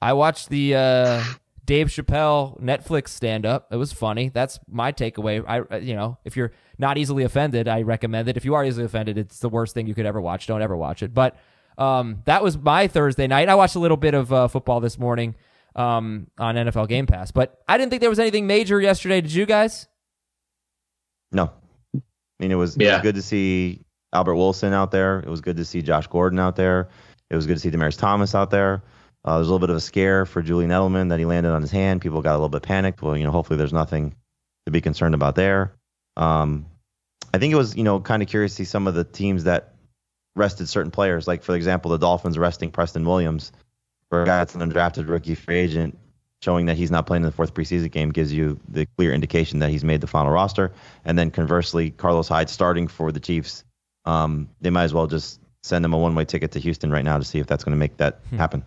I 0.00 0.12
watched 0.12 0.50
the 0.50 0.76
uh, 0.76 1.24
Dave 1.64 1.88
Chappelle 1.88 2.60
Netflix 2.60 3.08
stand 3.08 3.44
up. 3.44 3.66
It 3.72 3.76
was 3.76 3.92
funny. 3.92 4.28
That's 4.28 4.60
my 4.68 4.92
takeaway. 4.92 5.44
I, 5.44 5.78
you 5.78 5.96
know, 5.96 6.16
if 6.24 6.36
you're 6.36 6.52
not 6.78 6.96
easily 6.96 7.24
offended, 7.24 7.66
I 7.66 7.82
recommend 7.82 8.28
it. 8.28 8.36
If 8.36 8.44
you 8.44 8.54
are 8.54 8.64
easily 8.64 8.84
offended, 8.84 9.18
it's 9.18 9.40
the 9.40 9.48
worst 9.48 9.74
thing 9.74 9.88
you 9.88 9.96
could 9.96 10.06
ever 10.06 10.20
watch. 10.20 10.46
Don't 10.46 10.62
ever 10.62 10.76
watch 10.76 11.02
it. 11.02 11.12
But 11.12 11.36
um, 11.76 12.22
that 12.26 12.40
was 12.40 12.56
my 12.56 12.86
Thursday 12.86 13.26
night. 13.26 13.48
I 13.48 13.56
watched 13.56 13.74
a 13.74 13.80
little 13.80 13.96
bit 13.96 14.14
of 14.14 14.32
uh, 14.32 14.46
football 14.46 14.78
this 14.78 14.96
morning 14.96 15.34
um, 15.74 16.28
on 16.38 16.54
NFL 16.54 16.88
Game 16.88 17.06
Pass, 17.06 17.32
but 17.32 17.60
I 17.66 17.76
didn't 17.76 17.90
think 17.90 17.98
there 17.98 18.10
was 18.10 18.20
anything 18.20 18.46
major 18.46 18.80
yesterday. 18.80 19.20
Did 19.20 19.32
you 19.32 19.44
guys? 19.44 19.88
No. 21.32 21.50
I 21.96 22.00
mean, 22.38 22.52
it 22.52 22.54
was, 22.54 22.76
it 22.76 22.86
was 22.86 23.02
good 23.02 23.16
to 23.16 23.22
see 23.22 23.84
Albert 24.12 24.36
Wilson 24.36 24.72
out 24.72 24.90
there. 24.90 25.20
It 25.20 25.28
was 25.28 25.40
good 25.40 25.56
to 25.56 25.64
see 25.64 25.82
Josh 25.82 26.06
Gordon 26.06 26.38
out 26.38 26.56
there. 26.56 26.88
It 27.30 27.36
was 27.36 27.46
good 27.46 27.54
to 27.54 27.60
see 27.60 27.70
Demaryius 27.70 27.98
Thomas 27.98 28.34
out 28.34 28.50
there. 28.50 28.82
Uh, 29.24 29.36
there's 29.36 29.48
a 29.48 29.50
little 29.50 29.58
bit 29.58 29.70
of 29.70 29.76
a 29.76 29.80
scare 29.80 30.24
for 30.24 30.40
Julian 30.40 30.70
Edelman 30.70 31.10
that 31.10 31.18
he 31.18 31.24
landed 31.24 31.50
on 31.50 31.60
his 31.60 31.70
hand. 31.70 32.00
People 32.00 32.22
got 32.22 32.32
a 32.32 32.38
little 32.38 32.48
bit 32.48 32.62
panicked. 32.62 33.02
Well, 33.02 33.16
you 33.16 33.24
know, 33.24 33.30
hopefully 33.30 33.58
there's 33.58 33.72
nothing 33.72 34.14
to 34.66 34.72
be 34.72 34.80
concerned 34.80 35.14
about 35.14 35.34
there. 35.34 35.74
Um, 36.16 36.66
I 37.34 37.38
think 37.38 37.52
it 37.52 37.56
was, 37.56 37.76
you 37.76 37.84
know, 37.84 38.00
kind 38.00 38.22
of 38.22 38.28
curious 38.28 38.52
to 38.52 38.56
see 38.56 38.64
some 38.64 38.86
of 38.86 38.94
the 38.94 39.04
teams 39.04 39.44
that 39.44 39.74
rested 40.34 40.68
certain 40.68 40.90
players. 40.90 41.26
Like, 41.26 41.42
for 41.42 41.54
example, 41.54 41.90
the 41.90 41.98
Dolphins 41.98 42.38
resting 42.38 42.70
Preston 42.70 43.04
Williams 43.04 43.52
for 44.08 44.22
a 44.22 44.26
guy 44.26 44.38
that's 44.38 44.54
an 44.54 44.62
undrafted 44.62 45.08
rookie 45.08 45.34
free 45.34 45.58
agent, 45.58 45.98
showing 46.42 46.66
that 46.66 46.76
he's 46.76 46.90
not 46.90 47.06
playing 47.06 47.22
in 47.22 47.26
the 47.26 47.32
fourth 47.32 47.52
preseason 47.52 47.90
game 47.90 48.10
gives 48.10 48.32
you 48.32 48.58
the 48.68 48.86
clear 48.96 49.12
indication 49.12 49.58
that 49.58 49.70
he's 49.70 49.84
made 49.84 50.00
the 50.00 50.06
final 50.06 50.32
roster. 50.32 50.72
And 51.04 51.18
then 51.18 51.30
conversely, 51.30 51.90
Carlos 51.90 52.28
Hyde 52.28 52.48
starting 52.48 52.88
for 52.88 53.12
the 53.12 53.20
Chiefs. 53.20 53.64
Um, 54.08 54.48
they 54.60 54.70
might 54.70 54.84
as 54.84 54.94
well 54.94 55.06
just 55.06 55.40
send 55.62 55.84
him 55.84 55.92
a 55.92 55.98
one 55.98 56.14
way 56.14 56.24
ticket 56.24 56.50
to 56.52 56.60
Houston 56.60 56.90
right 56.90 57.04
now 57.04 57.18
to 57.18 57.24
see 57.24 57.38
if 57.38 57.46
that's 57.46 57.62
going 57.62 57.72
to 57.72 57.78
make 57.78 57.96
that 57.98 58.20
happen. 58.32 58.64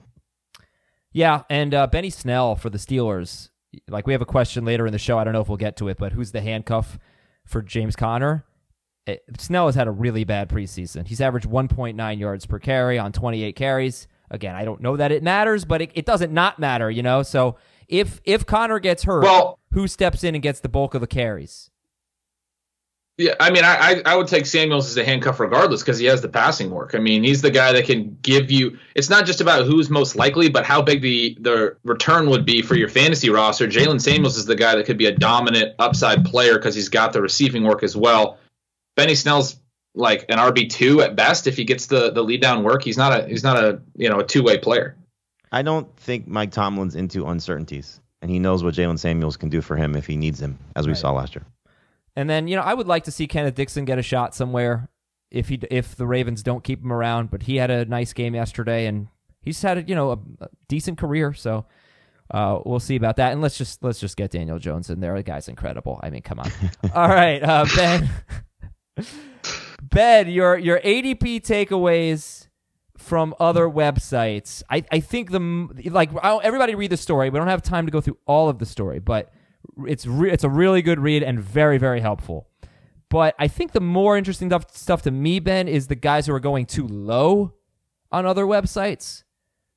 Yeah, 1.13 1.41
and 1.49 1.73
uh, 1.73 1.87
Benny 1.87 2.09
Snell 2.09 2.55
for 2.55 2.69
the 2.69 2.77
Steelers. 2.77 3.49
Like 3.89 4.05
we 4.05 4.13
have 4.13 4.21
a 4.21 4.25
question 4.25 4.65
later 4.65 4.85
in 4.85 4.91
the 4.93 4.99
show. 4.99 5.17
I 5.17 5.23
don't 5.23 5.33
know 5.33 5.41
if 5.41 5.47
we'll 5.49 5.57
get 5.57 5.77
to 5.77 5.87
it, 5.87 5.97
but 5.97 6.11
who's 6.11 6.31
the 6.31 6.41
handcuff 6.41 6.99
for 7.45 7.61
James 7.61 7.95
Conner? 7.95 8.45
It, 9.07 9.23
Snell 9.39 9.65
has 9.65 9.75
had 9.75 9.87
a 9.87 9.91
really 9.91 10.25
bad 10.25 10.47
preseason. 10.47 11.07
He's 11.07 11.21
averaged 11.21 11.49
1.9 11.49 12.19
yards 12.19 12.45
per 12.45 12.59
carry 12.59 12.99
on 12.99 13.11
28 13.11 13.55
carries. 13.55 14.07
Again, 14.29 14.55
I 14.55 14.63
don't 14.63 14.79
know 14.81 14.95
that 14.95 15.11
it 15.11 15.23
matters, 15.23 15.65
but 15.65 15.81
it, 15.81 15.91
it 15.95 16.05
doesn't 16.05 16.31
not 16.31 16.59
matter, 16.59 16.91
you 16.91 17.01
know. 17.01 17.23
So 17.23 17.55
if 17.87 18.21
if 18.25 18.45
Conner 18.45 18.79
gets 18.79 19.03
hurt, 19.03 19.23
Well- 19.23 19.57
who 19.73 19.87
steps 19.87 20.23
in 20.23 20.35
and 20.35 20.41
gets 20.43 20.59
the 20.59 20.69
bulk 20.69 20.93
of 20.93 21.01
the 21.01 21.07
carries? 21.07 21.70
Yeah, 23.17 23.35
I 23.39 23.51
mean, 23.51 23.63
I 23.63 23.75
I 23.75 24.01
I 24.05 24.15
would 24.15 24.27
take 24.27 24.45
Samuels 24.45 24.89
as 24.89 24.97
a 24.97 25.03
handcuff 25.03 25.39
regardless 25.39 25.81
because 25.81 25.99
he 25.99 26.05
has 26.05 26.21
the 26.21 26.29
passing 26.29 26.71
work. 26.71 26.95
I 26.95 26.99
mean, 26.99 27.23
he's 27.23 27.41
the 27.41 27.51
guy 27.51 27.73
that 27.73 27.85
can 27.85 28.17
give 28.21 28.49
you. 28.49 28.79
It's 28.95 29.09
not 29.09 29.25
just 29.25 29.41
about 29.41 29.65
who's 29.65 29.89
most 29.89 30.15
likely, 30.15 30.49
but 30.49 30.65
how 30.65 30.81
big 30.81 31.01
the 31.01 31.37
the 31.39 31.77
return 31.83 32.29
would 32.29 32.45
be 32.45 32.61
for 32.61 32.75
your 32.75 32.89
fantasy 32.89 33.29
roster. 33.29 33.67
Jaylen 33.67 34.01
Samuels 34.01 34.37
is 34.37 34.45
the 34.45 34.55
guy 34.55 34.75
that 34.75 34.85
could 34.85 34.97
be 34.97 35.05
a 35.05 35.15
dominant 35.15 35.75
upside 35.77 36.25
player 36.25 36.53
because 36.53 36.73
he's 36.73 36.89
got 36.89 37.13
the 37.13 37.21
receiving 37.21 37.63
work 37.63 37.83
as 37.83 37.95
well. 37.95 38.39
Benny 38.95 39.15
Snell's 39.15 39.57
like 39.93 40.25
an 40.29 40.37
RB 40.37 40.69
two 40.69 41.01
at 41.01 41.15
best 41.15 41.47
if 41.47 41.57
he 41.57 41.65
gets 41.65 41.87
the 41.87 42.11
the 42.11 42.23
lead 42.23 42.41
down 42.41 42.63
work. 42.63 42.83
He's 42.83 42.97
not 42.97 43.19
a 43.19 43.27
he's 43.27 43.43
not 43.43 43.61
a 43.61 43.81
you 43.95 44.09
know 44.09 44.19
a 44.19 44.25
two 44.25 44.41
way 44.41 44.57
player. 44.57 44.95
I 45.51 45.61
don't 45.63 45.93
think 45.97 46.27
Mike 46.27 46.51
Tomlin's 46.51 46.95
into 46.95 47.27
uncertainties, 47.27 47.99
and 48.21 48.31
he 48.31 48.39
knows 48.39 48.63
what 48.63 48.73
Jaylen 48.73 48.97
Samuels 48.97 49.35
can 49.35 49.49
do 49.49 49.61
for 49.61 49.75
him 49.75 49.95
if 49.95 50.07
he 50.07 50.15
needs 50.15 50.41
him, 50.41 50.57
as 50.77 50.87
we 50.87 50.95
saw 50.95 51.11
last 51.11 51.35
year. 51.35 51.45
And 52.15 52.29
then 52.29 52.47
you 52.47 52.55
know 52.55 52.61
I 52.61 52.73
would 52.73 52.87
like 52.87 53.05
to 53.05 53.11
see 53.11 53.27
Kenneth 53.27 53.55
Dixon 53.55 53.85
get 53.85 53.97
a 53.99 54.03
shot 54.03 54.35
somewhere 54.35 54.89
if 55.29 55.49
he 55.49 55.59
if 55.69 55.95
the 55.95 56.05
Ravens 56.05 56.43
don't 56.43 56.63
keep 56.63 56.81
him 56.81 56.91
around. 56.91 57.31
But 57.31 57.43
he 57.43 57.57
had 57.57 57.71
a 57.71 57.85
nice 57.85 58.13
game 58.13 58.35
yesterday, 58.35 58.85
and 58.85 59.07
he's 59.41 59.61
had 59.61 59.77
a, 59.77 59.83
you 59.83 59.95
know 59.95 60.11
a, 60.11 60.19
a 60.43 60.49
decent 60.67 60.97
career. 60.97 61.33
So 61.33 61.65
uh, 62.31 62.59
we'll 62.65 62.79
see 62.79 62.95
about 62.95 63.17
that. 63.17 63.31
And 63.31 63.41
let's 63.41 63.57
just 63.57 63.83
let's 63.83 63.99
just 63.99 64.17
get 64.17 64.31
Daniel 64.31 64.59
Jones 64.59 64.89
in 64.89 64.99
there. 64.99 65.15
The 65.15 65.23
guy's 65.23 65.47
incredible. 65.47 65.99
I 66.03 66.09
mean, 66.09 66.21
come 66.21 66.39
on. 66.39 66.51
All 66.93 67.07
right, 67.07 67.41
uh, 67.41 67.65
Ben. 67.75 68.09
Ben, 69.81 70.29
your 70.29 70.57
your 70.57 70.79
ADP 70.79 71.41
takeaways 71.41 72.47
from 72.97 73.33
other 73.39 73.67
websites. 73.67 74.63
I, 74.69 74.83
I 74.91 74.99
think 74.99 75.31
the 75.31 75.89
like 75.89 76.11
everybody 76.23 76.75
read 76.75 76.91
the 76.91 76.97
story. 76.97 77.29
We 77.29 77.39
don't 77.39 77.47
have 77.47 77.61
time 77.61 77.85
to 77.87 77.91
go 77.91 77.99
through 77.99 78.17
all 78.25 78.47
of 78.47 78.59
the 78.59 78.65
story, 78.65 78.99
but 78.99 79.33
it's 79.87 80.05
re- 80.05 80.31
it's 80.31 80.43
a 80.43 80.49
really 80.49 80.81
good 80.81 80.99
read 80.99 81.23
and 81.23 81.39
very 81.39 81.77
very 81.77 81.99
helpful. 81.99 82.47
But 83.09 83.35
I 83.37 83.49
think 83.49 83.73
the 83.73 83.81
more 83.81 84.17
interesting 84.17 84.49
stuff, 84.49 84.73
stuff 84.73 85.01
to 85.01 85.11
me, 85.11 85.39
Ben, 85.39 85.67
is 85.67 85.87
the 85.87 85.95
guys 85.95 86.27
who 86.27 86.33
are 86.33 86.39
going 86.39 86.65
too 86.65 86.87
low 86.87 87.55
on 88.09 88.25
other 88.25 88.45
websites. 88.45 89.23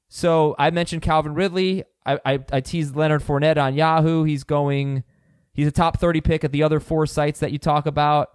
So 0.09 0.55
I 0.57 0.71
mentioned 0.71 1.03
Calvin 1.03 1.35
Ridley. 1.35 1.83
I, 2.07 2.21
I, 2.25 2.39
I 2.53 2.61
teased 2.61 2.95
Leonard 2.95 3.23
Fournette 3.23 3.61
on 3.61 3.75
Yahoo. 3.75 4.23
He's 4.23 4.45
going, 4.45 5.03
he's 5.53 5.67
a 5.67 5.73
top 5.73 5.99
30 5.99 6.21
pick 6.21 6.45
at 6.45 6.53
the 6.53 6.63
other 6.63 6.79
four 6.79 7.07
sites 7.07 7.41
that 7.41 7.51
you 7.51 7.59
talk 7.59 7.87
about. 7.87 8.29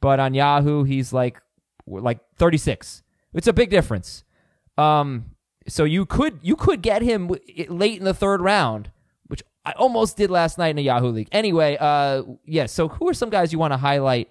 But 0.00 0.20
on 0.20 0.32
Yahoo, 0.32 0.84
he's 0.84 1.12
like, 1.12 1.42
like 1.86 2.20
36. 2.38 3.02
It's 3.34 3.46
a 3.46 3.52
big 3.52 3.68
difference. 3.68 4.24
Um, 4.78 5.36
so 5.68 5.84
you 5.84 6.06
could 6.06 6.38
you 6.42 6.56
could 6.56 6.80
get 6.80 7.02
him 7.02 7.30
late 7.68 7.98
in 7.98 8.04
the 8.04 8.14
third 8.14 8.40
round, 8.40 8.90
I 9.66 9.72
almost 9.72 10.16
did 10.16 10.30
last 10.30 10.58
night 10.58 10.68
in 10.68 10.78
a 10.78 10.82
Yahoo 10.82 11.08
league. 11.08 11.28
Anyway, 11.32 11.76
uh, 11.78 12.22
yeah. 12.44 12.66
So 12.66 12.86
who 12.86 13.08
are 13.08 13.14
some 13.14 13.30
guys 13.30 13.52
you 13.52 13.58
want 13.58 13.72
to 13.72 13.76
highlight? 13.76 14.30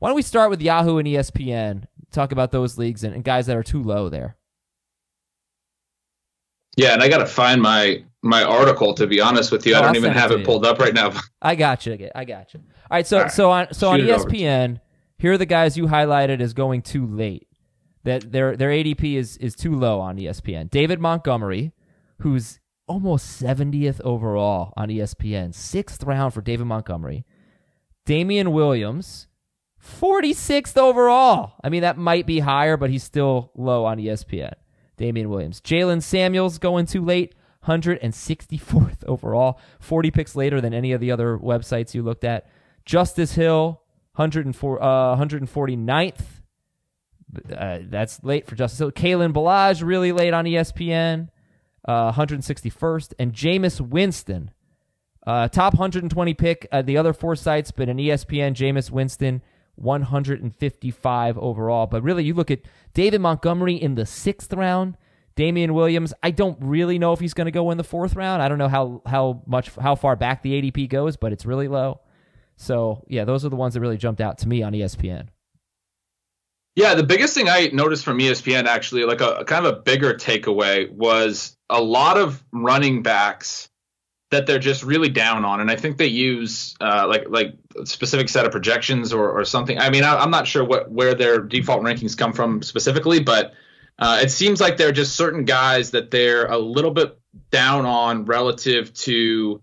Why 0.00 0.08
don't 0.08 0.16
we 0.16 0.22
start 0.22 0.50
with 0.50 0.60
Yahoo 0.60 0.98
and 0.98 1.06
ESPN? 1.06 1.84
Talk 2.10 2.32
about 2.32 2.50
those 2.50 2.76
leagues 2.76 3.04
and, 3.04 3.14
and 3.14 3.22
guys 3.22 3.46
that 3.46 3.56
are 3.56 3.62
too 3.62 3.80
low 3.80 4.08
there. 4.08 4.36
Yeah, 6.76 6.94
and 6.94 7.02
I 7.02 7.08
got 7.08 7.18
to 7.18 7.26
find 7.26 7.62
my 7.62 8.04
my 8.22 8.42
article 8.42 8.92
to 8.94 9.06
be 9.06 9.20
honest 9.20 9.52
with 9.52 9.66
you. 9.66 9.74
Oh, 9.74 9.78
I 9.78 9.80
don't 9.82 9.90
I'll 9.90 9.96
even 9.96 10.12
have 10.12 10.32
it, 10.32 10.40
it 10.40 10.46
pulled 10.46 10.66
up 10.66 10.80
right 10.80 10.94
now. 10.94 11.12
I 11.42 11.54
got 11.54 11.86
you. 11.86 12.10
I 12.14 12.24
got 12.24 12.52
you. 12.52 12.60
All 12.60 12.96
right. 12.96 13.06
So 13.06 13.18
All 13.18 13.22
right. 13.22 13.32
so 13.32 13.50
on 13.50 13.72
so 13.72 13.96
Shoot 13.96 14.10
on 14.10 14.18
ESPN, 14.18 14.80
here 15.16 15.32
are 15.32 15.38
the 15.38 15.46
guys 15.46 15.76
you 15.76 15.86
highlighted 15.86 16.40
as 16.40 16.54
going 16.54 16.82
too 16.82 17.06
late. 17.06 17.46
That 18.02 18.32
their 18.32 18.56
their 18.56 18.70
ADP 18.70 19.14
is 19.14 19.36
is 19.36 19.54
too 19.54 19.76
low 19.76 20.00
on 20.00 20.16
ESPN. 20.16 20.70
David 20.70 20.98
Montgomery, 20.98 21.72
who's 22.18 22.58
almost 22.92 23.42
70th 23.42 24.02
overall 24.02 24.74
on 24.76 24.90
ESPN, 24.90 25.54
sixth 25.54 26.02
round 26.04 26.34
for 26.34 26.42
David 26.42 26.66
Montgomery. 26.66 27.24
Damien 28.04 28.52
Williams, 28.52 29.28
46th 29.82 30.76
overall. 30.76 31.54
I 31.64 31.70
mean, 31.70 31.80
that 31.80 31.96
might 31.96 32.26
be 32.26 32.40
higher, 32.40 32.76
but 32.76 32.90
he's 32.90 33.02
still 33.02 33.50
low 33.56 33.86
on 33.86 33.96
ESPN. 33.96 34.52
Damien 34.98 35.30
Williams. 35.30 35.62
Jaylen 35.62 36.02
Samuels 36.02 36.58
going 36.58 36.84
too 36.84 37.02
late, 37.02 37.34
164th 37.66 39.04
overall, 39.06 39.58
40 39.80 40.10
picks 40.10 40.36
later 40.36 40.60
than 40.60 40.74
any 40.74 40.92
of 40.92 41.00
the 41.00 41.10
other 41.10 41.38
websites 41.38 41.94
you 41.94 42.02
looked 42.02 42.24
at. 42.24 42.46
Justice 42.84 43.32
Hill, 43.36 43.80
104, 44.16 44.82
uh, 44.82 45.16
149th. 45.16 46.14
Uh, 47.56 47.78
that's 47.84 48.22
late 48.22 48.46
for 48.46 48.54
Justice 48.54 48.78
Hill. 48.78 48.92
Kalen 48.92 49.32
Ballage, 49.32 49.82
really 49.82 50.12
late 50.12 50.34
on 50.34 50.44
ESPN, 50.44 51.30
uh, 51.86 52.12
161st. 52.12 53.14
And 53.18 53.32
Jameis 53.32 53.80
Winston, 53.80 54.50
uh, 55.26 55.48
top 55.48 55.74
120 55.74 56.34
pick 56.34 56.66
at 56.72 56.86
the 56.86 56.96
other 56.96 57.12
four 57.12 57.36
sites, 57.36 57.70
but 57.70 57.88
in 57.88 57.96
ESPN, 57.96 58.54
Jameis 58.54 58.90
Winston, 58.90 59.42
155 59.76 61.38
overall. 61.38 61.86
But 61.86 62.02
really, 62.02 62.24
you 62.24 62.34
look 62.34 62.50
at 62.50 62.60
David 62.94 63.20
Montgomery 63.20 63.74
in 63.74 63.94
the 63.94 64.06
sixth 64.06 64.52
round. 64.52 64.96
Damien 65.34 65.72
Williams, 65.72 66.12
I 66.22 66.30
don't 66.30 66.58
really 66.60 66.98
know 66.98 67.14
if 67.14 67.20
he's 67.20 67.32
going 67.32 67.46
to 67.46 67.50
go 67.52 67.70
in 67.70 67.78
the 67.78 67.84
fourth 67.84 68.14
round. 68.14 68.42
I 68.42 68.48
don't 68.48 68.58
know 68.58 68.68
how 68.68 69.00
how 69.06 69.42
much 69.46 69.70
how 69.76 69.94
far 69.94 70.14
back 70.14 70.42
the 70.42 70.60
ADP 70.60 70.90
goes, 70.90 71.16
but 71.16 71.32
it's 71.32 71.46
really 71.46 71.68
low. 71.68 72.00
So 72.56 73.02
yeah, 73.08 73.24
those 73.24 73.44
are 73.44 73.48
the 73.48 73.56
ones 73.56 73.72
that 73.72 73.80
really 73.80 73.96
jumped 73.96 74.20
out 74.20 74.36
to 74.38 74.48
me 74.48 74.62
on 74.62 74.74
ESPN. 74.74 75.28
Yeah, 76.74 76.94
the 76.94 77.02
biggest 77.02 77.34
thing 77.34 77.48
I 77.48 77.68
noticed 77.72 78.04
from 78.04 78.18
ESPN 78.18 78.64
actually, 78.64 79.04
like 79.04 79.20
a, 79.20 79.30
a 79.36 79.44
kind 79.44 79.66
of 79.66 79.74
a 79.74 79.80
bigger 79.80 80.14
takeaway, 80.14 80.90
was 80.90 81.56
a 81.68 81.82
lot 81.82 82.16
of 82.16 82.42
running 82.50 83.02
backs 83.02 83.68
that 84.30 84.46
they're 84.46 84.58
just 84.58 84.82
really 84.82 85.10
down 85.10 85.44
on, 85.44 85.60
and 85.60 85.70
I 85.70 85.76
think 85.76 85.98
they 85.98 86.06
use 86.06 86.74
uh, 86.80 87.06
like 87.06 87.26
like 87.28 87.54
a 87.78 87.84
specific 87.84 88.30
set 88.30 88.46
of 88.46 88.52
projections 88.52 89.12
or, 89.12 89.30
or 89.30 89.44
something. 89.44 89.78
I 89.78 89.90
mean, 89.90 90.04
I, 90.04 90.22
am 90.22 90.30
not 90.30 90.46
sure 90.46 90.64
what 90.64 90.90
where 90.90 91.14
their 91.14 91.40
default 91.40 91.82
rankings 91.82 92.16
come 92.16 92.32
from 92.32 92.62
specifically, 92.62 93.20
but 93.20 93.52
uh, 93.98 94.20
it 94.22 94.30
seems 94.30 94.58
like 94.60 94.78
there 94.78 94.88
are 94.88 94.92
just 94.92 95.14
certain 95.16 95.44
guys 95.44 95.90
that 95.90 96.10
they're 96.10 96.46
a 96.46 96.58
little 96.58 96.90
bit 96.90 97.18
down 97.50 97.84
on 97.84 98.24
relative 98.24 98.92
to 98.94 99.62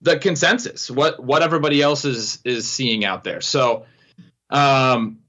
the 0.00 0.18
consensus, 0.18 0.90
what 0.90 1.22
what 1.22 1.42
everybody 1.42 1.82
else 1.82 2.04
is 2.04 2.40
is 2.44 2.70
seeing 2.70 3.04
out 3.04 3.24
there. 3.24 3.40
So, 3.40 3.84
um, 4.48 5.19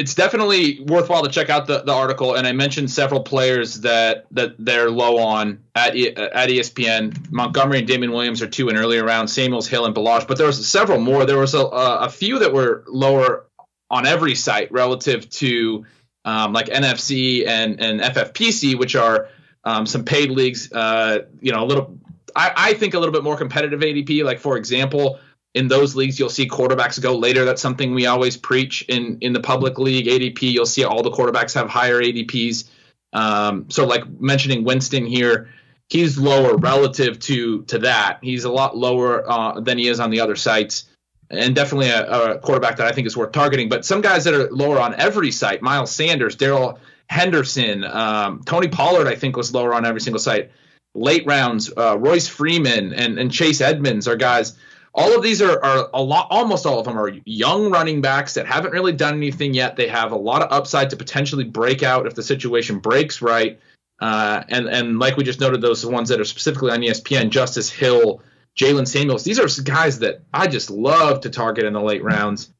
it's 0.00 0.14
definitely 0.14 0.80
worthwhile 0.80 1.22
to 1.22 1.28
check 1.28 1.50
out 1.50 1.66
the, 1.66 1.82
the 1.82 1.92
article. 1.92 2.34
And 2.34 2.46
I 2.46 2.52
mentioned 2.52 2.90
several 2.90 3.20
players 3.20 3.82
that 3.82 4.24
that 4.30 4.54
they're 4.58 4.90
low 4.90 5.18
on 5.18 5.62
at 5.74 5.94
at 5.94 6.48
ESPN. 6.48 7.30
Montgomery 7.30 7.80
and 7.80 7.86
Damien 7.86 8.10
Williams 8.10 8.40
are 8.40 8.46
two 8.46 8.70
in 8.70 8.78
earlier 8.78 9.04
rounds. 9.04 9.34
Samuels, 9.34 9.68
Hill, 9.68 9.84
and 9.84 9.94
Ballage. 9.94 10.26
But 10.26 10.38
there 10.38 10.46
was 10.46 10.66
several 10.66 10.98
more. 11.00 11.26
There 11.26 11.38
was 11.38 11.52
a, 11.52 11.60
a 11.60 12.08
few 12.08 12.38
that 12.38 12.54
were 12.54 12.82
lower 12.88 13.46
on 13.90 14.06
every 14.06 14.34
site 14.34 14.72
relative 14.72 15.28
to 15.28 15.84
um, 16.24 16.54
like 16.54 16.66
NFFC 16.66 17.46
and 17.46 17.78
and 17.78 18.00
FFPC, 18.00 18.78
which 18.78 18.96
are 18.96 19.28
um, 19.64 19.84
some 19.84 20.06
paid 20.06 20.30
leagues. 20.30 20.72
Uh, 20.72 21.26
you 21.42 21.52
know, 21.52 21.62
a 21.62 21.66
little. 21.66 21.98
I, 22.34 22.52
I 22.56 22.74
think 22.74 22.94
a 22.94 22.98
little 22.98 23.12
bit 23.12 23.22
more 23.22 23.36
competitive 23.36 23.80
ADP. 23.80 24.24
Like 24.24 24.38
for 24.38 24.56
example, 24.56 25.20
in 25.54 25.68
those 25.68 25.96
leagues 25.96 26.18
you'll 26.18 26.28
see 26.28 26.48
quarterbacks 26.48 27.00
go 27.00 27.16
later. 27.16 27.44
That's 27.44 27.62
something 27.62 27.94
we 27.94 28.06
always 28.06 28.36
preach 28.36 28.82
in 28.88 29.18
in 29.20 29.32
the 29.32 29.40
public 29.40 29.78
league 29.78 30.06
adp 30.06 30.42
you'll 30.42 30.66
see 30.66 30.84
all 30.84 31.02
the 31.02 31.10
quarterbacks 31.10 31.54
have 31.54 31.68
higher 31.68 32.00
adps 32.00 32.68
um, 33.12 33.68
so 33.70 33.86
like 33.86 34.08
mentioning 34.20 34.64
winston 34.64 35.04
here 35.04 35.48
he's 35.90 36.16
lower 36.16 36.56
relative 36.56 37.18
to 37.18 37.62
to 37.64 37.78
that. 37.80 38.18
He's 38.22 38.44
a 38.44 38.50
lot 38.50 38.76
lower 38.76 39.28
uh, 39.28 39.60
than 39.60 39.76
he 39.76 39.88
is 39.88 40.00
on 40.00 40.10
the 40.10 40.20
other 40.20 40.36
sites. 40.36 40.86
And 41.28 41.54
definitely 41.54 41.90
a, 41.90 42.08
a, 42.08 42.38
quarterback 42.38 42.76
that 42.78 42.86
i 42.86 42.92
think 42.92 43.06
is 43.06 43.16
worth 43.16 43.32
targeting. 43.32 43.68
But 43.68 43.84
some 43.84 44.00
guys 44.00 44.24
that 44.24 44.34
are 44.34 44.50
lower 44.50 44.80
on 44.80 44.94
every 44.94 45.30
site 45.30 45.60
miles 45.60 45.90
sanders 45.94 46.36
darrell 46.36 46.78
henderson 47.08 47.84
um, 47.84 48.42
tony 48.44 48.68
pollard 48.68 49.08
i 49.08 49.16
think 49.16 49.36
was 49.36 49.52
lower 49.52 49.74
on 49.74 49.84
every 49.84 50.00
single 50.00 50.20
site. 50.20 50.50
Late 50.94 51.24
rounds 51.26 51.72
uh, 51.76 51.96
royce 51.98 52.26
freeman 52.26 52.92
and, 52.92 53.18
and 53.18 53.30
chase 53.30 53.60
edmonds 53.60 54.08
are 54.08 54.16
guys 54.16 54.56
all 54.92 55.16
of 55.16 55.22
these 55.22 55.40
are, 55.40 55.62
are 55.64 55.88
a 55.94 56.02
lot 56.02 56.26
almost 56.30 56.66
all 56.66 56.78
of 56.78 56.84
them 56.84 56.98
are 56.98 57.12
young 57.24 57.70
running 57.70 58.00
backs 58.00 58.34
that 58.34 58.46
haven't 58.46 58.72
really 58.72 58.92
done 58.92 59.14
anything 59.14 59.54
yet. 59.54 59.76
They 59.76 59.88
have 59.88 60.12
a 60.12 60.16
lot 60.16 60.42
of 60.42 60.52
upside 60.52 60.90
to 60.90 60.96
potentially 60.96 61.44
break 61.44 61.82
out 61.82 62.06
if 62.06 62.14
the 62.14 62.22
situation 62.22 62.78
breaks 62.78 63.22
right. 63.22 63.60
Uh, 64.00 64.42
and 64.48 64.66
and 64.66 64.98
like 64.98 65.16
we 65.16 65.24
just 65.24 65.40
noted 65.40 65.60
those 65.60 65.84
ones 65.84 66.08
that 66.08 66.20
are 66.20 66.24
specifically 66.24 66.70
on 66.70 66.80
espn 66.80 67.28
justice 67.28 67.70
hill 67.70 68.22
jaylen 68.58 68.88
samuels 68.88 69.24
these 69.24 69.38
are 69.38 69.62
guys 69.62 69.98
that 69.98 70.22
i 70.32 70.46
just 70.46 70.70
love 70.70 71.20
to 71.20 71.28
target 71.28 71.66
in 71.66 71.72
the 71.72 71.80
late 71.80 72.02
rounds. 72.02 72.50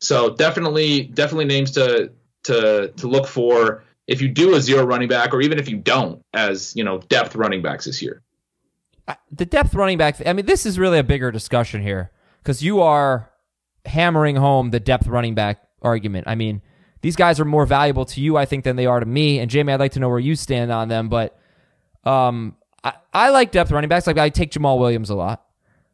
So 0.00 0.34
definitely 0.34 1.04
definitely 1.04 1.46
names 1.46 1.72
to 1.72 2.12
to 2.44 2.92
to 2.96 3.06
look 3.06 3.26
for 3.26 3.82
if 4.06 4.20
you 4.20 4.28
do 4.28 4.54
a 4.54 4.60
zero 4.60 4.84
running 4.84 5.08
back 5.08 5.32
or 5.32 5.40
even 5.40 5.58
if 5.58 5.68
you 5.70 5.78
don't 5.78 6.22
as 6.34 6.76
you 6.76 6.84
know 6.84 6.98
depth 6.98 7.34
running 7.34 7.62
backs 7.62 7.86
this 7.86 8.02
year 8.02 8.22
the 9.30 9.46
depth 9.46 9.74
running 9.74 9.98
back. 9.98 10.24
I 10.26 10.32
mean, 10.32 10.46
this 10.46 10.66
is 10.66 10.78
really 10.78 10.98
a 10.98 11.04
bigger 11.04 11.30
discussion 11.30 11.82
here 11.82 12.10
because 12.42 12.62
you 12.62 12.80
are 12.80 13.30
hammering 13.84 14.36
home 14.36 14.70
the 14.70 14.80
depth 14.80 15.06
running 15.06 15.34
back 15.34 15.62
argument. 15.82 16.28
I 16.28 16.34
mean, 16.34 16.62
these 17.02 17.16
guys 17.16 17.40
are 17.40 17.44
more 17.44 17.66
valuable 17.66 18.04
to 18.06 18.20
you, 18.20 18.36
I 18.36 18.44
think, 18.44 18.64
than 18.64 18.76
they 18.76 18.86
are 18.86 19.00
to 19.00 19.06
me. 19.06 19.38
And 19.38 19.50
Jamey, 19.50 19.72
I'd 19.72 19.80
like 19.80 19.92
to 19.92 20.00
know 20.00 20.08
where 20.08 20.18
you 20.18 20.34
stand 20.36 20.70
on 20.70 20.88
them. 20.88 21.08
But 21.08 21.38
um, 22.04 22.56
I, 22.84 22.94
I 23.12 23.30
like 23.30 23.52
depth 23.52 23.70
running 23.70 23.88
backs. 23.88 24.06
Like 24.06 24.18
I 24.18 24.28
take 24.28 24.50
Jamaal 24.50 24.78
Williams 24.78 25.10
a 25.10 25.14
lot. 25.14 25.44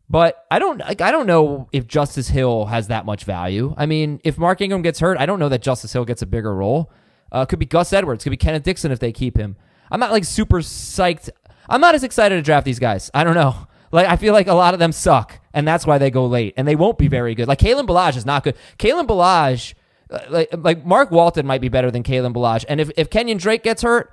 But 0.09 0.45
I 0.53 0.61
don't 0.61 0.79
like 0.79 1.01
I 1.01 1.11
don't 1.11 1.27
know 1.27 1.69
if 1.73 1.89
Justice 1.89 2.29
Hill 2.29 2.67
has 2.67 2.89
that 2.89 3.05
much 3.05 3.25
value. 3.25 3.75
I 3.77 3.87
mean, 3.87 4.21
if 4.23 4.39
Mark 4.39 4.61
Ingram 4.61 4.83
gets 4.83 5.01
hurt, 5.01 5.19
I 5.19 5.27
don't 5.27 5.41
know 5.41 5.49
that 5.49 5.63
Justice 5.63 5.93
Hill 5.93 6.05
gets 6.05 6.23
a 6.23 6.27
bigger 6.27 6.55
role. 6.55 6.93
Uh, 7.33 7.45
could 7.45 7.59
be 7.59 7.67
Gus 7.67 7.93
Edwards, 7.93 8.23
could 8.23 8.31
be 8.31 8.37
Kenneth 8.37 8.63
Dixon 8.63 8.93
if 8.93 9.01
they 9.01 9.11
keep 9.11 9.37
him. 9.37 9.57
I'm 9.91 9.99
not 9.99 10.13
like 10.13 10.25
super 10.25 10.59
psyched 10.59 11.31
I'm 11.69 11.81
not 11.81 11.95
as 11.95 12.05
excited 12.05 12.37
to 12.37 12.43
draft 12.43 12.65
these 12.65 12.79
guys. 12.79 13.11
I 13.15 13.25
don't 13.25 13.35
know. 13.35 13.67
Like 13.93 14.07
I 14.07 14.17
feel 14.17 14.33
like 14.33 14.47
a 14.47 14.55
lot 14.55 14.75
of 14.75 14.81
them 14.81 14.93
suck, 14.93 15.39
and 15.55 15.67
that's 15.67 15.87
why 15.87 15.99
they 15.99 16.11
go 16.11 16.27
late, 16.27 16.55
and 16.57 16.67
they 16.67 16.77
won't 16.77 16.99
be 16.99 17.09
very 17.09 17.35
good. 17.35 17.49
Like 17.49 17.59
Kalen 17.59 17.87
Ballage 17.87 18.17
is 18.17 18.27
not 18.27 18.45
good. 18.45 18.57
Kalen 18.79 19.07
Ballage, 19.07 19.75
uh, 20.11 20.19
like 20.29 20.49
like 20.53 20.85
Mark 20.85 21.11
Walton 21.11 21.47
might 21.47 21.61
be 21.61 21.69
better 21.69 21.91
than 21.91 22.03
Kalen 22.03 22.35
Ballage, 22.35 22.65
and 22.69 22.81
if 22.81 22.91
if 22.97 23.11
Kenyon 23.11 23.39
Drake 23.39 23.63
gets 23.63 23.83
hurt, 23.83 24.13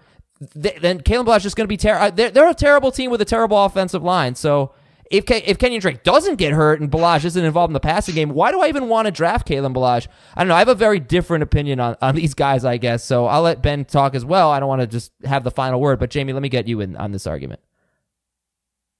th- 0.62 0.80
then 0.80 1.02
Kalen 1.02 1.26
Ballage 1.26 1.46
is 1.46 1.56
going 1.56 1.66
to 1.66 1.70
be 1.70 1.78
terrible. 1.78 2.06
Uh, 2.06 2.10
they're, 2.12 2.32
they're 2.32 2.50
a 2.50 2.54
terrible 2.54 2.92
team 2.92 3.10
with 3.10 3.22
a 3.22 3.26
terrible 3.26 3.64
offensive 3.66 4.04
line. 4.04 4.36
So 4.36 4.74
if 5.12 5.26
Ke- 5.26 5.48
if 5.48 5.58
Kenyon 5.58 5.82
Drake 5.82 6.04
doesn't 6.04 6.36
get 6.36 6.54
hurt 6.54 6.82
and 6.82 6.90
Ballage 6.90 7.26
isn't 7.26 7.44
involved 7.44 7.70
in 7.70 7.74
the 7.74 7.80
passing 7.80 8.16
game, 8.16 8.30
why 8.30 8.52
do 8.52 8.62
I 8.62 8.68
even 8.68 8.90
want 8.90 9.06
to 9.06 9.12
draft 9.12 9.48
Kalen 9.48 9.74
Ballage? 9.74 10.08
I 10.36 10.42
don't 10.42 10.50
know. 10.50 10.56
I 10.56 10.60
have 10.60 10.68
a 10.68 10.76
very 10.76 11.00
different 11.00 11.44
opinion 11.44 11.80
on, 11.80 11.96
on 12.02 12.16
these 12.16 12.34
guys, 12.34 12.66
I 12.66 12.78
guess. 12.78 13.04
So 13.04 13.26
I'll 13.26 13.42
let 13.42 13.62
Ben 13.62 13.86
talk 13.86 14.16
as 14.16 14.26
well. 14.26 14.52
I 14.52 14.60
don't 14.60 14.70
want 14.70 14.82
to 14.82 14.88
just 14.88 15.12
have 15.26 15.44
the 15.44 15.52
final 15.52 15.80
word, 15.80 16.00
but 16.00 16.10
Jamey, 16.10 16.34
let 16.34 16.42
me 16.42 16.50
get 16.50 16.68
you 16.68 16.82
in 16.82 16.96
on 16.96 17.12
this 17.12 17.28
argument. 17.28 17.60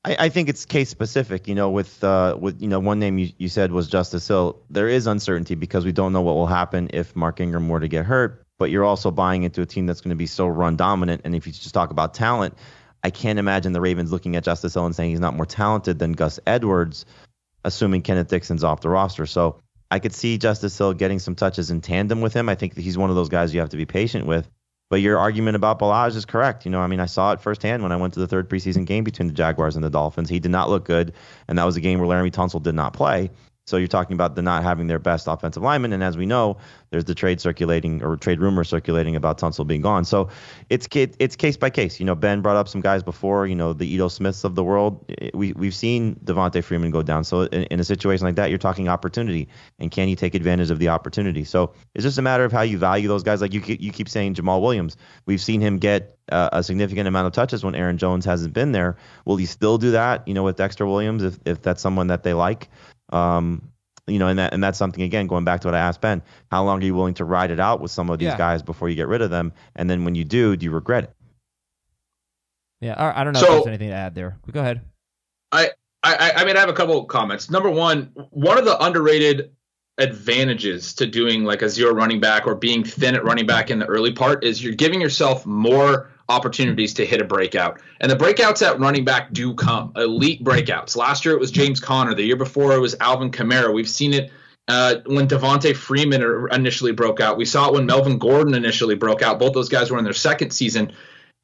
I, 0.06 0.16
I 0.20 0.30
think 0.30 0.50
it's 0.50 0.66
case 0.66 0.90
specific. 0.90 1.48
You 1.48 1.56
know, 1.56 1.70
with 1.70 2.04
uh, 2.04 2.38
with 2.40 2.62
you 2.62 2.68
know 2.68 2.80
one 2.80 3.00
name 3.00 3.18
you, 3.18 3.30
you 3.38 3.50
said 3.50 3.72
was 3.72 3.88
Justice 3.88 4.28
Hill. 4.28 4.62
There 4.70 4.88
is 4.88 5.08
uncertainty 5.08 5.56
because 5.56 5.86
we 5.86 5.92
don't 5.92 6.14
know 6.14 6.22
what 6.22 6.36
will 6.36 6.48
happen 6.48 6.90
if 6.94 7.16
Mark 7.16 7.40
Ingram 7.40 7.70
were 7.70 7.80
to 7.80 7.88
get 7.88 8.06
hurt. 8.06 8.46
But 8.60 8.70
you're 8.70 8.86
also 8.86 9.12
buying 9.12 9.44
into 9.44 9.62
a 9.62 9.66
team 9.66 9.88
that's 9.88 10.00
going 10.00 10.12
to 10.12 10.16
be 10.16 10.28
so 10.28 10.48
run 10.48 10.76
dominant. 10.76 11.22
And 11.26 11.36
if 11.36 11.48
you 11.48 11.54
just 11.54 11.74
talk 11.74 11.90
about 11.90 12.14
talent, 12.14 12.56
I 13.04 13.10
can't 13.10 13.40
imagine 13.40 13.74
the 13.74 13.82
Ravens 13.82 14.12
looking 14.12 14.36
at 14.36 14.44
Justice 14.44 14.74
Hill 14.74 14.86
and 14.86 14.96
saying 14.96 15.12
he's 15.12 15.20
not 15.20 15.36
more 15.36 15.46
talented 15.46 16.00
than 16.00 16.14
Gus 16.14 16.40
Edwards, 16.48 17.06
assuming 17.64 18.02
Kenneth 18.02 18.30
Dixon's 18.30 18.64
off 18.64 18.82
the 18.82 18.90
roster. 18.90 19.26
So 19.26 19.60
I 19.92 20.00
could 20.00 20.14
see 20.14 20.38
Justice 20.38 20.78
Hill 20.78 20.94
getting 20.94 21.20
some 21.20 21.36
touches 21.36 21.70
in 21.70 21.82
tandem 21.82 22.22
with 22.22 22.34
him. 22.34 22.50
I 22.50 22.56
think 22.56 22.78
he's 22.78 22.98
one 22.98 23.10
of 23.10 23.16
those 23.16 23.30
guys 23.30 23.54
you 23.54 23.60
have 23.60 23.70
to 23.70 23.78
be 23.78 23.86
patient 23.86 24.26
with. 24.26 24.50
But 24.90 25.02
your 25.02 25.18
argument 25.18 25.56
about 25.56 25.80
Ballage 25.80 26.16
is 26.16 26.26
correct. 26.26 26.66
You 26.66 26.72
know, 26.72 26.80
I 26.80 26.88
mean, 26.88 27.00
I 27.00 27.08
saw 27.08 27.32
it 27.32 27.42
firsthand 27.42 27.84
when 27.84 27.92
I 27.92 27.98
went 27.98 28.14
to 28.14 28.20
the 28.20 28.28
third 28.28 28.50
preseason 28.50 28.86
game 28.86 29.04
between 29.04 29.28
the 29.28 29.34
Jaguars 29.34 29.76
and 29.76 29.84
the 29.84 29.90
Dolphins. 29.90 30.30
He 30.30 30.40
did 30.40 30.52
not 30.52 30.70
look 30.70 30.86
good, 30.86 31.14
and 31.48 31.58
that 31.58 31.64
was 31.64 31.76
a 31.78 31.82
game 31.82 32.00
where 32.00 32.08
Laremy 32.08 32.32
Tunsil 32.32 32.62
did 32.62 32.76
not 32.76 32.94
play. 32.94 33.32
So 33.66 33.78
you're 33.78 33.88
talking 33.88 34.14
about 34.14 34.36
the 34.36 34.42
not 34.42 34.64
having 34.64 34.88
their 34.88 35.00
best 35.00 35.26
offensive 35.28 35.64
lineman, 35.64 35.94
and 35.94 36.04
as 36.04 36.18
we 36.18 36.26
know, 36.26 36.58
there's 36.90 37.06
the 37.06 37.16
trade 37.16 37.40
circulating 37.40 38.04
or 38.04 38.18
trade 38.18 38.42
rumor 38.42 38.66
circulating 38.66 39.16
about 39.16 39.40
Tunsil 39.40 39.66
being 39.66 39.82
gone. 39.82 40.04
So 40.04 40.30
it's 40.70 40.88
it's 40.94 41.38
case 41.38 41.56
by 41.56 41.70
case. 41.70 41.98
You 41.98 42.06
know, 42.06 42.14
Ben 42.14 42.42
brought 42.42 42.58
up 42.58 42.68
some 42.68 42.82
guys 42.82 43.04
before. 43.04 43.48
You 43.48 43.56
know, 43.56 43.72
the 43.72 43.88
Ito 43.88 44.10
Smiths 44.10 44.44
of 44.44 44.56
the 44.56 44.64
world. 44.66 45.10
We 45.34 45.54
we've 45.54 45.74
seen 45.74 46.16
Devonta 46.26 46.62
Freeman 46.62 46.92
go 46.92 47.04
down. 47.04 47.24
So 47.24 47.44
in, 47.44 47.64
in, 47.64 47.80
a 47.80 47.86
situation 47.86 48.26
like 48.26 48.36
that, 48.36 48.50
you're 48.50 48.60
talking 48.60 48.90
opportunity, 48.90 49.48
and 49.80 49.90
can 49.90 50.10
you 50.10 50.18
take 50.18 50.36
advantage 50.36 50.70
of 50.70 50.80
the 50.80 50.90
opportunity? 50.90 51.46
So 51.46 51.74
it's 51.96 52.04
just 52.04 52.18
a 52.18 52.22
matter 52.22 52.44
of 52.44 52.52
how 52.52 52.64
you 52.64 52.78
value 52.78 53.08
those 53.08 53.24
guys. 53.24 53.40
Like 53.40 53.54
you 53.54 53.62
you 53.66 53.94
keep 53.94 54.10
saying 54.10 54.36
Jamaal 54.36 54.62
Williams. 54.62 54.98
We've 55.26 55.42
seen 55.42 55.62
him 55.62 55.78
get 55.78 56.18
uh, 56.30 56.50
a 56.52 56.64
significant 56.64 57.08
amount 57.08 57.28
of 57.28 57.34
touches 57.34 57.64
when 57.64 57.76
Aaron 57.76 57.98
Jones 57.98 58.26
hasn't 58.26 58.54
been 58.54 58.74
there. 58.74 58.98
Will 59.26 59.38
he 59.38 59.46
still 59.46 59.78
do 59.78 59.92
that? 59.92 60.28
You 60.28 60.34
know, 60.34 60.44
with 60.44 60.58
Dexter 60.58 60.86
Williams, 60.86 61.24
if 61.24 61.40
if 61.46 61.62
that's 61.62 61.82
someone 61.82 62.08
that 62.08 62.24
they 62.24 62.34
like. 62.34 62.70
Um, 63.14 63.70
you 64.08 64.20
know, 64.20 64.28
and 64.28 64.38
that 64.40 64.54
and 64.54 64.62
that's 64.62 64.78
something 64.78 65.04
again 65.04 65.28
going 65.28 65.46
back 65.46 65.62
to 65.62 65.68
what 65.68 65.76
I 65.76 65.80
asked 65.80 66.02
Ben. 66.02 66.22
How 66.52 66.64
long 66.64 66.82
are 66.82 66.86
you 66.86 66.94
willing 66.94 67.14
to 67.16 67.26
ride 67.26 67.52
it 67.52 67.60
out 67.60 67.80
with 67.80 67.92
some 67.92 68.10
of 68.10 68.20
these 68.20 68.28
yeah. 68.28 68.38
guys 68.38 68.62
before 68.62 68.90
you 68.90 68.96
get 68.96 69.08
rid 69.08 69.22
of 69.22 69.30
them? 69.30 69.54
And 69.76 69.90
then 69.90 70.04
when 70.04 70.16
you 70.16 70.26
do, 70.26 70.58
do 70.58 70.66
you 70.66 70.72
regret 70.72 71.06
it? 71.06 71.14
Yeah, 72.82 73.14
I 73.16 73.24
don't 73.24 73.32
know 73.32 73.40
so, 73.40 73.46
if 73.46 73.52
there's 73.52 73.68
anything 73.68 73.90
to 73.90 73.96
add 73.96 74.14
there. 74.14 74.38
Go 74.52 74.60
ahead. 74.60 74.82
I, 75.54 75.70
I 76.04 76.34
I 76.36 76.46
mean 76.46 76.58
I 76.58 76.60
have 76.60 76.70
a 76.70 76.74
couple 76.74 77.06
comments. 77.06 77.50
Number 77.50 77.70
one, 77.70 78.12
one 78.32 78.58
of 78.58 78.66
the 78.66 78.78
underrated 78.84 79.52
advantages 80.00 80.94
to 80.96 81.06
doing 81.06 81.46
like 81.46 81.62
a 81.62 81.70
zero 81.70 81.94
running 81.94 82.20
back 82.20 82.46
or 82.46 82.56
being 82.56 82.84
thin 82.84 83.16
at 83.16 83.24
running 83.24 83.46
back 83.46 83.70
in 83.70 83.80
the 83.80 83.86
early 83.86 84.12
part 84.12 84.44
is 84.44 84.62
you're 84.62 84.74
giving 84.74 85.00
yourself 85.00 85.46
more 85.46 86.12
opportunities 86.30 86.94
to 86.96 87.06
hit 87.06 87.22
a 87.22 87.26
breakout. 87.26 87.82
And 88.00 88.12
the 88.12 88.16
breakouts 88.16 88.66
at 88.66 88.80
running 88.80 89.06
back 89.06 89.34
do 89.34 89.54
come, 89.54 89.92
elite 89.96 90.44
breakouts. 90.44 90.96
Last 90.96 91.26
year 91.26 91.34
it 91.34 91.40
was 91.40 91.52
James 91.52 91.80
Conner. 91.80 92.14
The 92.14 92.24
year 92.24 92.36
before 92.36 92.74
it 92.74 92.80
was 92.80 92.96
Alvin 93.00 93.32
Kamara. 93.32 93.74
We've 93.74 93.90
seen 93.90 94.14
it 94.14 94.32
uh, 94.68 94.96
when 95.06 95.28
Devonta 95.28 95.76
Freeman 95.76 96.48
initially 96.52 96.92
broke 96.92 97.20
out. 97.20 97.38
We 97.38 97.46
saw 97.46 97.68
it 97.68 97.74
when 97.74 97.86
Melvin 97.86 98.18
Gordon 98.18 98.54
initially 98.54 98.96
broke 98.96 99.22
out. 99.22 99.40
Both 99.40 99.54
those 99.54 99.70
guys 99.70 99.92
were 99.92 99.98
in 99.98 100.04
their 100.04 100.14
second 100.14 100.52
season. 100.52 100.94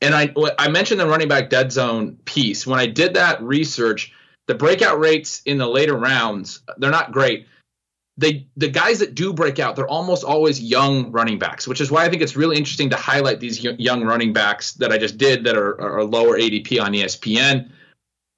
And 0.01 0.15
I, 0.15 0.33
I 0.57 0.69
mentioned 0.69 0.99
the 0.99 1.07
running 1.07 1.27
back 1.27 1.49
dead 1.49 1.71
zone 1.71 2.17
piece. 2.25 2.65
When 2.65 2.79
I 2.79 2.85
did 2.85 3.15
that 3.15 3.41
research, 3.43 4.13
the 4.47 4.55
breakout 4.55 4.99
rates 4.99 5.41
in 5.45 5.57
the 5.57 5.67
later 5.67 5.97
rounds, 5.97 6.61
they're 6.77 6.89
not 6.89 7.11
great 7.11 7.47
they 8.19 8.47
the 8.57 8.67
guys 8.67 8.99
that 8.99 9.15
do 9.15 9.33
break 9.33 9.59
out, 9.59 9.75
they're 9.75 9.87
almost 9.87 10.23
always 10.23 10.61
young 10.61 11.11
running 11.11 11.39
backs, 11.39 11.67
which 11.67 11.79
is 11.79 11.89
why 11.89 12.05
I 12.05 12.09
think 12.09 12.21
it's 12.21 12.35
really 12.35 12.57
interesting 12.57 12.89
to 12.89 12.97
highlight 12.97 13.39
these 13.39 13.63
young 13.63 14.03
running 14.03 14.33
backs 14.33 14.73
that 14.73 14.91
I 14.91 14.97
just 14.97 15.17
did 15.17 15.45
that 15.45 15.57
are, 15.57 15.79
are 15.81 16.03
lower 16.03 16.37
ADP 16.37 16.81
on 16.81 16.91
ESPN. 16.91 17.71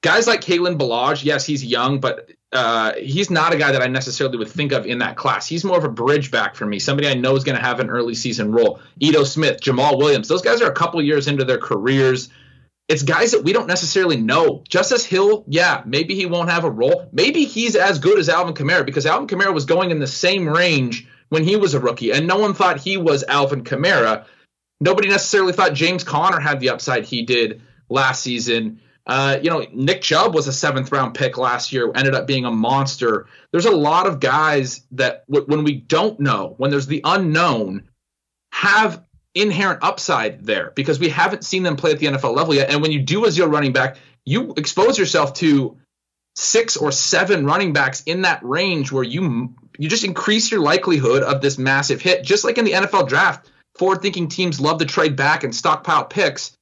Guys 0.01 0.27
like 0.27 0.41
Kalen 0.41 0.77
Ballage, 0.77 1.23
yes, 1.23 1.45
he's 1.45 1.63
young, 1.63 1.99
but 1.99 2.31
uh, 2.51 2.93
he's 2.93 3.29
not 3.29 3.53
a 3.53 3.57
guy 3.57 3.71
that 3.71 3.81
I 3.81 3.87
necessarily 3.87 4.37
would 4.37 4.49
think 4.49 4.71
of 4.71 4.85
in 4.85 4.99
that 4.99 5.15
class. 5.15 5.47
He's 5.47 5.63
more 5.63 5.77
of 5.77 5.83
a 5.83 5.89
bridge 5.89 6.31
back 6.31 6.55
for 6.55 6.65
me, 6.65 6.79
somebody 6.79 7.07
I 7.07 7.13
know 7.13 7.35
is 7.35 7.43
going 7.43 7.57
to 7.57 7.63
have 7.63 7.79
an 7.79 7.89
early 7.89 8.15
season 8.15 8.51
role. 8.51 8.79
Ito 8.99 9.23
Smith, 9.23 9.61
Jamaal 9.61 9.97
Williams, 9.97 10.27
those 10.27 10.41
guys 10.41 10.61
are 10.61 10.69
a 10.69 10.73
couple 10.73 11.01
years 11.01 11.27
into 11.27 11.45
their 11.45 11.59
careers 11.59 12.29
it's 12.87 13.03
guys 13.03 13.31
that 13.31 13.43
we 13.43 13.53
don't 13.53 13.67
necessarily 13.67 14.17
know. 14.17 14.63
Justice 14.67 15.05
Hill, 15.05 15.45
yeah, 15.47 15.81
maybe 15.85 16.15
he 16.15 16.25
won't 16.25 16.49
have 16.49 16.65
a 16.65 16.69
role. 16.69 17.07
Maybe 17.11 17.45
he's 17.45 17.75
as 17.75 17.99
good 17.99 18.19
as 18.19 18.27
Alvin 18.27 18.53
Kamara 18.53 18.85
because 18.85 19.05
Alvin 19.05 19.27
Kamara 19.27 19.53
was 19.53 19.65
going 19.65 19.91
in 19.91 19.99
the 19.99 20.07
same 20.07 20.47
range 20.47 21.07
when 21.29 21.43
he 21.43 21.55
was 21.55 21.73
a 21.73 21.79
rookie, 21.79 22.11
and 22.11 22.27
no 22.27 22.37
one 22.37 22.53
thought 22.53 22.79
he 22.79 22.97
was 22.97 23.23
Alvin 23.23 23.63
Kamara. 23.63 24.25
Nobody 24.81 25.07
necessarily 25.07 25.53
thought 25.53 25.73
James 25.73 26.03
Conner 26.03 26.39
had 26.39 26.59
the 26.59 26.69
upside 26.69 27.05
he 27.05 27.21
did 27.21 27.61
last 27.87 28.23
season. 28.23 28.81
Uh, 29.07 29.39
you 29.41 29.49
know, 29.49 29.65
Nick 29.73 30.01
Chubb 30.01 30.33
was 30.35 30.47
a 30.47 30.53
seventh 30.53 30.91
round 30.91 31.13
pick 31.13 31.37
last 31.37 31.71
year, 31.71 31.91
ended 31.95 32.13
up 32.13 32.27
being 32.27 32.45
a 32.45 32.51
monster. 32.51 33.27
There's 33.51 33.65
a 33.65 33.75
lot 33.75 34.07
of 34.07 34.19
guys 34.19 34.81
that, 34.91 35.25
w- 35.27 35.45
when 35.47 35.63
we 35.63 35.75
don't 35.75 36.19
know, 36.19 36.55
when 36.57 36.71
there's 36.71 36.87
the 36.87 37.01
unknown, 37.03 37.89
have 38.51 39.03
inherent 39.33 39.79
upside 39.83 40.45
there 40.45 40.71
because 40.75 40.99
we 40.99 41.09
haven't 41.09 41.43
seen 41.43 41.63
them 41.63 41.75
play 41.75 41.91
at 41.91 41.99
the 41.99 42.07
NFL 42.07 42.35
level 42.35 42.53
yet. 42.53 42.69
And 42.69 42.81
when 42.81 42.91
you 42.91 42.99
do 42.99 43.25
a 43.25 43.31
zero 43.31 43.47
running 43.47 43.71
back, 43.71 43.97
you 44.25 44.53
expose 44.57 44.97
yourself 44.97 45.33
to 45.35 45.77
six 46.35 46.77
or 46.77 46.91
seven 46.91 47.45
running 47.45 47.73
backs 47.73 48.03
in 48.03 48.21
that 48.23 48.43
range 48.43 48.91
where 48.91 49.03
you 49.03 49.53
you 49.77 49.89
just 49.89 50.03
increase 50.03 50.51
your 50.51 50.61
likelihood 50.61 51.23
of 51.23 51.41
this 51.41 51.57
massive 51.57 52.01
hit. 52.01 52.23
Just 52.23 52.43
like 52.43 52.57
in 52.57 52.65
the 52.65 52.73
NFL 52.73 53.07
draft, 53.07 53.49
forward-thinking 53.77 54.27
teams 54.27 54.59
love 54.59 54.79
to 54.79 54.85
trade 54.85 55.15
back 55.15 55.43
and 55.43 55.55
stockpile 55.55 56.05
picks. 56.05 56.55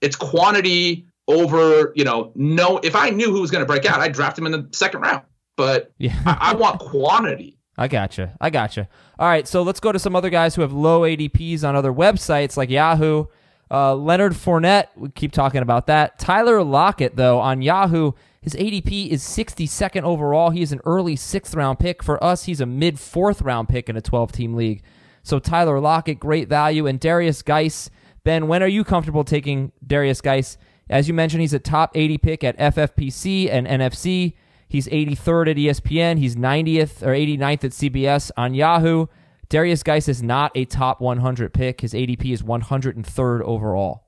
It's 0.00 0.16
quantity 0.16 1.06
over, 1.26 1.92
you 1.94 2.04
know, 2.04 2.32
no. 2.34 2.78
If 2.78 2.96
I 2.96 3.10
knew 3.10 3.30
who 3.30 3.40
was 3.40 3.50
going 3.50 3.62
to 3.62 3.66
break 3.66 3.86
out, 3.86 4.00
I'd 4.00 4.12
draft 4.12 4.38
him 4.38 4.46
in 4.46 4.52
the 4.52 4.68
second 4.72 5.00
round. 5.00 5.22
But 5.56 5.92
yeah. 5.98 6.16
I, 6.26 6.52
I 6.52 6.54
want 6.54 6.80
quantity. 6.80 7.57
I 7.78 7.86
gotcha. 7.86 8.36
I 8.40 8.50
gotcha. 8.50 8.88
All 9.20 9.28
right, 9.28 9.46
so 9.46 9.62
let's 9.62 9.78
go 9.78 9.92
to 9.92 10.00
some 10.00 10.16
other 10.16 10.30
guys 10.30 10.56
who 10.56 10.62
have 10.62 10.72
low 10.72 11.02
ADPs 11.02 11.62
on 11.62 11.76
other 11.76 11.92
websites 11.92 12.56
like 12.56 12.70
Yahoo. 12.70 13.26
Uh, 13.70 13.94
Leonard 13.94 14.32
Fournette, 14.32 14.88
we 14.96 15.10
keep 15.10 15.30
talking 15.30 15.62
about 15.62 15.86
that. 15.86 16.18
Tyler 16.18 16.64
Lockett, 16.64 17.14
though, 17.14 17.38
on 17.38 17.62
Yahoo, 17.62 18.12
his 18.40 18.54
ADP 18.54 19.08
is 19.08 19.22
62nd 19.22 20.02
overall. 20.02 20.50
He 20.50 20.62
is 20.62 20.72
an 20.72 20.80
early 20.84 21.14
sixth 21.14 21.54
round 21.54 21.78
pick. 21.78 22.02
For 22.02 22.22
us, 22.22 22.44
he's 22.44 22.60
a 22.60 22.66
mid 22.66 22.98
fourth 22.98 23.42
round 23.42 23.68
pick 23.68 23.88
in 23.88 23.96
a 23.96 24.00
12 24.00 24.32
team 24.32 24.54
league. 24.54 24.82
So 25.22 25.38
Tyler 25.38 25.78
Lockett, 25.78 26.18
great 26.18 26.48
value. 26.48 26.86
And 26.86 27.00
Derrius 27.00 27.44
Guice, 27.44 27.90
Ben, 28.24 28.48
when 28.48 28.62
are 28.62 28.68
you 28.68 28.82
comfortable 28.82 29.22
taking 29.22 29.70
Derrius 29.86 30.22
Guice? 30.22 30.58
As 30.90 31.06
you 31.06 31.14
mentioned, 31.14 31.42
he's 31.42 31.52
a 31.52 31.58
top 31.58 31.92
80 31.94 32.18
pick 32.18 32.42
at 32.42 32.58
FFPC 32.58 33.50
and 33.50 33.66
NFFC. 33.66 34.34
He's 34.68 34.86
83rd 34.88 35.50
at 35.50 35.56
ESPN. 35.56 36.18
He's 36.18 36.36
90th 36.36 37.02
or 37.02 37.08
89th 37.08 37.64
at 37.64 37.70
CBS 37.72 38.30
on 38.36 38.54
Yahoo. 38.54 39.06
Derrius 39.48 39.82
Guice 39.82 40.08
is 40.08 40.22
not 40.22 40.52
a 40.54 40.66
top 40.66 41.00
100 41.00 41.54
pick. 41.54 41.80
His 41.80 41.94
ADP 41.94 42.32
is 42.32 42.42
103rd 42.42 43.40
overall. 43.42 44.04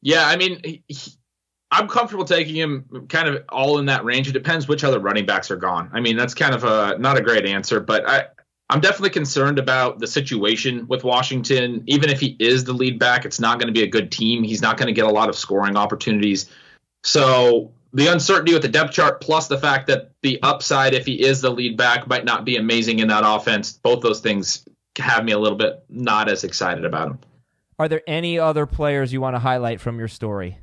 Yeah, 0.00 0.28
I 0.28 0.36
mean, 0.36 0.60
he, 0.62 1.12
I'm 1.70 1.88
comfortable 1.88 2.24
taking 2.24 2.54
him 2.54 3.06
kind 3.08 3.28
of 3.28 3.42
all 3.48 3.78
in 3.78 3.86
that 3.86 4.04
range. 4.04 4.28
It 4.28 4.32
depends 4.32 4.68
which 4.68 4.84
other 4.84 5.00
running 5.00 5.26
backs 5.26 5.50
are 5.50 5.56
gone. 5.56 5.90
I 5.92 6.00
mean, 6.00 6.16
that's 6.16 6.34
kind 6.34 6.54
of 6.54 6.64
a 6.64 6.96
not 6.98 7.18
a 7.18 7.20
great 7.20 7.44
answer, 7.44 7.80
but 7.80 8.08
I 8.08 8.26
I'm 8.70 8.80
definitely 8.80 9.10
concerned 9.10 9.58
about 9.58 9.98
the 9.98 10.06
situation 10.06 10.86
with 10.88 11.02
Washington. 11.02 11.82
Even 11.86 12.10
if 12.10 12.20
he 12.20 12.36
is 12.38 12.64
the 12.64 12.72
lead 12.72 12.98
back, 12.98 13.24
it's 13.24 13.40
not 13.40 13.58
going 13.58 13.66
to 13.66 13.72
be 13.72 13.82
a 13.82 13.88
good 13.88 14.12
team. 14.12 14.44
He's 14.44 14.62
not 14.62 14.76
going 14.76 14.86
to 14.86 14.92
get 14.92 15.04
a 15.04 15.10
lot 15.10 15.28
of 15.28 15.36
scoring 15.36 15.76
opportunities. 15.76 16.50
So 17.02 17.72
the 17.92 18.06
uncertainty 18.08 18.52
with 18.52 18.62
the 18.62 18.68
depth 18.68 18.92
chart 18.92 19.20
plus 19.20 19.48
the 19.48 19.58
fact 19.58 19.86
that 19.86 20.12
the 20.22 20.40
upside 20.42 20.94
if 20.94 21.06
he 21.06 21.22
is 21.24 21.40
the 21.40 21.50
lead 21.50 21.76
back 21.76 22.06
might 22.06 22.24
not 22.24 22.44
be 22.44 22.56
amazing 22.56 22.98
in 22.98 23.08
that 23.08 23.22
offense. 23.24 23.72
Both 23.72 24.02
those 24.02 24.20
things 24.20 24.66
have 24.98 25.24
me 25.24 25.32
a 25.32 25.38
little 25.38 25.58
bit 25.58 25.84
not 25.88 26.28
as 26.28 26.44
excited 26.44 26.84
about 26.84 27.08
him. 27.08 27.18
Are 27.78 27.88
there 27.88 28.02
any 28.06 28.38
other 28.38 28.66
players 28.66 29.12
you 29.12 29.20
want 29.20 29.36
to 29.36 29.40
highlight 29.40 29.80
from 29.80 29.98
your 29.98 30.08
story? 30.08 30.58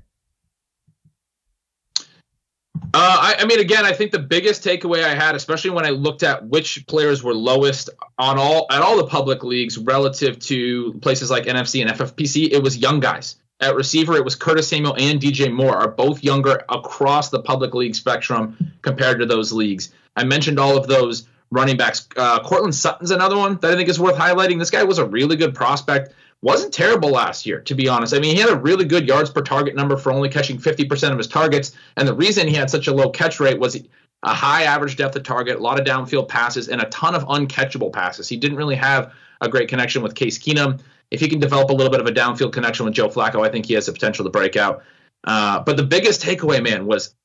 Uh, 2.94 3.18
I, 3.22 3.36
I, 3.40 3.46
mean, 3.46 3.60
again, 3.60 3.86
I 3.86 3.94
think 3.94 4.12
the 4.12 4.20
biggest 4.20 4.64
takeaway 4.64 5.04
I 5.04 5.16
had, 5.16 5.36
especially 5.36 5.72
when 5.72 5.86
I 5.86 5.90
looked 5.90 6.24
at 6.24 6.46
which 6.46 6.86
players 6.88 7.24
were 7.24 7.34
lowest 7.34 7.90
on 8.18 8.38
all 8.38 8.68
at 8.70 8.82
all 8.82 8.98
the 8.98 9.08
public 9.08 9.44
leagues 9.44 9.78
relative 9.78 10.40
to 10.40 10.94
places 11.02 11.30
like 11.30 11.46
NFFC 11.46 11.82
and 11.82 11.92
FFPC, 11.92 12.52
it 12.52 12.62
was 12.62 12.78
young 12.78 13.00
guys. 13.00 13.38
At 13.62 13.76
receiver, 13.76 14.16
it 14.16 14.26
was 14.26 14.36
Curtis 14.36 14.68
Samuel 14.68 14.96
and 15.00 15.20
DJ 15.20 15.52
Moore 15.52 15.78
are 15.78 15.90
both 15.90 16.24
younger 16.24 16.64
across 16.68 17.30
the 17.30 17.40
public 17.40 17.74
league 17.74 17.96
spectrum 17.96 18.74
compared 18.82 19.20
to 19.20 19.26
those 19.26 19.54
leagues. 19.54 19.94
I 20.18 20.26
mentioned 20.26 20.60
all 20.60 20.76
of 20.76 20.88
those 20.88 21.28
running 21.52 21.78
backs. 21.78 22.08
Uh, 22.18 22.42
Courtland 22.44 22.76
Sutton's 22.76 23.12
another 23.12 23.38
one 23.38 23.58
that 23.60 23.72
I 23.72 23.76
think 23.76 23.88
is 23.88 24.00
worth 24.00 24.18
highlighting. 24.18 24.60
This 24.60 24.72
guy 24.72 24.84
was 24.84 24.98
a 24.98 25.06
really 25.06 25.38
good 25.38 25.56
prospect. 25.56 26.14
Wasn't 26.42 26.74
terrible 26.74 27.10
last 27.10 27.46
year, 27.46 27.62
to 27.62 27.76
be 27.76 27.88
honest. 27.88 28.14
I 28.14 28.20
mean, 28.20 28.36
he 28.36 28.42
had 28.42 28.50
a 28.50 28.58
really 28.58 28.84
good 28.84 29.08
yards 29.08 29.30
per 29.30 29.42
target 29.42 29.74
number 29.74 29.96
for 29.96 30.12
only 30.12 30.28
catching 30.28 30.58
50% 30.58 31.12
of 31.12 31.18
his 31.18 31.28
targets. 31.28 31.72
And 31.96 32.08
the 32.08 32.14
reason 32.14 32.48
he 32.48 32.56
had 32.56 32.70
such 32.70 32.88
a 32.88 32.94
low 32.94 33.10
catch 33.10 33.40
rate 33.40 33.58
was 33.58 33.78
a 34.24 34.34
high 34.34 34.64
average 34.64 34.98
depth 34.98 35.16
of 35.16 35.24
target, 35.24 35.58
a 35.58 35.62
lot 35.62 35.80
of 35.80 35.86
downfield 35.86 36.28
passes, 36.28 36.68
and 36.68 36.82
a 36.82 36.86
ton 36.90 37.16
of 37.16 37.24
uncatchable 37.24 37.94
passes. 37.94 38.28
He 38.28 38.36
didn't 38.36 38.58
really 38.58 38.76
have 38.76 39.14
a 39.40 39.48
great 39.48 39.70
connection 39.70 40.04
with 40.04 40.14
Case 40.14 40.38
Keenum 40.38 40.82
if 41.12 41.20
he 41.20 41.28
can 41.28 41.40
develop 41.40 41.70
a 41.70 41.74
little 41.74 41.92
bit 41.92 42.02
of 42.02 42.08
a 42.08 42.12
downfield 42.12 42.54
connection 42.54 42.86
with 42.86 42.94
Joe 42.94 43.10
Flacco, 43.10 43.46
I 43.46 43.50
think 43.50 43.66
he 43.66 43.74
has 43.74 43.86
the 43.86 43.94
potential 43.94 44.26
to 44.26 44.32
break 44.32 44.56
out. 44.56 44.84
Uh, 45.24 45.60
but 45.60 45.78
the 45.78 45.84
biggest 45.84 46.22
takeaway, 46.22 46.64
man, 46.64 46.86
was 46.86 47.16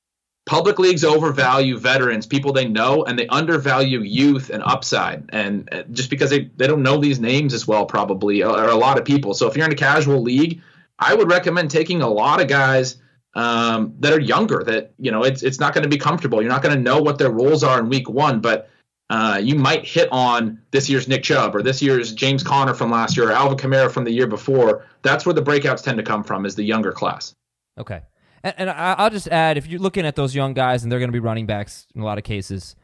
public 0.47 0.79
leagues 0.79 1.05
overvalue 1.05 1.79
veterans, 1.79 2.27
people 2.27 2.53
they 2.53 2.67
know, 2.67 3.05
and 3.05 3.19
they 3.19 3.27
undervalue 3.29 4.01
youth 4.01 4.51
and 4.51 4.63
upside. 4.63 5.31
And 5.33 5.73
uh, 5.73 5.83
just 5.91 6.11
because 6.11 6.31
they, 6.31 6.51
they 6.57 6.67
don't 6.67 6.83
know 6.83 6.99
these 6.99 7.21
names 7.21 7.55
as 7.55 7.69
well, 7.69 7.87
probably, 7.87 8.43
or 8.43 8.69
a 8.69 8.75
lot 8.75 8.99
of 8.99 9.05
people. 9.05 9.35
So 9.35 9.49
if 9.49 9.57
you're 9.57 9.67
in 9.67 9.73
a 9.73 9.77
casual 9.77 10.23
league, 10.23 10.63
I 10.99 11.15
would 11.15 11.31
recommend 11.31 11.71
taking 11.71 12.03
a 12.03 12.09
lot 12.09 12.41
of 12.41 12.49
guys 12.49 12.97
um, 13.35 13.95
that 14.01 14.13
are 14.13 14.21
younger. 14.21 14.63
That 14.65 14.93
you 14.99 15.11
know, 15.11 15.23
it's 15.23 15.43
it's 15.43 15.61
not 15.61 15.73
going 15.73 15.85
to 15.85 15.89
be 15.89 15.99
comfortable. 15.99 16.43
You're 16.43 16.51
not 16.51 16.63
going 16.63 16.75
to 16.75 16.83
know 16.83 17.01
what 17.01 17.19
their 17.19 17.31
roles 17.31 17.63
are 17.63 17.79
in 17.79 17.89
week 17.89 18.09
one, 18.09 18.41
but 18.41 18.69
uh, 19.11 19.41
you 19.43 19.57
might 19.57 19.85
hit 19.85 20.09
on 20.13 20.59
this 20.71 20.89
year's 20.89 21.09
Nick 21.09 21.25
Chubb 21.25 21.57
or 21.57 21.63
this 21.63 21.83
year's 21.83 22.13
James 22.13 22.45
Conner 22.45 22.75
from 22.75 22.93
last 22.93 23.17
year 23.17 23.29
or 23.29 23.33
Alvin 23.33 23.59
Kamara 23.59 23.91
from 23.91 24.05
the 24.05 24.13
year 24.13 24.29
before. 24.29 24.87
That's 25.03 25.27
where 25.27 25.35
the 25.35 25.43
breakouts 25.43 25.83
tend 25.83 25.99
to 25.99 26.05
come 26.05 26.23
from 26.23 26.47
is 26.47 26.55
the 26.55 26.63
younger 26.63 26.93
class. 26.93 27.35
Okay. 27.77 28.03
And, 28.45 28.55
and 28.57 28.71
I, 28.71 29.03
will 29.03 29.11
just 29.11 29.27
add, 29.27 29.59
if 29.59 29.67
you're 29.67 29.81
looking 29.81 30.07
at 30.07 30.15
those 30.15 30.33
young 30.33 30.55
guys 30.55 30.85
and 30.85 30.93
they're 30.93 31.01
going 31.01 31.09
to 31.09 31.13
be 31.13 31.19
running 31.19 31.47
backs 31.47 31.89
in 31.95 32.03
a 32.03 32.05
lot 32.05 32.19
of 32.19 32.25
cases, 32.25 32.77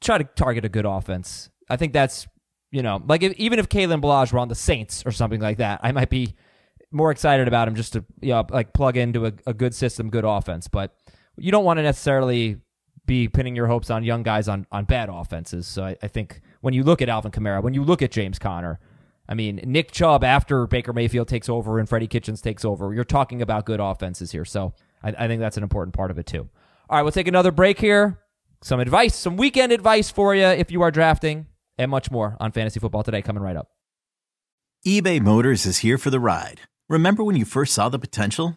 try 0.00 0.18
to 0.18 0.24
target 0.24 0.64
a 0.64 0.68
good 0.68 0.84
offense. 0.84 1.50
I 1.70 1.76
think 1.76 1.92
that's, 1.92 2.26
you 2.72 2.82
know, 2.82 3.00
like 3.06 3.22
if, 3.22 3.32
even 3.34 3.60
if 3.60 3.68
Kalen 3.68 4.02
Ballage 4.02 4.32
were 4.32 4.40
on 4.40 4.48
the 4.48 4.56
Saints 4.56 5.04
or 5.06 5.12
something 5.12 5.40
like 5.40 5.58
that, 5.58 5.78
I 5.84 5.92
might 5.92 6.10
be 6.10 6.34
more 6.90 7.12
excited 7.12 7.46
about 7.46 7.68
him 7.68 7.76
just 7.76 7.92
to, 7.92 8.04
you 8.20 8.30
know, 8.30 8.44
like 8.50 8.72
plug 8.72 8.96
into 8.96 9.26
a, 9.26 9.32
a 9.46 9.54
good 9.54 9.72
system, 9.72 10.10
good 10.10 10.24
offense. 10.24 10.66
But 10.66 10.96
you 11.36 11.52
don't 11.52 11.64
want 11.64 11.78
to 11.78 11.82
necessarily 11.84 12.56
be 13.08 13.26
pinning 13.26 13.56
your 13.56 13.66
hopes 13.66 13.90
on 13.90 14.04
young 14.04 14.22
guys 14.22 14.46
on, 14.46 14.66
on 14.70 14.84
bad 14.84 15.08
offenses. 15.08 15.66
So 15.66 15.82
I, 15.82 15.96
I 16.00 16.06
think 16.06 16.40
when 16.60 16.74
you 16.74 16.84
look 16.84 17.02
at 17.02 17.08
Alvin 17.08 17.32
Kamara, 17.32 17.60
when 17.60 17.74
you 17.74 17.82
look 17.82 18.02
at 18.02 18.12
James 18.12 18.38
Conner, 18.38 18.78
I 19.28 19.34
mean, 19.34 19.60
Nick 19.64 19.90
Chubb 19.90 20.22
after 20.22 20.66
Baker 20.68 20.92
Mayfield 20.92 21.26
takes 21.26 21.48
over 21.48 21.80
and 21.80 21.88
Freddie 21.88 22.06
Kitchens 22.06 22.40
takes 22.40 22.64
over, 22.64 22.94
you're 22.94 23.04
talking 23.04 23.42
about 23.42 23.66
good 23.66 23.80
offenses 23.80 24.30
here. 24.30 24.44
So 24.44 24.74
I, 25.02 25.08
I 25.18 25.26
think 25.26 25.40
that's 25.40 25.56
an 25.56 25.64
important 25.64 25.94
part 25.94 26.12
of 26.12 26.18
it 26.18 26.26
too. 26.26 26.48
All 26.88 26.96
right, 26.96 27.02
we'll 27.02 27.12
take 27.12 27.28
another 27.28 27.50
break 27.50 27.80
here. 27.80 28.20
Some 28.62 28.80
advice, 28.80 29.16
some 29.16 29.36
weekend 29.36 29.72
advice 29.72 30.10
for 30.10 30.34
you 30.34 30.44
if 30.44 30.70
you 30.70 30.82
are 30.82 30.90
drafting, 30.90 31.46
and 31.76 31.90
much 31.90 32.10
more 32.10 32.36
on 32.40 32.52
Fantasy 32.52 32.80
Football 32.80 33.02
Today 33.02 33.22
coming 33.22 33.42
right 33.42 33.56
up. 33.56 33.70
eBay 34.86 35.20
Motors 35.20 35.66
is 35.66 35.78
here 35.78 35.98
for 35.98 36.10
the 36.10 36.20
ride. 36.20 36.62
Remember 36.88 37.22
when 37.22 37.36
you 37.36 37.44
first 37.44 37.74
saw 37.74 37.88
the 37.88 37.98
potential? 37.98 38.56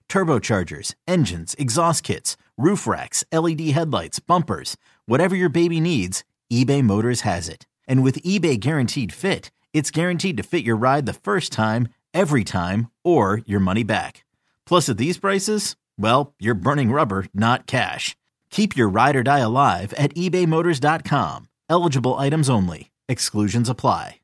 turbochargers, 0.11 0.93
engines, 1.07 1.55
exhaust 1.57 2.03
kits, 2.03 2.35
roof 2.57 2.85
racks, 2.85 3.23
LED 3.31 3.61
headlights, 3.61 4.19
bumpers, 4.19 4.75
whatever 5.05 5.35
your 5.35 5.49
baby 5.49 5.79
needs, 5.79 6.25
eBay 6.51 6.83
Motors 6.83 7.21
has 7.21 7.47
it. 7.47 7.65
And 7.87 8.03
with 8.03 8.21
eBay 8.23 8.59
Guaranteed 8.59 9.13
Fit, 9.13 9.51
it's 9.73 9.89
guaranteed 9.89 10.35
to 10.37 10.43
fit 10.43 10.65
your 10.65 10.75
ride 10.75 11.05
the 11.05 11.13
first 11.13 11.53
time, 11.53 11.87
every 12.13 12.43
time, 12.43 12.91
or 13.05 13.41
your 13.45 13.61
money 13.61 13.83
back. 13.83 14.25
Plus, 14.65 14.89
at 14.89 14.97
these 14.97 15.17
prices, 15.17 15.77
well, 15.97 16.33
you're 16.39 16.55
burning 16.55 16.91
rubber, 16.91 17.25
not 17.33 17.65
cash. 17.65 18.17
Keep 18.49 18.75
your 18.75 18.89
ride 18.89 19.15
or 19.15 19.23
die 19.23 19.39
alive 19.39 19.93
at 19.93 20.13
ebaymotors.com. 20.15 21.47
Eligible 21.69 22.17
items 22.17 22.49
only. 22.49 22.91
Exclusions 23.07 23.69
apply. 23.69 24.17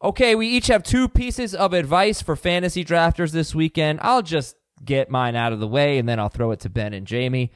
Okay, 0.00 0.36
we 0.36 0.46
each 0.46 0.68
have 0.68 0.84
two 0.84 1.08
pieces 1.08 1.56
of 1.56 1.72
advice 1.72 2.22
for 2.22 2.36
fantasy 2.36 2.84
drafters 2.84 3.32
this 3.32 3.52
weekend. 3.52 3.98
I'll 4.00 4.22
just 4.22 4.54
get 4.84 5.10
mine 5.10 5.36
out 5.36 5.52
of 5.52 5.60
the 5.60 5.68
way, 5.68 5.98
and 5.98 6.08
then 6.08 6.18
I'll 6.18 6.28
throw 6.28 6.50
it 6.50 6.60
to 6.60 6.70
Ben 6.70 6.92
and 6.92 7.06
Jamey. 7.06 7.50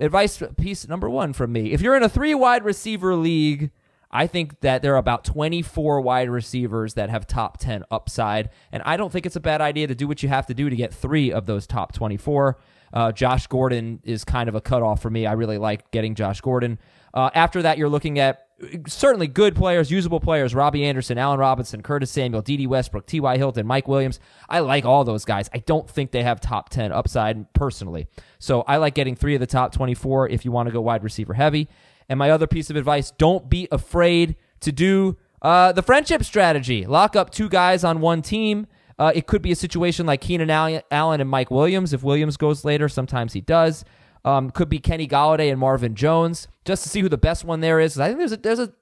Advice 0.00 0.42
piece 0.56 0.86
number 0.86 1.10
one 1.10 1.32
from 1.32 1.52
me. 1.52 1.72
If 1.72 1.80
you're 1.80 1.96
in 1.96 2.02
a 2.02 2.08
three 2.08 2.34
wide 2.34 2.64
receiver 2.64 3.16
league, 3.16 3.70
I 4.10 4.26
think 4.26 4.60
that 4.60 4.80
there 4.82 4.94
are 4.94 4.98
about 4.98 5.24
24 5.24 6.00
wide 6.00 6.30
receivers 6.30 6.94
that 6.94 7.10
have 7.10 7.26
top 7.26 7.58
10 7.58 7.84
upside. 7.90 8.50
And 8.72 8.82
I 8.86 8.96
don't 8.96 9.12
think 9.12 9.26
it's 9.26 9.36
a 9.36 9.40
bad 9.40 9.60
idea 9.60 9.86
to 9.86 9.94
do 9.94 10.08
what 10.08 10.22
you 10.22 10.28
have 10.28 10.46
to 10.46 10.54
do 10.54 10.70
to 10.70 10.76
get 10.76 10.94
three 10.94 11.30
of 11.30 11.46
those 11.46 11.66
top 11.66 11.92
24. 11.92 12.58
Uh, 12.92 13.12
Josh 13.12 13.46
Gordon 13.48 14.00
is 14.04 14.24
kind 14.24 14.48
of 14.48 14.54
a 14.54 14.60
cutoff 14.60 15.02
for 15.02 15.10
me. 15.10 15.26
I 15.26 15.32
really 15.32 15.58
like 15.58 15.90
getting 15.90 16.14
Josh 16.14 16.40
Gordon. 16.40 16.78
Uh, 17.12 17.30
after 17.34 17.62
that, 17.62 17.76
you're 17.76 17.88
looking 17.88 18.18
at 18.18 18.47
certainly 18.86 19.28
good 19.28 19.54
players, 19.54 19.90
usable 19.90 20.20
players, 20.20 20.54
Robbie 20.54 20.84
Anderson, 20.84 21.18
Allen 21.18 21.38
Robinson, 21.38 21.82
Curtis 21.82 22.10
Samuel, 22.10 22.42
Dede 22.42 22.66
Westbrook, 22.66 23.06
T.Y. 23.06 23.36
Hilton, 23.36 23.66
Mike 23.66 23.86
Williams. 23.86 24.18
I 24.48 24.60
like 24.60 24.84
all 24.84 25.04
those 25.04 25.24
guys. 25.24 25.48
I 25.54 25.58
don't 25.58 25.88
think 25.88 26.10
they 26.10 26.22
have 26.22 26.40
top 26.40 26.68
10 26.68 26.90
upside 26.90 27.52
personally. 27.52 28.08
So 28.38 28.62
I 28.62 28.78
like 28.78 28.94
getting 28.94 29.14
three 29.14 29.34
of 29.34 29.40
the 29.40 29.46
top 29.46 29.72
24 29.72 30.28
if 30.30 30.44
you 30.44 30.50
want 30.52 30.66
to 30.68 30.72
go 30.72 30.80
wide 30.80 31.04
receiver 31.04 31.34
heavy. 31.34 31.68
And 32.08 32.18
my 32.18 32.30
other 32.30 32.46
piece 32.46 32.70
of 32.70 32.76
advice 32.76 33.12
don't 33.12 33.48
be 33.48 33.68
afraid 33.70 34.36
to 34.60 34.72
do 34.72 35.16
uh, 35.42 35.72
the 35.72 35.82
friendship 35.82 36.24
strategy. 36.24 36.84
Lock 36.86 37.14
up 37.14 37.30
two 37.30 37.48
guys 37.48 37.84
on 37.84 38.00
one 38.00 38.22
team. 38.22 38.66
Uh, 38.98 39.12
it 39.14 39.28
could 39.28 39.42
be 39.42 39.52
a 39.52 39.56
situation 39.56 40.06
like 40.06 40.20
Keenan 40.20 40.50
Allen 40.50 41.20
and 41.20 41.30
Mike 41.30 41.50
Williams. 41.52 41.92
If 41.92 42.02
Williams 42.02 42.36
goes 42.36 42.64
later, 42.64 42.88
sometimes 42.88 43.32
he 43.32 43.40
does. 43.40 43.84
Um, 44.28 44.50
could 44.50 44.68
be 44.68 44.78
Kenny 44.78 45.08
Golladay 45.08 45.50
and 45.50 45.58
Marvin 45.58 45.94
Jones, 45.94 46.48
just 46.66 46.82
to 46.82 46.90
see 46.90 47.00
who 47.00 47.08
the 47.08 47.16
best 47.16 47.46
one 47.46 47.60
there 47.60 47.80
is. 47.80 47.98
I 47.98 48.08
think 48.08 48.18
there's 48.18 48.32
a, 48.32 48.36
there's 48.36 48.58
a 48.58 48.74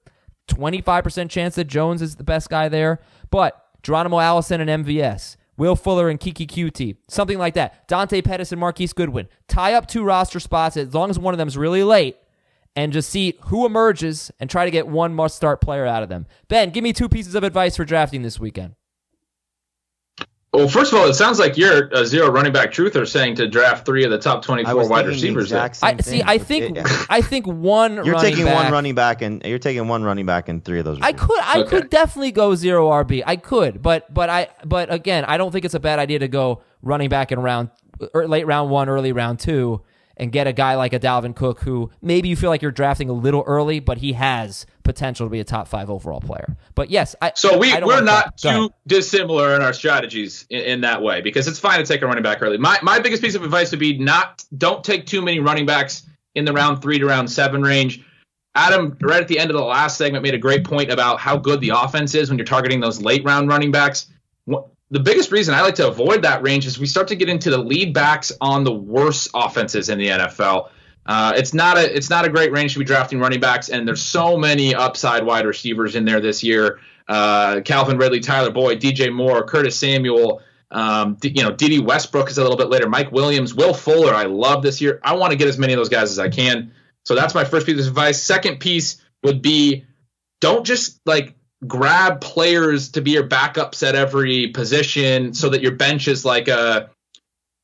25% 0.48 1.30
chance 1.30 1.54
that 1.54 1.66
Jones 1.66 2.02
is 2.02 2.16
the 2.16 2.24
best 2.24 2.50
guy 2.50 2.68
there. 2.68 3.00
But 3.30 3.64
Geronimo 3.84 4.18
Allison 4.18 4.60
and 4.60 4.84
MVS, 4.84 5.36
Will 5.56 5.76
Fuller 5.76 6.08
and 6.08 6.18
Keke 6.18 6.48
Coutee, 6.48 6.96
something 7.08 7.38
like 7.38 7.54
that. 7.54 7.86
Dante 7.86 8.22
Pettis 8.22 8.50
and 8.50 8.60
Marquise 8.60 8.92
Goodwin. 8.92 9.28
Tie 9.46 9.74
up 9.74 9.86
two 9.86 10.02
roster 10.02 10.40
spots 10.40 10.76
as 10.76 10.92
long 10.92 11.10
as 11.10 11.18
one 11.18 11.32
of 11.32 11.38
them 11.38 11.48
is 11.48 11.56
really 11.56 11.84
late 11.84 12.16
and 12.74 12.92
just 12.92 13.08
see 13.08 13.38
who 13.46 13.66
emerges 13.66 14.30
and 14.38 14.50
try 14.50 14.64
to 14.64 14.70
get 14.70 14.86
one 14.86 15.14
must 15.14 15.36
start 15.36 15.60
player 15.60 15.86
out 15.86 16.02
of 16.02 16.08
them. 16.08 16.26
Ben, 16.48 16.70
give 16.70 16.84
me 16.84 16.92
two 16.92 17.08
pieces 17.08 17.34
of 17.34 17.44
advice 17.44 17.76
for 17.76 17.84
drafting 17.84 18.22
this 18.22 18.38
weekend. 18.38 18.74
Well, 20.56 20.68
first 20.68 20.90
of 20.90 20.98
all, 20.98 21.06
it 21.06 21.12
sounds 21.12 21.38
like 21.38 21.58
you're 21.58 21.88
a 21.92 22.06
zero 22.06 22.30
running 22.30 22.52
back 22.52 22.72
truther 22.72 23.06
saying 23.06 23.36
to 23.36 23.46
draft 23.46 23.84
three 23.84 24.04
of 24.04 24.10
the 24.10 24.18
top 24.18 24.42
twenty-four 24.42 24.88
wide 24.88 25.06
receivers. 25.06 25.52
I 25.52 25.70
see. 25.98 26.22
I 26.22 26.38
think. 26.38 26.78
I 27.10 27.20
think 27.20 27.46
one. 27.46 28.04
You're 28.06 28.18
taking 28.18 28.46
back, 28.46 28.64
one 28.64 28.72
running 28.72 28.94
back, 28.94 29.20
and 29.20 29.44
you're 29.44 29.58
taking 29.58 29.86
one 29.86 30.02
running 30.02 30.24
back 30.24 30.48
in 30.48 30.62
three 30.62 30.78
of 30.78 30.86
those. 30.86 30.98
Receivers. 30.98 31.22
I 31.22 31.26
could. 31.26 31.40
I 31.40 31.60
okay. 31.60 31.68
could 31.68 31.90
definitely 31.90 32.32
go 32.32 32.54
zero 32.54 32.88
RB. 32.88 33.22
I 33.26 33.36
could, 33.36 33.82
but 33.82 34.12
but 34.12 34.30
I 34.30 34.48
but 34.64 34.92
again, 34.92 35.26
I 35.26 35.36
don't 35.36 35.52
think 35.52 35.66
it's 35.66 35.74
a 35.74 35.80
bad 35.80 35.98
idea 35.98 36.20
to 36.20 36.28
go 36.28 36.62
running 36.80 37.10
back 37.10 37.32
in 37.32 37.38
round 37.40 37.68
or 38.14 38.26
late 38.26 38.46
round 38.46 38.70
one, 38.70 38.88
early 38.88 39.12
round 39.12 39.38
two, 39.40 39.82
and 40.16 40.32
get 40.32 40.46
a 40.46 40.54
guy 40.54 40.74
like 40.76 40.94
a 40.94 40.98
Dalvin 40.98 41.36
Cook 41.36 41.60
who 41.60 41.90
maybe 42.00 42.30
you 42.30 42.36
feel 42.36 42.48
like 42.48 42.62
you're 42.62 42.70
drafting 42.70 43.10
a 43.10 43.14
little 43.14 43.44
early, 43.46 43.78
but 43.80 43.98
he 43.98 44.14
has 44.14 44.64
potential 44.86 45.26
to 45.26 45.30
be 45.30 45.40
a 45.40 45.44
top 45.44 45.68
five 45.68 45.90
overall 45.90 46.20
player. 46.20 46.56
But 46.74 46.90
yes, 46.90 47.14
I, 47.20 47.32
so 47.34 47.58
we 47.58 47.72
I 47.72 47.84
we're 47.84 48.02
not 48.02 48.38
too 48.38 48.70
dissimilar 48.86 49.54
in 49.54 49.62
our 49.62 49.72
strategies 49.72 50.46
in, 50.48 50.60
in, 50.60 50.80
that 50.80 51.02
way 51.02 51.20
because 51.20 51.46
it's 51.48 51.58
fine 51.58 51.78
to 51.78 51.84
take 51.84 52.02
a 52.02 52.06
running 52.06 52.22
back 52.22 52.40
early. 52.40 52.56
My 52.56 52.78
my 52.82 52.98
biggest 52.98 53.22
piece 53.22 53.34
of 53.34 53.42
advice 53.42 53.70
would 53.72 53.80
be 53.80 53.98
not 53.98 54.44
don't 54.56 54.82
take 54.82 55.06
too 55.06 55.20
many 55.20 55.40
running 55.40 55.66
backs 55.66 56.06
in 56.34 56.44
the 56.44 56.52
round 56.52 56.80
three 56.80 56.98
to 56.98 57.06
round 57.06 57.30
seven 57.30 57.62
range. 57.62 58.04
Adam, 58.54 58.96
right 59.02 59.20
at 59.20 59.28
the 59.28 59.38
end 59.38 59.50
of 59.50 59.56
the 59.56 59.62
last 59.62 59.98
segment, 59.98 60.22
made 60.22 60.32
a 60.32 60.38
great 60.38 60.64
point 60.64 60.90
about 60.90 61.20
how 61.20 61.36
good 61.36 61.60
the 61.60 61.70
offense 61.70 62.14
is 62.14 62.30
when 62.30 62.38
you're 62.38 62.46
targeting 62.46 62.80
those 62.80 63.02
late 63.02 63.22
round 63.24 63.48
running 63.48 63.70
backs 63.70 64.06
the 64.90 65.00
biggest 65.00 65.32
reason 65.32 65.54
I 65.54 65.62
like 65.62 65.74
to 65.76 65.88
avoid 65.88 66.22
that 66.22 66.42
range 66.42 66.66
is 66.66 66.78
we 66.78 66.86
start 66.86 67.08
to 67.08 67.16
get 67.16 67.28
into 67.28 67.50
the 67.50 67.58
lead 67.58 67.92
backs 67.92 68.30
on 68.40 68.64
the 68.64 68.72
worst 68.72 69.28
offenses 69.34 69.88
in 69.88 69.98
the 69.98 70.08
NFL. 70.08 70.68
Uh, 71.06 71.32
it's 71.36 71.54
not 71.54 71.78
a 71.78 71.96
it's 71.96 72.10
not 72.10 72.24
a 72.24 72.28
great 72.28 72.50
range 72.50 72.72
to 72.72 72.78
be 72.78 72.84
drafting 72.84 73.20
running 73.20 73.40
backs, 73.40 73.68
and 73.68 73.86
there's 73.86 74.02
so 74.02 74.36
many 74.36 74.74
upside 74.74 75.24
wide 75.24 75.46
receivers 75.46 75.94
in 75.94 76.04
there 76.04 76.20
this 76.20 76.42
year. 76.42 76.80
Uh, 77.08 77.60
Calvin 77.60 77.96
Ridley, 77.96 78.20
Tyler 78.20 78.50
Boyd, 78.50 78.80
DJ 78.80 79.12
Moore, 79.12 79.44
Curtis 79.44 79.78
Samuel. 79.78 80.42
Um, 80.72 81.16
you 81.22 81.44
know, 81.44 81.52
Dede 81.52 81.86
Westbrook 81.86 82.28
is 82.28 82.38
a 82.38 82.42
little 82.42 82.56
bit 82.56 82.68
later. 82.68 82.88
Mike 82.88 83.12
Williams, 83.12 83.54
Will 83.54 83.72
Fuller, 83.72 84.12
I 84.12 84.24
love 84.24 84.64
this 84.64 84.80
year. 84.80 85.00
I 85.04 85.14
want 85.14 85.30
to 85.30 85.36
get 85.36 85.46
as 85.46 85.58
many 85.58 85.72
of 85.72 85.76
those 85.76 85.88
guys 85.88 86.10
as 86.10 86.18
I 86.18 86.28
can. 86.28 86.72
So 87.04 87.14
that's 87.14 87.36
my 87.36 87.44
first 87.44 87.66
piece 87.66 87.80
of 87.80 87.86
advice. 87.86 88.20
Second 88.20 88.58
piece 88.58 89.00
would 89.22 89.42
be 89.42 89.84
don't 90.40 90.66
just 90.66 91.00
like 91.06 91.36
grab 91.66 92.20
players 92.20 92.90
to 92.90 93.00
be 93.00 93.12
your 93.12 93.28
backups 93.28 93.86
at 93.86 93.94
every 93.94 94.48
position 94.48 95.32
so 95.34 95.50
that 95.50 95.62
your 95.62 95.72
bench 95.72 96.08
is 96.08 96.24
like 96.24 96.48
a, 96.48 96.90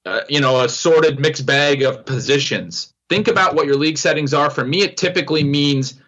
a 0.04 0.20
you 0.28 0.40
know 0.40 0.60
a 0.60 0.68
sorted 0.68 1.18
mixed 1.18 1.44
bag 1.44 1.82
of 1.82 2.06
positions 2.06 2.91
think 3.12 3.28
about 3.28 3.54
what 3.54 3.66
your 3.66 3.76
league 3.76 3.98
settings 3.98 4.32
are 4.32 4.48
for 4.48 4.64
me 4.64 4.82
it 4.82 4.96
typically 4.96 5.44
means 5.44 6.00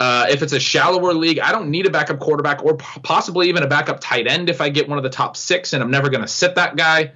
uh, 0.00 0.26
if 0.28 0.42
it's 0.42 0.52
a 0.52 0.60
shallower 0.60 1.12
league 1.12 1.40
i 1.40 1.50
don't 1.50 1.68
need 1.68 1.86
a 1.86 1.90
backup 1.90 2.20
quarterback 2.20 2.64
or 2.64 2.76
possibly 2.76 3.48
even 3.48 3.62
a 3.62 3.66
backup 3.66 3.98
tight 4.00 4.28
end 4.28 4.48
if 4.48 4.60
i 4.60 4.68
get 4.68 4.88
one 4.88 4.98
of 4.98 5.02
the 5.02 5.10
top 5.10 5.36
six 5.36 5.72
and 5.72 5.82
i'm 5.82 5.90
never 5.90 6.08
going 6.08 6.22
to 6.22 6.28
sit 6.28 6.54
that 6.54 6.76
guy 6.76 7.10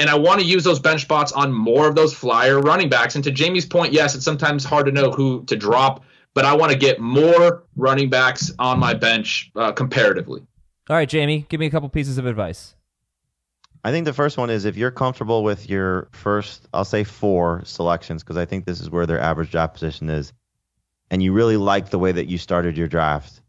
and 0.00 0.10
i 0.10 0.14
want 0.16 0.40
to 0.40 0.46
use 0.46 0.64
those 0.64 0.80
bench 0.80 1.02
spots 1.02 1.30
on 1.30 1.52
more 1.52 1.86
of 1.86 1.94
those 1.94 2.12
flyer 2.12 2.60
running 2.60 2.88
backs 2.88 3.14
and 3.14 3.22
to 3.22 3.30
jamey's 3.30 3.66
point 3.66 3.92
yes 3.92 4.16
it's 4.16 4.24
sometimes 4.24 4.64
hard 4.64 4.86
to 4.86 4.92
know 4.92 5.12
who 5.12 5.44
to 5.44 5.54
drop 5.54 6.02
but 6.34 6.44
I 6.44 6.54
want 6.54 6.72
to 6.72 6.78
get 6.78 7.00
more 7.00 7.64
running 7.76 8.08
backs 8.08 8.52
on 8.58 8.78
my 8.78 8.94
bench 8.94 9.50
uh, 9.56 9.72
comparatively. 9.72 10.42
All 10.88 10.96
right, 10.96 11.08
Jamey, 11.08 11.48
give 11.48 11.60
me 11.60 11.66
a 11.66 11.70
couple 11.70 11.88
pieces 11.88 12.18
of 12.18 12.26
advice. 12.26 12.74
I 13.82 13.92
think 13.92 14.04
the 14.04 14.12
first 14.12 14.36
one 14.36 14.50
is 14.50 14.64
if 14.64 14.76
you're 14.76 14.90
comfortable 14.90 15.42
with 15.42 15.68
your 15.68 16.08
first, 16.12 16.68
I'll 16.74 16.84
say 16.84 17.04
four 17.04 17.62
selections, 17.64 18.22
because 18.22 18.36
I 18.36 18.44
think 18.44 18.66
this 18.66 18.80
is 18.80 18.90
where 18.90 19.06
their 19.06 19.20
average 19.20 19.50
draft 19.50 19.74
position 19.74 20.10
is. 20.10 20.32
and 21.12 21.22
you 21.22 21.32
really 21.32 21.56
like 21.56 21.90
the 21.90 21.98
way 21.98 22.12
that 22.12 22.28
you 22.28 22.38
started 22.38 22.76
your 22.76 22.86
draft, 22.86 23.40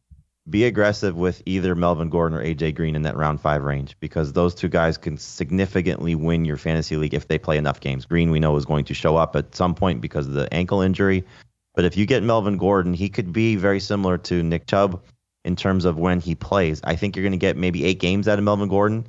be 0.50 0.66
aggressive 0.66 1.16
with 1.16 1.44
either 1.46 1.76
Melvin 1.76 2.10
Gordon 2.10 2.38
or 2.38 2.44
AJ 2.44 2.76
Green 2.76 2.96
in 2.96 3.04
that 3.04 3.16
round 3.16 3.40
five 3.40 3.64
range 3.64 3.96
because 4.00 4.34
those 4.34 4.56
two 4.56 4.68
guys 4.68 4.98
can 4.98 5.18
significantly 5.18 6.16
win 6.16 6.46
your 6.46 6.58
fantasy 6.58 6.98
league 6.98 7.14
if 7.14 7.28
they 7.28 7.38
play 7.38 7.58
enough 7.58 7.80
games. 7.80 8.06
Green, 8.06 8.32
we 8.32 8.40
know, 8.40 8.56
is 8.56 8.66
going 8.66 8.86
to 8.86 8.94
show 8.96 9.16
up 9.18 9.36
at 9.36 9.54
some 9.54 9.76
point 9.76 10.02
because 10.02 10.28
of 10.28 10.34
the 10.34 10.52
ankle 10.52 10.82
injury. 10.82 11.24
But 11.76 11.86
if 11.86 11.96
you 11.96 12.06
get 12.06 12.24
Melvin 12.24 12.58
Gordon, 12.58 12.94
he 12.94 13.08
could 13.08 13.32
be 13.32 13.56
very 13.56 13.80
similar 13.80 14.18
to 14.18 14.42
Nick 14.42 14.66
Chubb 14.66 15.04
in 15.46 15.56
terms 15.56 15.86
of 15.86 15.98
when 15.98 16.20
he 16.20 16.36
plays. 16.36 16.82
I 16.84 16.96
think 16.96 17.16
you're 17.16 17.24
going 17.24 17.32
to 17.32 17.38
get 17.38 17.56
maybe 17.56 17.86
eight 17.86 18.00
games 18.00 18.28
out 18.28 18.40
of 18.40 18.44
Melvin 18.44 18.70
Gordon. 18.70 19.08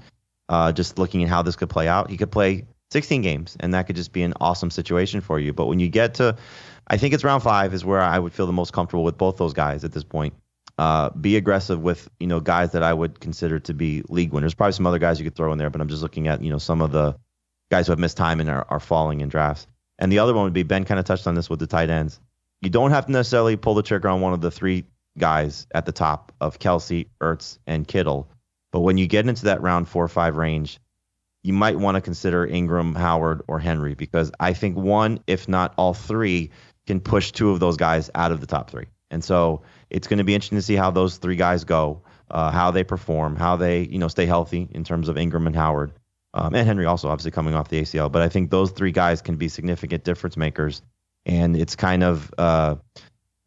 Uh, 0.49 0.72
just 0.72 0.99
looking 0.99 1.22
at 1.22 1.28
how 1.28 1.43
this 1.43 1.57
could 1.57 1.70
play 1.70 1.88
out, 1.88 2.11
he 2.11 2.16
could 2.16 2.30
play 2.30 2.66
16 2.90 3.22
games, 3.22 3.57
and 3.61 3.72
that 3.72 3.86
could 3.86 3.97
just 3.97 4.12
be 4.12 4.22
an 4.22 4.34
awesome 4.40 4.70
situation 4.70 5.20
for 5.20 5.40
you. 5.40 5.53
But 5.53 5.66
when 5.66 5.80
you 5.80 5.88
get 5.88 6.14
to, 6.14 6.36
I 6.88 6.99
think 6.99 7.14
it's 7.14 7.24
round 7.24 7.43
five 7.43 7.72
is 7.72 7.84
where 7.84 8.01
I 8.01 8.18
would 8.18 8.32
feel 8.32 8.47
the 8.47 8.53
most 8.53 8.72
comfortable 8.72 9.05
with 9.05 9.16
both 9.16 9.38
those 9.38 9.55
guys 9.55 9.84
at 9.84 9.93
this 9.93 10.05
point. 10.05 10.34
Uh, 10.78 11.11
be 11.11 11.36
aggressive 11.36 11.80
with 11.80 12.11
you 12.18 12.26
know 12.26 12.40
guys 12.40 12.72
that 12.72 12.82
I 12.82 12.93
would 12.93 13.20
consider 13.20 13.59
to 13.61 13.74
be 13.74 14.03
league 14.09 14.32
winners. 14.32 14.55
Probably 14.55 14.72
some 14.72 14.86
other 14.86 14.99
guys 14.99 15.18
you 15.18 15.24
could 15.24 15.36
throw 15.36 15.53
in 15.53 15.59
there, 15.59 15.70
but 15.70 15.80
I'm 15.80 15.88
just 15.88 16.03
looking 16.03 16.28
at 16.28 16.43
you 16.43 16.51
know 16.51 16.59
some 16.59 16.80
of 16.80 16.93
the 16.93 17.16
guys 17.70 17.86
who 17.86 17.93
have 17.93 17.99
missed 17.99 18.16
time 18.16 18.40
and 18.40 18.51
are, 18.51 18.66
are 18.68 18.80
falling 18.80 19.20
in 19.20 19.28
drafts. 19.28 19.66
And 19.99 20.11
the 20.11 20.18
other 20.18 20.34
one 20.34 20.45
would 20.45 20.53
be 20.53 20.62
Ben 20.62 20.84
kind 20.84 20.99
of 20.99 21.07
touched 21.07 21.26
on 21.26 21.34
this 21.34 21.49
with 21.49 21.61
the 21.61 21.66
tight 21.66 21.88
ends. 21.88 22.20
You 22.61 22.70
don't 22.70 22.90
have 22.90 23.07
to 23.07 23.12
necessarily 23.12 23.57
pull 23.57 23.74
the 23.74 23.82
trigger 23.82 24.09
on 24.09 24.20
one 24.20 24.32
of 24.32 24.40
the 24.40 24.51
three 24.51 24.84
guys 25.18 25.66
at 25.74 25.86
the 25.86 25.93
top 25.93 26.32
of 26.40 26.59
Kelce, 26.59 27.09
Ertz, 27.20 27.59
and 27.66 27.86
Kittle. 27.86 28.28
But 28.73 28.81
when 28.81 28.99
you 28.99 29.07
get 29.07 29.29
into 29.29 29.45
that 29.45 29.62
round 29.62 29.89
four 29.89 30.05
or 30.05 30.09
five 30.09 30.37
range, 30.37 30.81
you 31.43 31.53
might 31.53 31.79
want 31.79 31.97
to 31.97 32.01
consider 32.01 32.47
Ingram, 32.47 32.95
Howard, 32.95 33.43
or 33.47 33.59
Henry 33.59 33.95
because 33.95 34.33
I 34.41 34.55
think 34.55 34.77
one, 34.77 35.20
if 35.27 35.49
not 35.49 35.75
all 35.77 35.95
three, 35.95 36.51
can 36.87 37.01
push 37.01 37.33
two 37.33 37.51
of 37.51 37.61
those 37.61 37.77
guys 37.77 38.11
out 38.14 38.33
of 38.33 38.41
the 38.41 38.47
top 38.47 38.70
three. 38.70 38.87
And 39.11 39.23
so 39.23 39.62
it's 39.91 40.09
going 40.09 40.18
to 40.18 40.25
be 40.25 40.35
interesting 40.35 40.59
to 40.59 40.62
see 40.62 40.75
how 40.75 40.91
those 40.91 41.18
three 41.18 41.37
guys 41.37 41.64
go, 41.64 42.03
uh, 42.31 42.51
how 42.51 42.70
they 42.70 42.83
perform, 42.83 43.37
how 43.37 43.57
they 43.57 43.83
you 43.83 43.99
know 43.99 44.09
stay 44.09 44.27
healthy 44.27 44.68
in 44.73 44.85
terms 44.85 45.09
of 45.09 45.18
Ingram 45.18 45.47
and 45.47 45.55
Howard, 45.55 45.93
um, 46.33 46.55
and 46.55 46.66
Henry 46.66 46.87
also 46.87 47.09
obviously 47.09 47.31
coming 47.31 47.55
off 47.55 47.68
the 47.68 47.83
ACL. 47.83 48.11
But 48.11 48.23
I 48.23 48.29
think 48.31 48.51
those 48.51 48.70
three 48.70 48.93
guys 48.93 49.20
can 49.20 49.37
be 49.37 49.49
significant 49.49 50.05
difference 50.05 50.37
makers, 50.39 50.81
and 51.27 51.57
it's 51.57 51.77
kind 51.77 52.03
of 52.03 52.33
uh, 52.39 52.77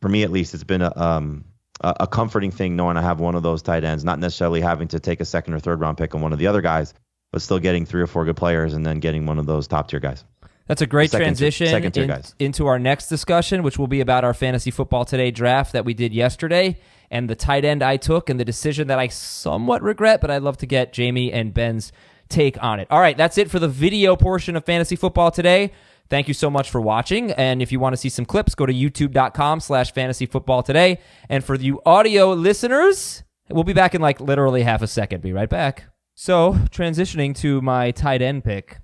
for 0.06 0.10
me 0.10 0.22
at 0.22 0.30
least, 0.30 0.54
it's 0.54 0.64
been 0.64 0.84
a 0.84 0.94
um, 0.96 1.46
a 1.82 2.08
comforting 2.08 2.52
thing 2.52 2.76
knowing 2.76 2.98
I 2.98 3.02
have 3.02 3.20
one 3.20 3.36
of 3.36 3.44
those 3.44 3.62
tight 3.62 3.84
ends, 3.84 4.04
not 4.04 4.20
necessarily 4.20 4.62
having 4.62 4.88
to 4.90 5.00
take 5.00 5.20
a 5.20 5.26
second 5.26 5.54
or 5.54 5.60
third 5.60 5.80
round 5.82 5.98
pick 5.98 6.16
on 6.16 6.22
one 6.22 6.32
of 6.34 6.40
the 6.40 6.48
other 6.48 6.62
guys, 6.62 6.94
but 7.32 7.42
still 7.42 7.60
getting 7.60 7.86
three 7.86 8.02
or 8.02 8.08
four 8.08 8.24
good 8.26 8.38
players 8.38 8.74
and 8.74 8.86
then 8.86 9.00
getting 9.00 9.26
one 9.26 9.38
of 9.40 9.46
those 9.46 9.68
top 9.68 9.90
tier 9.90 10.00
guys. 10.00 10.24
That's 10.68 10.82
a 10.82 10.88
great 10.88 11.12
Second 11.12 11.20
tier- 11.20 11.28
transition 11.28 11.68
second 11.68 11.92
tier 11.92 12.04
in- 12.04 12.10
guys. 12.10 12.34
into 12.40 12.66
our 12.66 12.80
next 12.80 13.08
discussion, 13.08 13.62
which 13.62 13.78
will 13.78 13.88
be 13.88 14.00
about 14.02 14.24
our 14.24 14.34
fantasy 14.34 14.72
football 14.72 15.06
today 15.06 15.30
draft 15.32 15.74
that 15.74 15.86
we 15.86 15.94
did 15.94 16.12
yesterday 16.14 16.78
and 17.12 17.30
the 17.30 17.36
tight 17.36 17.66
end 17.66 17.84
I 17.84 17.98
took 17.98 18.30
and 18.32 18.40
the 18.40 18.46
decision 18.46 18.88
that 18.88 18.98
I 18.98 19.08
somewhat 19.10 19.84
regret, 19.84 20.22
but 20.22 20.32
I'd 20.32 20.42
love 20.42 20.58
to 20.58 20.66
get 20.66 20.92
Jamey 20.92 21.30
and 21.32 21.54
Ben's 21.54 21.92
take 22.30 22.62
on 22.64 22.80
it. 22.80 22.88
All 22.90 23.00
right, 23.00 23.16
that's 23.16 23.38
it 23.38 23.52
for 23.52 23.60
the 23.60 23.68
video 23.68 24.16
portion 24.16 24.56
of 24.56 24.66
fantasy 24.66 24.96
football 24.96 25.30
today. 25.30 25.72
Thank 26.10 26.28
you 26.28 26.34
so 26.34 26.50
much 26.50 26.70
for 26.70 26.80
watching. 26.80 27.32
And 27.32 27.62
if 27.62 27.72
you 27.72 27.80
want 27.80 27.94
to 27.94 27.98
see 27.98 28.10
some 28.10 28.26
clips, 28.26 28.54
go 28.54 28.66
to 28.66 28.74
youtube.com 28.74 29.60
slash 29.60 29.92
fantasy 29.92 30.26
football 30.26 30.62
today. 30.62 31.00
And 31.30 31.44
for 31.44 31.56
you 31.56 31.82
audio 31.86 32.34
listeners, 32.34 33.24
we'll 33.50 33.64
be 33.64 33.74
back 33.74 33.96
in 33.96 34.02
like 34.02 34.20
literally 34.20 34.64
half 34.64 34.82
a 34.82 34.88
second. 34.88 35.22
Be 35.22 35.34
right 35.34 35.50
back. 35.50 35.86
So, 36.14 36.54
transitioning 36.70 37.36
to 37.40 37.62
my 37.62 37.92
tight 37.92 38.22
end 38.22 38.44
pick. 38.44 38.80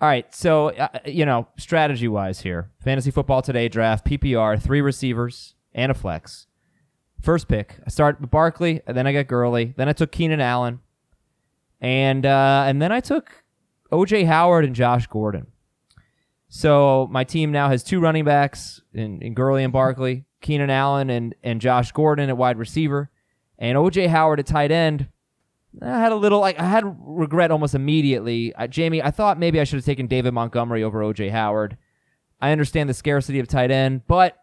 All 0.00 0.08
right, 0.08 0.32
so 0.34 0.70
uh, 0.70 0.88
you 1.04 1.24
know, 1.24 1.46
strategy 1.56 2.08
wise 2.08 2.40
here, 2.40 2.72
fantasy 2.80 3.12
football 3.12 3.40
today 3.40 3.68
draft 3.68 4.04
PPR, 4.04 4.60
three 4.60 4.80
receivers 4.80 5.54
and 5.72 5.92
a 5.92 5.94
flex. 5.94 6.48
First 7.20 7.46
pick, 7.46 7.78
I 7.86 7.90
start 7.90 8.20
with 8.20 8.30
Barkley, 8.30 8.80
and 8.86 8.96
then 8.96 9.06
I 9.06 9.12
got 9.12 9.28
Gurley, 9.28 9.74
then 9.76 9.88
I 9.88 9.92
took 9.92 10.10
Keenan 10.10 10.40
Allen, 10.40 10.80
and 11.80 12.26
uh, 12.26 12.64
and 12.66 12.82
then 12.82 12.90
I 12.90 12.98
took 12.98 13.44
OJ 13.92 14.26
Howard 14.26 14.64
and 14.64 14.74
Josh 14.74 15.06
Gordon. 15.06 15.46
So 16.54 17.08
my 17.10 17.24
team 17.24 17.50
now 17.50 17.70
has 17.70 17.82
two 17.82 17.98
running 17.98 18.26
backs 18.26 18.82
in, 18.92 19.22
in 19.22 19.32
Gurley 19.32 19.64
and 19.64 19.72
Barkley, 19.72 20.26
Keenan 20.42 20.68
Allen 20.68 21.08
and 21.08 21.34
and 21.42 21.62
Josh 21.62 21.92
Gordon 21.92 22.28
at 22.28 22.36
wide 22.36 22.58
receiver, 22.58 23.10
and 23.58 23.78
OJ 23.78 24.08
Howard 24.08 24.38
at 24.38 24.44
tight 24.44 24.70
end. 24.70 25.08
I 25.80 25.98
had 25.98 26.12
a 26.12 26.16
little 26.16 26.40
like 26.40 26.60
I 26.60 26.64
had 26.64 26.84
regret 27.00 27.50
almost 27.50 27.74
immediately. 27.74 28.52
Jamey, 28.58 29.00
I 29.02 29.10
thought 29.10 29.38
maybe 29.38 29.60
I 29.60 29.64
should 29.64 29.78
have 29.78 29.86
taken 29.86 30.06
David 30.08 30.34
Montgomery 30.34 30.84
over 30.84 31.00
OJ 31.00 31.30
Howard. 31.30 31.78
I 32.38 32.52
understand 32.52 32.90
the 32.90 32.94
scarcity 32.94 33.38
of 33.38 33.48
tight 33.48 33.70
end, 33.70 34.02
but 34.06 34.36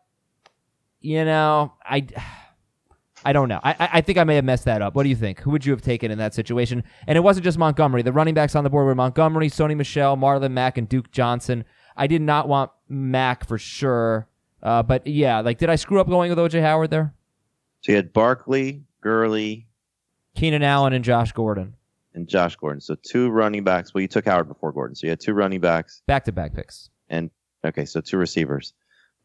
you 1.01 1.23
know, 1.25 1.73
I 1.85 2.07
I 3.23 3.33
don't 3.33 3.49
know. 3.49 3.59
I 3.63 3.73
I- 3.79 3.89
I 3.93 4.01
think 4.01 4.17
I 4.17 4.23
may 4.23 4.33
have 4.33 4.45
messed 4.45 4.65
that 4.65 4.81
up. 4.81 4.95
What 4.95 5.03
do 5.03 5.09
you 5.09 5.15
think? 5.15 5.41
Who 5.41 5.51
would 5.51 5.63
you 5.63 5.73
have 5.73 5.83
taken 5.83 6.09
in 6.09 6.17
that 6.17 6.33
situation? 6.33 6.83
And 7.05 7.17
it 7.19 7.21
wasn't 7.21 7.43
just 7.43 7.59
Montgomery. 7.59 8.01
The 8.01 8.13
running 8.13 8.33
backs 8.33 8.55
on 8.55 8.63
the 8.63 8.71
board 8.71 8.87
were 8.87 8.95
Montgomery, 8.95 9.51
Sony 9.51 9.77
Michel, 9.77 10.17
Marlon 10.17 10.53
Mack, 10.53 10.79
and 10.79 10.89
Duke 10.89 11.11
Johnson. 11.11 11.65
I 11.99 12.07
did 12.07 12.21
not 12.21 12.47
want 12.47 12.71
Mack 12.87 13.45
for 13.47 13.57
sure. 13.59 14.27
Uh, 14.63 14.81
but 14.83 15.05
yeah, 15.05 15.41
like, 15.41 15.57
did 15.57 15.69
I 15.69 15.75
screw 15.75 15.99
up 16.01 16.07
going 16.07 16.29
with 16.29 16.39
OJ 16.39 16.61
Howard 16.61 16.89
there? 16.89 17.13
So 17.81 17.91
you 17.91 17.95
had 17.97 18.11
Barkley, 18.13 18.83
Gurley, 19.01 19.67
Keenan 20.35 20.63
Allen 20.63 20.93
and 20.93 21.03
Josh 21.03 21.31
Gordon, 21.33 21.75
and 22.13 22.27
Josh 22.27 22.55
Gordon. 22.55 22.81
So 22.81 22.95
two 22.95 23.29
running 23.29 23.63
backs. 23.63 23.93
Well, 23.93 24.01
you 24.01 24.07
took 24.07 24.25
Howard 24.25 24.47
before 24.47 24.71
Gordon, 24.71 24.95
so 24.95 25.07
you 25.07 25.11
had 25.11 25.19
two 25.19 25.33
running 25.33 25.59
backs 25.61 26.01
back 26.07 26.25
to 26.25 26.31
back 26.31 26.53
picks. 26.53 26.89
and 27.09 27.29
okay, 27.65 27.85
so 27.85 28.01
two 28.01 28.17
receivers 28.17 28.73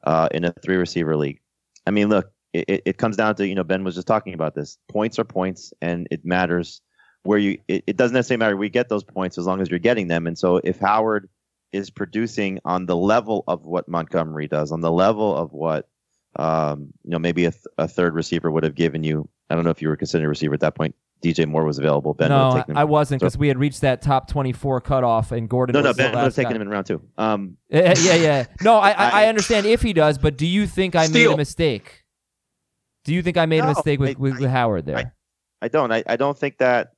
uh, 0.05 0.29
in 0.33 0.45
a 0.45 0.53
three 0.63 0.77
receiver 0.77 1.17
league. 1.17 1.41
I 1.87 1.91
mean, 1.91 2.09
look, 2.09 2.31
it, 2.53 2.83
it- 2.85 2.99
comes 2.99 3.17
down 3.17 3.35
to 3.37 3.47
you 3.47 3.55
know 3.55 3.65
Ben 3.65 3.83
was 3.85 3.95
just 3.97 4.07
talking 4.07 4.35
about 4.35 4.55
this. 4.55 4.79
Points 4.89 5.19
are 5.19 5.25
points, 5.25 5.73
and 5.81 6.07
it 6.11 6.25
matters 6.25 6.81
where 7.25 7.39
you. 7.39 7.59
It, 7.67 7.83
it 7.89 7.97
doesn't 7.97 8.15
necessarily 8.15 8.39
matter 8.39 8.57
We 8.57 8.69
get 8.69 8.89
those 8.89 9.05
points 9.05 9.39
as 9.39 9.47
long 9.47 9.61
as 9.61 9.69
you're 9.71 9.79
getting 9.81 10.09
them. 10.09 10.27
And 10.29 10.39
so 10.39 10.57
if 10.63 10.79
Howard 10.79 11.29
is 11.75 11.91
producing 11.91 12.61
on 12.65 12.87
the 12.87 12.97
level 12.97 13.45
of 13.49 13.65
what 13.65 13.89
Montgomery 13.89 14.47
does, 14.49 14.73
on 14.73 14.81
the 14.81 14.93
level 14.93 15.37
of 15.37 15.53
what 15.53 15.89
um, 16.37 16.93
you 17.05 17.11
know 17.11 17.19
maybe 17.19 17.45
a, 17.45 17.51
th- 17.51 17.65
a 17.79 17.87
third 17.89 18.15
receiver 18.15 18.51
would 18.51 18.65
have 18.65 18.75
given 18.75 19.03
you. 19.05 19.29
I 19.51 19.55
don't 19.55 19.65
know 19.65 19.71
if 19.71 19.83
you 19.83 19.89
were 19.89 19.97
considering 19.97 20.27
a 20.27 20.29
receiver 20.29 20.55
at 20.55 20.61
that 20.61 20.75
point. 20.75 20.95
DJ 21.23 21.47
Moore 21.47 21.65
was 21.65 21.79
available. 21.79 22.13
Ben 22.15 22.31
would 22.31 22.37
no, 22.37 22.45
have 22.51 22.55
taken 22.63 22.73
him. 22.73 22.77
I 22.79 22.85
wasn't 22.85 23.21
So- 23.21 23.27
because 23.27 23.39
we 23.39 23.49
had 23.49 23.59
reached 23.59 23.81
that 23.83 24.03
top 24.03 24.29
24 24.29 24.81
cutoff, 24.83 25.33
and 25.33 25.49
Gordon 25.49 25.75
no, 25.75 25.81
no, 25.81 25.89
was 25.89 25.97
the 25.97 26.03
Ben 26.03 26.13
would 26.13 26.19
have 26.25 26.35
taken 26.35 26.51
guy. 26.53 26.57
him 26.57 26.63
in 26.63 26.69
round 26.69 26.87
two. 26.87 27.03
Um, 27.19 27.57
Uh, 27.73 27.95
yeah, 27.99 28.15
yeah. 28.15 28.47
No, 28.63 28.77
I, 28.77 28.91
I, 28.91 28.95
I 29.09 29.25
I- 29.25 29.27
understand 29.29 29.67
if 29.67 29.81
he 29.83 29.93
does, 29.93 30.19
but 30.19 30.37
do 30.37 30.47
you 30.47 30.67
think 30.67 30.95
I 30.97 31.07
made 31.09 31.27
a 31.27 31.37
mistake? 31.37 32.05
Do 33.05 33.13
you 33.15 33.23
think 33.23 33.37
I 33.37 33.47
made 33.47 33.61
a 33.61 33.67
mistake 33.69 34.01
with, 34.01 34.17
I- 34.17 34.21
with, 34.21 34.39
with 34.41 34.51
Howard 34.51 34.87
there? 34.87 34.99
I- 34.99 35.13
I 35.63 35.69
don't. 35.69 35.91
I, 35.93 36.03
I 36.07 36.17
don't 36.17 36.37
think 36.37 36.59
that 36.59 36.94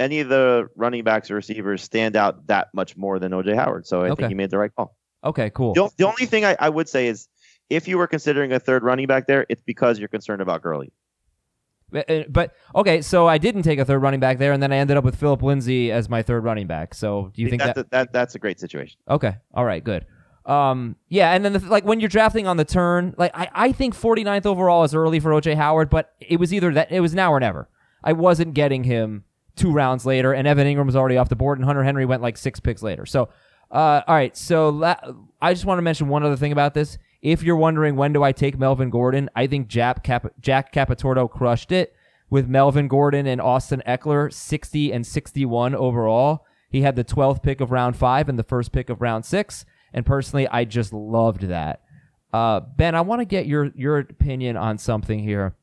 any 0.00 0.20
of 0.20 0.28
the 0.28 0.68
running 0.74 1.04
backs 1.04 1.30
or 1.30 1.34
receivers 1.36 1.82
stand 1.82 2.16
out 2.16 2.46
that 2.48 2.68
much 2.74 2.96
more 2.96 3.18
than 3.18 3.32
OJ 3.32 3.54
Howard. 3.54 3.86
So 3.86 4.00
I 4.02 4.10
Okay. 4.10 4.22
think 4.22 4.28
he 4.30 4.34
made 4.34 4.50
the 4.50 4.58
right 4.58 4.74
call. 4.74 4.96
okay, 5.22 5.50
cool. 5.50 5.74
The, 5.74 5.90
the 5.98 6.06
only 6.08 6.26
thing 6.26 6.44
I, 6.44 6.56
I 6.58 6.68
would 6.70 6.88
say 6.88 7.06
is 7.06 7.28
if 7.68 7.86
you 7.86 7.98
were 7.98 8.06
considering 8.06 8.52
a 8.52 8.58
third 8.58 8.82
running 8.82 9.06
back 9.06 9.26
there, 9.26 9.46
it's 9.48 9.62
because 9.62 9.98
you're 9.98 10.08
concerned 10.08 10.42
about 10.42 10.62
Gurley. 10.62 10.92
But, 11.92 12.10
uh, 12.10 12.24
but 12.28 12.54
okay, 12.74 13.02
so 13.02 13.26
I 13.26 13.38
didn't 13.38 13.62
take 13.62 13.78
a 13.78 13.84
third 13.84 13.98
running 14.00 14.20
back 14.20 14.38
there, 14.38 14.52
and 14.52 14.62
then 14.62 14.72
I 14.72 14.76
ended 14.76 14.96
up 14.96 15.04
with 15.04 15.16
Phillip 15.16 15.42
Lindsay 15.42 15.90
as 15.92 16.08
my 16.08 16.22
third 16.22 16.44
running 16.44 16.66
back. 16.66 16.94
So 16.94 17.30
do 17.34 17.42
you 17.42 17.50
think 17.50 17.62
that's 17.62 17.74
that? 17.76 17.86
a, 17.86 17.90
that 17.90 18.12
that's 18.12 18.34
a 18.34 18.38
great 18.38 18.60
situation. 18.60 18.98
Okay. 19.08 19.36
All 19.54 19.64
right. 19.64 19.82
Good. 19.82 20.06
Um, 20.46 20.96
yeah, 21.08 21.32
and 21.32 21.44
then 21.44 21.52
the, 21.52 21.58
like 21.60 21.84
when 21.84 22.00
you're 22.00 22.08
drafting 22.08 22.46
on 22.46 22.56
the 22.56 22.64
turn, 22.64 23.14
like 23.18 23.30
I, 23.34 23.48
I 23.52 23.72
think 23.72 23.94
49th 23.94 24.46
overall 24.46 24.84
is 24.84 24.94
early 24.94 25.20
for 25.20 25.30
OJ 25.30 25.54
Howard, 25.56 25.90
but 25.90 26.12
it 26.20 26.38
was 26.40 26.54
either 26.54 26.72
that 26.74 26.90
it 26.90 27.00
was 27.00 27.14
now 27.14 27.32
or 27.32 27.38
never. 27.40 27.68
I 28.02 28.14
wasn't 28.14 28.54
getting 28.54 28.84
him 28.84 29.24
two 29.60 29.72
rounds 29.72 30.06
later, 30.06 30.32
and 30.32 30.48
Evan 30.48 30.66
Engram 30.66 30.86
was 30.86 30.96
already 30.96 31.16
off 31.16 31.28
the 31.28 31.36
board, 31.36 31.58
and 31.58 31.64
Hunter 31.64 31.84
Henry 31.84 32.06
went 32.06 32.22
like 32.22 32.36
six 32.36 32.60
picks 32.60 32.82
later. 32.82 33.06
So, 33.06 33.28
uh, 33.70 34.02
all 34.06 34.14
right. 34.14 34.36
So 34.36 34.70
la- 34.70 34.96
I 35.40 35.52
just 35.52 35.64
want 35.64 35.78
to 35.78 35.82
mention 35.82 36.08
one 36.08 36.24
other 36.24 36.36
thing 36.36 36.52
about 36.52 36.74
this. 36.74 36.98
If 37.22 37.42
you're 37.42 37.56
wondering 37.56 37.96
when 37.96 38.12
do 38.12 38.22
I 38.22 38.32
take 38.32 38.58
Melvin 38.58 38.90
Gordon, 38.90 39.28
I 39.36 39.46
think 39.46 39.68
Jack, 39.68 40.02
Cap- 40.02 40.32
Jack 40.40 40.72
Capotorto 40.72 41.30
crushed 41.30 41.70
it 41.70 41.94
with 42.30 42.48
Melvin 42.48 42.88
Gordon 42.88 43.26
and 43.26 43.40
Austin 43.40 43.82
Ekeler, 43.86 44.32
60 44.32 44.92
and 44.92 45.06
61 45.06 45.74
overall. 45.74 46.46
He 46.70 46.82
had 46.82 46.96
the 46.96 47.04
12th 47.04 47.42
pick 47.42 47.60
of 47.60 47.70
round 47.70 47.96
five 47.96 48.28
and 48.28 48.38
the 48.38 48.44
first 48.44 48.72
pick 48.72 48.88
of 48.88 49.02
round 49.02 49.24
six. 49.24 49.66
And 49.92 50.06
personally, 50.06 50.48
I 50.48 50.64
just 50.64 50.92
loved 50.92 51.42
that. 51.42 51.82
Uh, 52.32 52.60
ben, 52.60 52.94
I 52.94 53.00
want 53.00 53.20
to 53.20 53.24
get 53.24 53.46
your 53.46 53.72
your 53.74 53.98
opinion 53.98 54.56
on 54.56 54.78
something 54.78 55.18
here. 55.18 55.56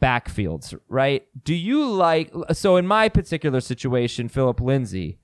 Backfields, 0.00 0.78
right? 0.88 1.26
Do 1.44 1.54
you 1.54 1.86
like 1.86 2.32
so 2.52 2.76
in 2.76 2.86
my 2.86 3.08
particular 3.08 3.60
situation, 3.60 4.28
Phillip 4.28 4.60
Lindsay? 4.60 5.18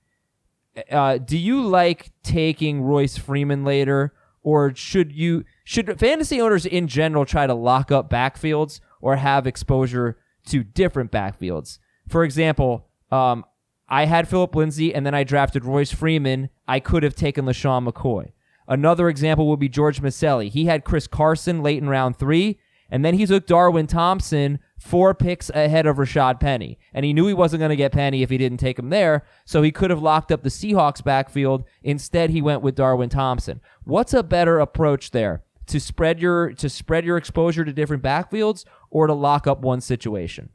Uh, 0.90 1.18
do 1.18 1.36
you 1.36 1.62
like 1.62 2.10
taking 2.22 2.82
Royce 2.82 3.18
Freeman 3.18 3.64
later, 3.64 4.14
or 4.42 4.74
should 4.74 5.12
you 5.12 5.44
should 5.64 5.98
fantasy 5.98 6.40
owners 6.40 6.64
in 6.64 6.88
general 6.88 7.24
try 7.24 7.46
to 7.46 7.54
lock 7.54 7.92
up 7.92 8.08
backfields 8.08 8.80
or 9.00 9.16
have 9.16 9.46
exposure 9.46 10.18
to 10.46 10.64
different 10.64 11.12
backfields? 11.12 11.78
For 12.08 12.24
example, 12.24 12.88
um, 13.10 13.44
I 13.88 14.06
had 14.06 14.26
Phillip 14.26 14.54
Lindsay 14.56 14.94
and 14.94 15.04
then 15.04 15.14
I 15.14 15.22
drafted 15.22 15.64
Royce 15.64 15.92
Freeman. 15.92 16.48
I 16.66 16.80
could 16.80 17.02
have 17.02 17.14
taken 17.14 17.44
LeSean 17.44 17.86
McCoy. 17.86 18.32
Another 18.66 19.08
example 19.08 19.48
would 19.48 19.60
be 19.60 19.68
George 19.68 20.00
Maselli. 20.00 20.48
He 20.48 20.64
had 20.64 20.84
Chris 20.84 21.06
Carson 21.06 21.62
late 21.62 21.82
in 21.82 21.88
round 21.88 22.16
three, 22.16 22.58
and 22.92 23.02
then 23.02 23.14
he 23.14 23.24
took 23.24 23.46
Darwin 23.46 23.86
Thompson 23.86 24.58
four 24.78 25.14
picks 25.14 25.48
ahead 25.48 25.86
of 25.86 25.96
Rashaad 25.96 26.38
Penny. 26.38 26.78
And 26.92 27.06
he 27.06 27.14
knew 27.14 27.26
he 27.26 27.32
wasn't 27.32 27.60
going 27.60 27.70
to 27.70 27.76
get 27.76 27.90
Penny 27.90 28.22
if 28.22 28.28
he 28.28 28.36
didn't 28.36 28.58
take 28.58 28.78
him 28.78 28.90
there, 28.90 29.24
so 29.46 29.62
he 29.62 29.72
could 29.72 29.88
have 29.88 30.02
locked 30.02 30.30
up 30.30 30.42
the 30.42 30.50
Seahawks 30.50 31.02
backfield. 31.02 31.64
Instead, 31.82 32.28
he 32.28 32.42
went 32.42 32.60
with 32.60 32.74
Darwin 32.74 33.08
Thompson. 33.08 33.62
What's 33.84 34.12
a 34.12 34.22
better 34.22 34.60
approach 34.60 35.12
there? 35.12 35.42
To 35.68 35.80
spread 35.80 36.20
your 36.20 36.52
to 36.52 36.68
spread 36.68 37.06
your 37.06 37.16
exposure 37.16 37.64
to 37.64 37.72
different 37.72 38.02
backfields 38.02 38.66
or 38.90 39.06
to 39.06 39.14
lock 39.14 39.46
up 39.46 39.62
one 39.62 39.80
situation? 39.80 40.50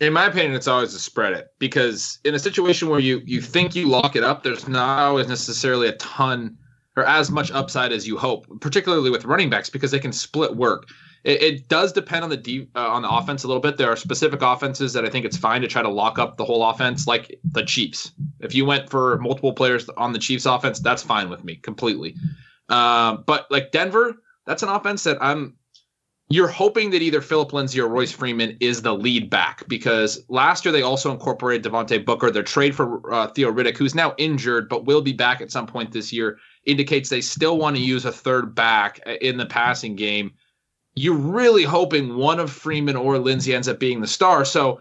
In 0.00 0.12
my 0.12 0.26
opinion, 0.26 0.54
it's 0.54 0.66
always 0.66 0.92
to 0.94 0.98
spread 0.98 1.32
it 1.32 1.48
because 1.60 2.18
in 2.24 2.34
a 2.34 2.40
situation 2.40 2.88
where 2.88 2.98
you 2.98 3.22
you 3.24 3.40
think 3.40 3.76
you 3.76 3.88
lock 3.88 4.16
it 4.16 4.24
up, 4.24 4.42
there's 4.42 4.66
not 4.66 4.98
always 4.98 5.28
necessarily 5.28 5.86
a 5.86 5.92
ton 5.92 6.56
or 6.96 7.04
as 7.04 7.30
much 7.30 7.52
upside 7.52 7.92
as 7.92 8.06
you 8.06 8.18
hope, 8.18 8.46
particularly 8.60 9.10
with 9.10 9.24
running 9.26 9.48
backs 9.48 9.70
because 9.70 9.92
they 9.92 10.00
can 10.00 10.12
split 10.12 10.56
work. 10.56 10.88
It, 11.24 11.42
it 11.42 11.68
does 11.68 11.92
depend 11.92 12.24
on 12.24 12.30
the 12.30 12.36
deep, 12.36 12.70
uh, 12.74 12.88
on 12.88 13.02
the 13.02 13.10
offense 13.10 13.44
a 13.44 13.48
little 13.48 13.62
bit. 13.62 13.76
There 13.76 13.90
are 13.90 13.96
specific 13.96 14.42
offenses 14.42 14.92
that 14.94 15.04
I 15.04 15.08
think 15.08 15.24
it's 15.24 15.36
fine 15.36 15.60
to 15.62 15.68
try 15.68 15.82
to 15.82 15.88
lock 15.88 16.18
up 16.18 16.36
the 16.36 16.44
whole 16.44 16.64
offense, 16.64 17.06
like 17.06 17.38
the 17.44 17.64
Chiefs. 17.64 18.12
If 18.40 18.54
you 18.54 18.64
went 18.64 18.90
for 18.90 19.18
multiple 19.18 19.52
players 19.52 19.88
on 19.90 20.12
the 20.12 20.18
Chiefs 20.18 20.46
offense, 20.46 20.80
that's 20.80 21.02
fine 21.02 21.28
with 21.30 21.44
me 21.44 21.56
completely. 21.56 22.16
Uh, 22.68 23.18
but 23.26 23.46
like 23.50 23.70
Denver, 23.70 24.16
that's 24.46 24.62
an 24.62 24.68
offense 24.68 25.04
that 25.04 25.18
I'm. 25.20 25.56
You're 26.28 26.48
hoping 26.48 26.90
that 26.90 27.02
either 27.02 27.20
Phillip 27.20 27.52
Lindsay 27.52 27.78
or 27.78 27.88
Royce 27.88 28.10
Freeman 28.10 28.56
is 28.58 28.80
the 28.80 28.94
lead 28.94 29.28
back 29.28 29.68
because 29.68 30.24
last 30.30 30.64
year 30.64 30.72
they 30.72 30.80
also 30.80 31.12
incorporated 31.12 31.70
Devontae 31.70 32.06
Booker. 32.06 32.30
Their 32.30 32.42
trade 32.42 32.74
for 32.74 33.12
uh, 33.12 33.26
Theo 33.28 33.52
Riddick, 33.52 33.76
who's 33.76 33.94
now 33.94 34.14
injured 34.16 34.70
but 34.70 34.86
will 34.86 35.02
be 35.02 35.12
back 35.12 35.42
at 35.42 35.50
some 35.50 35.66
point 35.66 35.92
this 35.92 36.10
year, 36.10 36.38
indicates 36.64 37.10
they 37.10 37.20
still 37.20 37.58
want 37.58 37.76
to 37.76 37.82
use 37.82 38.06
a 38.06 38.12
third 38.12 38.54
back 38.54 38.98
in 39.20 39.36
the 39.36 39.44
passing 39.44 39.94
game 39.94 40.32
you're 40.94 41.14
really 41.14 41.64
hoping 41.64 42.16
one 42.16 42.38
of 42.38 42.50
Freeman 42.50 42.96
or 42.96 43.18
Lindsay 43.18 43.54
ends 43.54 43.68
up 43.68 43.78
being 43.78 44.00
the 44.00 44.06
star. 44.06 44.44
So 44.44 44.80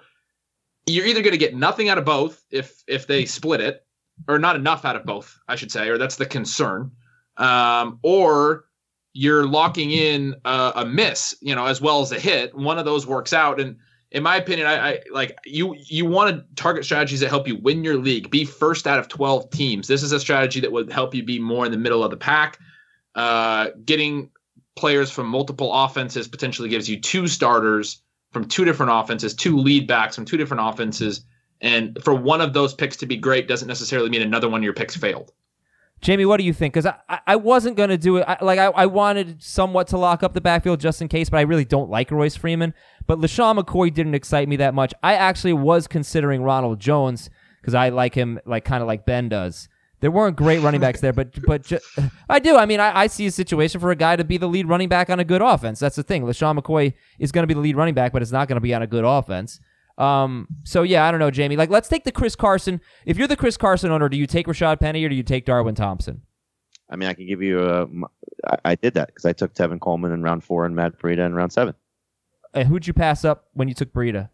you're 0.88 1.06
either 1.06 1.22
going 1.22 1.32
to 1.32 1.38
get 1.38 1.56
nothing 1.56 1.90
out 1.90 1.98
of 1.98 2.06
both 2.06 2.44
if 2.52 2.84
if 2.88 3.08
they 3.08 3.26
split 3.26 3.62
it, 3.62 3.86
or 4.28 4.40
not 4.40 4.56
enough 4.56 4.84
out 4.84 4.96
of 4.96 5.06
both, 5.06 5.40
I 5.48 5.56
should 5.56 5.72
say, 5.72 5.90
or 5.90 5.98
that's 5.98 6.16
the 6.16 6.26
concern, 6.26 6.92
um, 7.38 8.00
or 8.02 8.66
you're 9.14 9.46
locking 9.46 9.92
in 9.92 10.36
a, 10.46 10.72
a, 10.78 10.86
miss, 10.86 11.36
you 11.42 11.54
know, 11.54 11.66
as 11.66 11.82
well 11.82 12.02
as 12.02 12.12
a 12.12 12.20
hit. 12.20 12.56
One 12.56 12.80
of 12.80 12.86
those 12.86 13.06
works 13.06 13.34
out, 13.34 13.60
and 13.60 13.78
in 14.12 14.24
my 14.24 14.38
opinion, 14.38 14.68
I, 14.68 14.90
I 14.90 15.00
like 15.12 15.38
you. 15.46 15.76
You 15.78 16.06
want 16.06 16.36
to 16.36 16.46
target 16.56 16.84
strategies 16.84 17.20
that 17.20 17.30
help 17.30 17.48
you 17.48 17.58
win 17.58 17.84
your 17.84 17.98
league, 17.98 18.32
be 18.32 18.44
first 18.44 18.88
out 18.88 19.00
of 19.00 19.08
twelve 19.08 19.50
teams. 19.52 19.88
This 19.88 20.02
is 20.02 20.12
a 20.12 20.20
strategy 20.20 20.60
that 20.62 20.72
would 20.72 20.92
help 20.92 21.14
you 21.14 21.24
be 21.24 21.40
more 21.40 21.66
in 21.66 21.72
the 21.72 21.78
middle 21.78 22.04
of 22.04 22.10
the 22.10 22.18
pack. 22.18 22.58
Uh, 23.14 23.68
getting 23.86 24.31
players 24.76 25.12
from 25.12 25.28
multiple 25.28 25.74
offenses 25.74 26.28
potentially 26.28 26.70
gives 26.70 26.90
you 26.90 27.00
two 27.00 27.28
starters 27.28 28.02
from 28.32 28.46
two 28.46 28.66
different 28.66 28.92
offenses, 28.94 29.34
two 29.34 29.58
lead 29.58 29.88
backs 29.88 30.16
from 30.16 30.26
two 30.26 30.38
different 30.38 30.64
offenses. 30.66 31.26
And 31.60 31.98
for 32.04 32.16
one 32.16 32.42
of 32.42 32.54
those 32.54 32.74
picks 32.74 32.98
to 32.98 33.06
be 33.06 33.18
great 33.18 33.48
doesn't 33.48 33.68
necessarily 33.68 34.10
mean 34.10 34.22
another 34.22 34.50
one 34.50 34.62
of 34.62 34.64
your 34.64 34.74
picks 34.74 34.96
failed. 34.96 35.32
Jamey, 36.02 36.26
what 36.26 36.38
do 36.38 36.44
you 36.44 36.54
think? 36.54 36.74
Because 36.74 36.92
I, 37.08 37.20
I 37.28 37.36
wasn't 37.36 37.78
going 37.78 37.90
to 37.90 37.98
do 37.98 38.18
it. 38.18 38.26
I, 38.28 38.44
like 38.44 38.58
I, 38.58 38.66
I 38.68 38.86
wanted 38.88 39.44
somewhat 39.44 39.88
to 39.90 39.98
lock 39.98 40.24
up 40.24 40.34
the 40.34 40.42
backfield 40.42 40.80
just 40.80 41.00
in 41.00 41.08
case, 41.08 41.30
but 41.30 41.38
I 41.38 41.42
really 41.42 41.66
don't 41.66 41.92
like 41.92 42.10
Royce 42.10 42.36
Freeman. 42.36 42.74
But 43.06 43.20
LeSean 43.20 43.60
McCoy 43.60 43.94
didn't 43.94 44.16
excite 44.16 44.48
me 44.48 44.56
that 44.56 44.74
much. 44.74 44.96
I 45.04 45.14
actually 45.14 45.54
was 45.54 45.88
considering 45.88 46.42
Ronald 46.42 46.80
Jones 46.80 47.30
because 47.62 47.76
I 47.76 47.90
like 47.90 48.16
him 48.16 48.40
like 48.48 48.66
kind 48.66 48.82
of 48.82 48.88
like 48.88 49.06
Ben 49.06 49.30
does. 49.30 49.70
There 50.02 50.12
weren't 50.12 50.36
great 50.36 50.62
running 50.62 50.82
backs 50.86 51.00
there, 51.00 51.14
but 51.14 51.42
but 51.44 51.64
ju- 51.64 51.80
I 52.30 52.40
do. 52.40 52.58
I 52.58 52.66
mean, 52.66 52.80
I, 52.80 53.02
I 53.02 53.08
see 53.08 53.26
a 53.28 53.32
situation 53.32 53.80
for 53.80 53.92
a 53.92 53.96
guy 53.96 54.16
to 54.16 54.24
be 54.24 54.38
the 54.38 54.48
lead 54.48 54.68
running 54.68 54.90
back 54.90 55.10
on 55.10 55.20
a 55.20 55.24
good 55.24 55.42
offense. 55.42 55.80
That's 55.80 55.96
the 55.96 56.04
thing. 56.04 56.24
LeSean 56.24 56.60
McCoy 56.60 56.94
is 57.20 57.32
going 57.32 57.44
to 57.44 57.48
be 57.48 57.54
the 57.54 57.60
lead 57.60 57.76
running 57.76 57.94
back, 57.94 58.12
but 58.12 58.22
it's 58.22 58.32
not 58.32 58.48
going 58.48 58.58
to 58.58 58.62
be 58.62 58.74
on 58.74 58.82
a 58.82 58.88
good 58.88 59.06
offense. 59.06 59.60
Um, 59.98 60.48
so 60.64 60.84
yeah, 60.84 61.06
I 61.06 61.12
don't 61.12 61.20
know, 61.20 61.32
Jamey. 61.32 61.58
Like, 61.58 61.70
let's 61.70 61.88
take 61.88 62.04
the 62.04 62.12
Chris 62.12 62.36
Carson. 62.36 62.82
If 63.06 63.18
you're 63.18 63.28
the 63.28 63.38
Chris 63.38 63.58
Carson 63.58 63.92
owner, 63.92 64.10
do 64.10 64.18
you 64.18 64.26
take 64.26 64.48
Rashaad 64.48 64.80
Penny 64.80 65.04
or 65.04 65.10
do 65.10 65.16
you 65.16 65.24
take 65.24 65.46
Darwin 65.46 65.76
Thompson? 65.76 66.22
I 66.90 66.96
mean, 66.96 67.08
I 67.08 67.14
can 67.14 67.28
give 67.28 67.42
you 67.42 67.64
a. 67.64 67.88
I, 68.46 68.58
I 68.66 68.76
did 68.76 68.96
that 68.96 69.08
because 69.08 69.26
I 69.26 69.34
took 69.34 69.54
Tevin 69.54 69.80
Coleman 69.80 70.12
in 70.12 70.24
round 70.24 70.44
four 70.44 70.66
and 70.66 70.76
Matt 70.76 70.98
Breida 71.00 71.26
in 71.26 71.34
round 71.36 71.54
seven. 71.54 71.76
And 72.54 72.68
who'd 72.68 72.88
you 72.88 72.94
pass 72.94 73.24
up 73.24 73.46
when 73.54 73.68
you 73.68 73.74
took 73.74 73.94
Breida? 73.94 74.30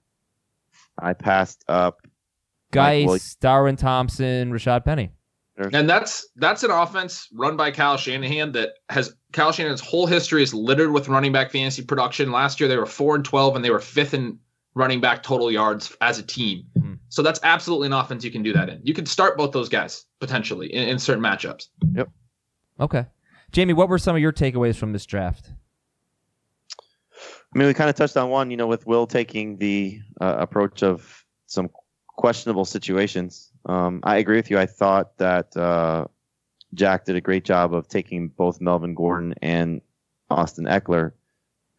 I 0.98 1.14
passed 1.14 1.64
up 1.68 2.08
Guice, 2.72 3.36
Darwin 3.36 3.76
Thompson, 3.76 4.52
Rashaad 4.52 4.86
Penny. 4.86 5.12
And 5.58 5.90
that's 5.90 6.28
that's 6.36 6.64
an 6.64 6.70
offense 6.70 7.28
run 7.34 7.58
by 7.58 7.72
Kyle 7.72 7.98
Shanahan 7.98 8.52
that 8.52 8.74
has 8.90 9.16
Kyle 9.34 9.52
Shanahan's 9.52 9.82
whole 9.82 10.06
history 10.06 10.44
is 10.44 10.54
littered 10.54 10.92
with 10.92 11.10
running 11.10 11.32
back 11.32 11.52
fantasy 11.52 11.84
production. 11.84 12.32
Last 12.32 12.60
year 12.60 12.70
they 12.70 12.78
were 12.78 12.86
four 12.86 13.16
and 13.16 13.26
twelve, 13.26 13.56
and 13.56 13.66
they 13.66 13.72
were 13.72 13.80
fifth 13.80 14.14
in 14.14 14.38
running 14.76 15.02
back 15.02 15.24
total 15.24 15.52
yards 15.52 15.96
as 16.02 16.20
a 16.20 16.24
team. 16.24 16.64
Mm-hmm. 16.78 16.94
So 17.10 17.24
that's 17.24 17.40
absolutely 17.42 17.88
an 17.88 17.94
offense 17.94 18.24
you 18.24 18.30
can 18.30 18.44
do 18.44 18.54
that 18.54 18.70
in. 18.70 18.80
You 18.84 18.94
can 18.94 19.08
start 19.08 19.36
both 19.36 19.52
those 19.52 19.68
guys 19.68 20.06
potentially 20.20 20.72
in, 20.72 20.90
in 20.90 21.00
certain 21.00 21.24
matchups. 21.24 21.70
Yep. 21.94 22.10
Okay, 22.80 23.06
Jamey, 23.52 23.74
what 23.74 23.90
were 23.90 23.98
some 23.98 24.16
of 24.16 24.22
your 24.22 24.32
takeaways 24.32 24.76
from 24.76 24.94
this 24.94 25.08
draft? 25.08 25.52
I 27.56 27.58
mean, 27.58 27.68
we 27.68 27.74
kind 27.74 27.90
of 27.90 27.96
touched 27.96 28.16
on 28.16 28.30
one, 28.30 28.52
you 28.52 28.58
know, 28.58 28.68
with 28.68 28.86
Will 28.86 29.08
taking 29.08 29.58
the 29.58 30.00
uh, 30.22 30.36
approach 30.38 30.84
of 30.84 31.26
some 31.48 31.72
questionable 32.18 32.66
situations. 32.66 33.52
Um, 33.68 34.00
I 34.04 34.18
agree 34.18 34.38
with 34.38 34.50
you. 34.50 34.58
I 34.58 34.66
thought 34.66 35.18
that 35.18 35.56
uh, 35.56 36.08
Jack 36.74 37.06
did 37.06 37.16
a 37.16 37.22
great 37.22 37.44
job 37.44 37.74
of 37.74 37.88
taking 37.88 38.30
both 38.30 38.62
Melvin 38.62 38.96
Gordon 38.96 39.36
and 39.42 39.82
Austin 40.30 40.66
Ekeler, 40.66 41.12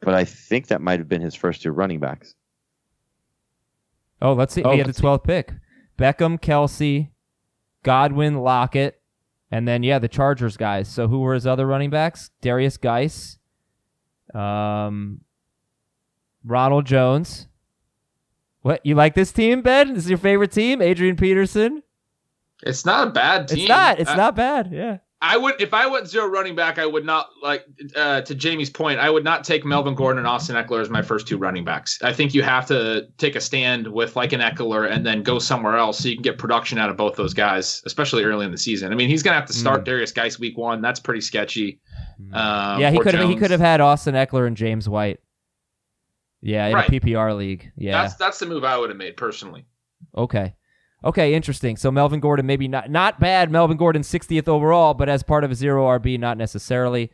but 0.00 0.14
I 0.14 0.24
think 0.24 0.68
that 0.68 0.82
might 0.82 0.98
have 0.98 1.08
been 1.08 1.22
his 1.22 1.34
first 1.34 1.62
two 1.62 1.72
running 1.72 1.98
backs. 1.98 2.34
Oh, 4.20 4.34
let's 4.34 4.52
see. 4.52 4.62
Oh, 4.62 4.72
he 4.72 4.78
had 4.78 4.86
the 4.86 4.92
12th 4.92 5.24
pick. 5.24 5.52
Beckham, 5.96 6.38
Kelce, 6.38 7.08
Godwin, 7.82 8.38
Lockett, 8.38 9.00
and 9.50 9.66
then 9.66 9.82
yeah, 9.82 9.98
the 9.98 10.08
Chargers 10.08 10.56
guys. 10.56 10.88
So 10.88 11.08
who 11.08 11.20
were 11.20 11.34
his 11.34 11.46
other 11.46 11.66
running 11.66 11.90
backs? 11.90 12.30
Derrius 12.42 12.80
Guice, 12.80 13.38
um, 14.34 15.22
Ronald 16.44 16.84
Jones, 16.86 17.48
what 18.62 18.84
you 18.84 18.94
like 18.94 19.14
this 19.14 19.32
team, 19.32 19.62
Ben? 19.62 19.94
This 19.94 20.04
is 20.04 20.10
your 20.10 20.18
favorite 20.18 20.52
team, 20.52 20.82
Adrian 20.82 21.16
Peterson. 21.16 21.82
It's 22.62 22.84
not 22.84 23.08
a 23.08 23.10
bad 23.10 23.48
team. 23.48 23.58
It's 23.60 23.68
not. 23.68 24.00
It's 24.00 24.10
I, 24.10 24.16
not 24.16 24.34
bad. 24.34 24.70
Yeah. 24.72 24.98
I 25.20 25.36
would 25.36 25.60
if 25.60 25.74
I 25.74 25.86
went 25.88 26.06
zero 26.06 26.28
running 26.28 26.54
back, 26.54 26.78
I 26.78 26.86
would 26.86 27.04
not 27.04 27.28
like 27.42 27.64
uh, 27.96 28.20
to 28.20 28.34
Jamey's 28.36 28.70
point. 28.70 29.00
I 29.00 29.10
would 29.10 29.24
not 29.24 29.42
take 29.42 29.64
Melvin 29.64 29.96
Gordon 29.96 30.18
and 30.18 30.28
Austin 30.28 30.54
Ekeler 30.54 30.80
as 30.80 30.90
my 30.90 31.02
first 31.02 31.26
two 31.26 31.36
running 31.36 31.64
backs. 31.64 31.98
I 32.02 32.12
think 32.12 32.34
you 32.34 32.42
have 32.44 32.66
to 32.66 33.08
take 33.18 33.34
a 33.34 33.40
stand 33.40 33.88
with 33.88 34.14
like 34.14 34.32
an 34.32 34.40
Ekeler 34.40 34.88
and 34.88 35.04
then 35.04 35.24
go 35.24 35.40
somewhere 35.40 35.76
else 35.76 35.98
so 35.98 36.08
you 36.08 36.14
can 36.14 36.22
get 36.22 36.38
production 36.38 36.78
out 36.78 36.88
of 36.88 36.96
both 36.96 37.16
those 37.16 37.34
guys, 37.34 37.82
especially 37.84 38.22
early 38.22 38.46
in 38.46 38.52
the 38.52 38.58
season. 38.58 38.92
I 38.92 38.94
mean, 38.94 39.08
he's 39.08 39.24
gonna 39.24 39.36
have 39.36 39.46
to 39.46 39.52
start 39.52 39.84
mm. 39.84 39.88
Derrius 39.88 40.14
Guice 40.14 40.38
week 40.38 40.56
one. 40.56 40.80
That's 40.80 41.00
pretty 41.00 41.20
sketchy. 41.20 41.80
Um, 42.32 42.80
yeah, 42.80 42.90
he 42.92 43.00
could 43.00 43.14
have 43.14 43.28
he 43.28 43.34
could 43.34 43.50
have 43.50 43.60
had 43.60 43.80
Austin 43.80 44.14
Ekeler 44.14 44.46
and 44.46 44.56
James 44.56 44.88
White. 44.88 45.18
Yeah, 46.40 46.66
in 46.66 46.74
right. 46.74 46.88
a 46.88 46.92
PPR 46.92 47.36
league. 47.36 47.70
Yeah, 47.76 48.02
that's 48.02 48.14
that's 48.14 48.38
the 48.38 48.46
move 48.46 48.64
I 48.64 48.78
would 48.78 48.90
have 48.90 48.96
made 48.96 49.16
personally. 49.16 49.66
Okay, 50.16 50.54
okay, 51.04 51.34
interesting. 51.34 51.76
So 51.76 51.90
Melvin 51.90 52.20
Gordon, 52.20 52.46
maybe 52.46 52.68
not 52.68 52.90
not 52.90 53.18
bad. 53.18 53.50
Melvin 53.50 53.76
Gordon, 53.76 54.02
60th 54.02 54.48
overall, 54.48 54.94
but 54.94 55.08
as 55.08 55.22
part 55.22 55.44
of 55.44 55.50
a 55.50 55.54
zero 55.54 55.86
RB, 55.98 56.18
not 56.18 56.38
necessarily. 56.38 57.10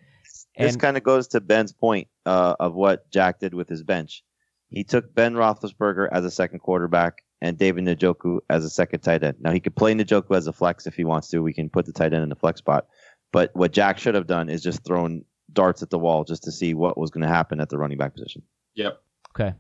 And, 0.57 0.69
this 0.69 0.77
kind 0.77 0.97
of 0.97 1.03
goes 1.03 1.29
to 1.29 1.41
Ben's 1.41 1.73
point 1.73 2.09
uh, 2.27 2.55
of 2.61 2.75
what 2.75 3.11
Jack 3.11 3.41
did 3.41 3.55
with 3.55 3.69
his 3.69 3.83
bench. 3.83 4.23
He 4.69 4.85
took 4.85 5.15
Ben 5.15 5.35
Roethlisberger 5.35 6.09
as 6.13 6.25
a 6.25 6.31
second 6.31 6.61
quarterback 6.61 7.23
and 7.41 7.59
David 7.59 7.85
Njoku 7.85 8.39
as 8.49 8.65
a 8.65 8.71
second 8.71 9.01
tight 9.01 9.23
end. 9.23 9.37
Now 9.41 9.53
he 9.53 9.61
could 9.61 9.77
play 9.77 9.95
Njoku 9.95 10.37
as 10.37 10.47
a 10.47 10.53
flex 10.53 10.87
if 10.87 10.95
he 10.95 11.05
wants 11.05 11.29
to. 11.29 11.43
We 11.43 11.53
can 11.53 11.69
put 11.69 11.87
the 11.87 11.93
tight 11.93 12.13
end 12.13 12.23
in 12.23 12.29
the 12.29 12.37
flex 12.37 12.59
spot. 12.59 12.87
But 13.33 13.51
what 13.55 13.73
Jack 13.73 13.99
should 13.99 14.15
have 14.15 14.27
done 14.27 14.49
is 14.49 14.63
just 14.63 14.85
thrown 14.85 15.25
darts 15.53 15.83
at 15.83 15.91
the 15.91 15.99
wall 15.99 16.25
just 16.25 16.45
to 16.45 16.53
see 16.53 16.75
what 16.75 16.97
was 16.97 17.11
going 17.11 17.23
to 17.23 17.29
happen 17.29 17.61
at 17.61 17.69
the 17.69 17.79
running 17.79 17.99
back 17.99 18.15
position. 18.15 18.43
Yep. 18.75 19.01
Okay. 19.35 19.55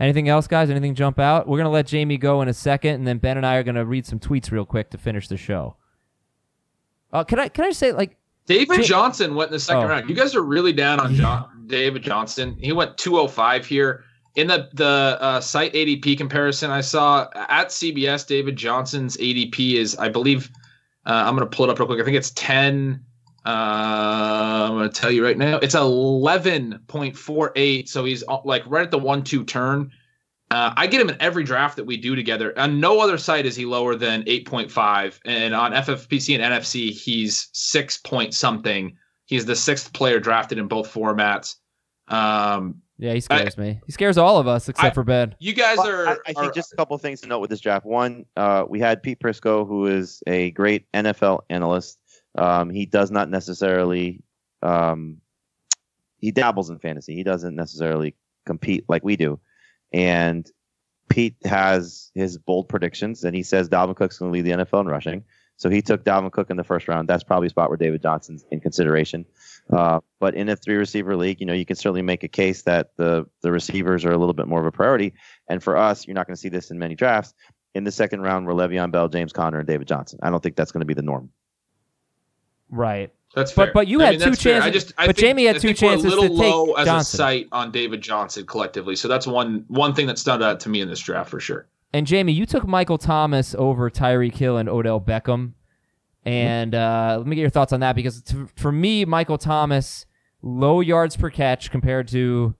Anything 0.00 0.28
else, 0.28 0.46
guys? 0.46 0.70
Anything 0.70 0.94
jump 0.94 1.18
out? 1.20 1.46
We're 1.46 1.58
gonna 1.58 1.70
let 1.70 1.86
Jamey 1.86 2.18
go 2.18 2.42
in 2.42 2.48
a 2.48 2.54
second, 2.54 2.94
and 2.94 3.06
then 3.06 3.18
Ben 3.18 3.36
and 3.36 3.46
I 3.46 3.56
are 3.56 3.62
gonna 3.62 3.84
read 3.84 4.06
some 4.06 4.18
tweets 4.18 4.50
real 4.50 4.64
quick 4.64 4.90
to 4.90 4.98
finish 4.98 5.28
the 5.28 5.36
show. 5.36 5.76
Uh, 7.12 7.22
can 7.22 7.38
I 7.38 7.48
can 7.48 7.64
I 7.64 7.70
say 7.70 7.92
like 7.92 8.16
David 8.46 8.82
Johnson 8.82 9.36
went 9.36 9.50
in 9.50 9.52
the 9.52 9.60
second 9.60 9.84
oh. 9.84 9.88
round. 9.88 10.08
You 10.08 10.16
guys 10.16 10.34
are 10.34 10.42
really 10.42 10.72
down 10.72 10.98
on 11.00 11.14
John, 11.14 11.64
David 11.66 12.02
Johnson. 12.02 12.56
He 12.60 12.72
went 12.72 12.98
205 12.98 13.64
here 13.64 14.04
in 14.34 14.48
the 14.48 14.68
the 14.72 15.16
uh, 15.20 15.40
site 15.40 15.72
ADP 15.74 16.18
comparison. 16.18 16.70
I 16.70 16.80
saw 16.80 17.28
at 17.34 17.68
CBS 17.68 18.26
David 18.26 18.56
Johnson's 18.56 19.16
ADP 19.18 19.74
is 19.74 19.96
I 19.96 20.08
believe 20.08 20.50
uh, 21.06 21.22
I'm 21.26 21.36
gonna 21.36 21.46
pull 21.46 21.66
it 21.66 21.70
up 21.70 21.78
real 21.78 21.86
quick. 21.86 22.00
I 22.00 22.04
think 22.04 22.16
it's 22.16 22.32
10. 22.32 23.00
Uh, 23.46 24.66
I'm 24.68 24.72
going 24.72 24.90
to 24.90 25.00
tell 25.00 25.10
you 25.10 25.24
right 25.24 25.38
now. 25.38 25.56
It's 25.58 25.74
11.48. 25.74 27.88
So 27.88 28.04
he's 28.04 28.24
uh, 28.28 28.38
like 28.44 28.62
right 28.66 28.84
at 28.84 28.90
the 28.90 28.98
one 28.98 29.22
two 29.22 29.44
turn. 29.44 29.90
Uh, 30.50 30.72
I 30.76 30.86
get 30.86 31.00
him 31.00 31.08
in 31.08 31.16
every 31.20 31.42
draft 31.42 31.76
that 31.76 31.84
we 31.84 31.96
do 31.96 32.14
together. 32.14 32.56
On 32.58 32.78
no 32.78 33.00
other 33.00 33.18
site 33.18 33.46
is 33.46 33.56
he 33.56 33.64
lower 33.66 33.96
than 33.96 34.22
8.5. 34.24 35.18
And 35.24 35.54
on 35.54 35.72
FFPC 35.72 36.38
and 36.38 36.52
NFFC, 36.54 36.90
he's 36.90 37.48
six 37.52 37.98
point 37.98 38.34
something. 38.34 38.96
He's 39.26 39.46
the 39.46 39.56
sixth 39.56 39.92
player 39.94 40.20
drafted 40.20 40.58
in 40.58 40.68
both 40.68 40.92
formats. 40.92 41.56
Um, 42.08 42.82
Yeah, 42.98 43.14
he 43.14 43.20
scares 43.20 43.56
me. 43.56 43.80
He 43.86 43.92
scares 43.92 44.18
all 44.18 44.36
of 44.38 44.46
us 44.46 44.68
except 44.68 44.92
I- 44.92 44.94
for 44.94 45.02
Ben. 45.02 45.34
you 45.40 45.54
guys 45.54 45.78
Well, 45.78 45.88
are. 45.88 46.08
I, 46.08 46.12
I 46.26 46.32
think 46.34 46.38
are- 46.38 46.52
just 46.52 46.72
a 46.74 46.76
couple 46.76 46.94
of 46.94 47.00
things 47.02 47.22
to 47.22 47.26
note 47.26 47.40
with 47.40 47.48
this 47.50 47.60
draft. 47.60 47.86
One, 47.86 48.26
uh, 48.36 48.64
we 48.68 48.78
had 48.78 49.02
Pete 49.02 49.18
Prisco, 49.20 49.66
who 49.66 49.86
is 49.86 50.22
a 50.26 50.50
great 50.52 50.84
NFL 50.92 51.40
analyst. 51.50 51.98
Um, 52.36 52.70
he 52.70 52.86
does 52.86 53.10
not 53.10 53.30
necessarily, 53.30 54.22
um, 54.62 55.18
he 56.18 56.30
dabbles 56.30 56.70
in 56.70 56.78
fantasy. 56.78 57.14
He 57.14 57.22
doesn't 57.22 57.54
necessarily 57.54 58.14
compete 58.46 58.84
like 58.88 59.04
we 59.04 59.16
do. 59.16 59.40
And 59.92 60.50
Pete 61.08 61.36
has 61.44 62.10
his 62.14 62.38
bold 62.38 62.68
predictions, 62.68 63.24
and 63.24 63.36
he 63.36 63.42
says 63.42 63.68
Dalvin 63.68 63.96
Cook's 63.96 64.18
going 64.18 64.32
to 64.32 64.32
lead 64.32 64.42
the 64.42 64.64
NFL 64.64 64.80
in 64.80 64.86
rushing. 64.86 65.24
So 65.56 65.70
he 65.70 65.82
took 65.82 66.04
Dalvin 66.04 66.32
Cook 66.32 66.50
in 66.50 66.56
the 66.56 66.64
first 66.64 66.88
round. 66.88 67.08
That's 67.08 67.22
probably 67.22 67.46
a 67.46 67.50
spot 67.50 67.68
where 67.68 67.76
David 67.76 68.02
Johnson's 68.02 68.44
in 68.50 68.60
consideration. 68.60 69.24
Uh, 69.72 70.00
but 70.18 70.34
in 70.34 70.48
a 70.48 70.56
three 70.56 70.74
receiver 70.74 71.16
league, 71.16 71.40
you 71.40 71.46
know, 71.46 71.52
you 71.52 71.64
can 71.64 71.76
certainly 71.76 72.02
make 72.02 72.24
a 72.24 72.28
case 72.28 72.62
that 72.62 72.96
the 72.96 73.26
the 73.42 73.52
receivers 73.52 74.04
are 74.04 74.12
a 74.12 74.18
little 74.18 74.34
bit 74.34 74.48
more 74.48 74.60
of 74.60 74.66
a 74.66 74.72
priority. 74.72 75.14
And 75.48 75.62
for 75.62 75.76
us, 75.76 76.06
you're 76.06 76.14
not 76.14 76.26
going 76.26 76.34
to 76.34 76.40
see 76.40 76.48
this 76.48 76.70
in 76.70 76.78
many 76.78 76.96
drafts. 76.96 77.34
In 77.74 77.84
the 77.84 77.92
second 77.92 78.22
round, 78.22 78.46
we're 78.46 78.54
Le'Veon 78.54 78.90
Bell, 78.90 79.08
James 79.08 79.32
Conner, 79.32 79.58
and 79.58 79.66
David 79.66 79.88
Johnson. 79.88 80.18
I 80.22 80.30
don't 80.30 80.42
think 80.42 80.56
that's 80.56 80.72
going 80.72 80.80
to 80.80 80.86
be 80.86 80.94
the 80.94 81.02
norm. 81.02 81.30
Right. 82.74 83.10
That's 83.34 83.52
But- 83.52 83.64
fair. 83.66 83.72
but 83.74 83.88
you 83.88 84.00
I 84.00 84.06
had 84.06 84.20
mean, 84.20 84.28
two 84.30 84.34
fair. 84.36 84.56
I 84.62 84.64
chances- 84.66 84.84
just, 84.84 84.94
I 84.98 85.06
but 85.06 85.16
think- 85.16 85.38
Jamey 85.38 85.46
had 85.46 85.56
two 85.60 85.68
think 85.74 85.80
we're 85.82 85.88
chances 85.88 86.04
a 86.04 86.08
little 86.08 86.36
to 86.36 86.42
take 86.42 86.52
low 86.52 86.72
as 86.74 86.86
Johnson. 86.86 87.16
a 87.16 87.18
site 87.18 87.48
on 87.52 87.70
David 87.72 88.00
Johnson 88.00 88.46
collectively. 88.46 88.94
So 88.96 89.08
that's 89.08 89.26
one 89.26 89.64
one 89.68 89.94
thing 89.94 90.06
that 90.06 90.18
stood 90.18 90.40
out 90.42 90.60
to 90.60 90.68
me 90.68 90.80
in 90.80 90.88
this 90.88 91.00
draft 91.00 91.30
for 91.30 91.40
sure. 91.40 91.66
And 91.92 92.06
Jamey, 92.06 92.34
you 92.34 92.46
took 92.46 92.66
Michael 92.66 92.98
Thomas 92.98 93.54
over 93.56 93.88
Tyreek 93.90 94.34
Hill 94.36 94.56
and 94.56 94.68
Odell 94.68 95.00
Beckham. 95.00 95.52
And 96.24 96.74
uh, 96.74 97.16
let 97.18 97.26
me 97.26 97.36
get 97.36 97.42
your 97.42 97.50
thoughts 97.50 97.72
on 97.72 97.80
that 97.80 97.94
because 97.96 98.22
to, 98.22 98.48
for 98.56 98.72
me, 98.72 99.04
Michael 99.04 99.36
Thomas, 99.38 100.06
low 100.42 100.80
yards 100.80 101.16
per 101.16 101.28
catch 101.30 101.70
compared 101.70 102.08
to 102.08 102.54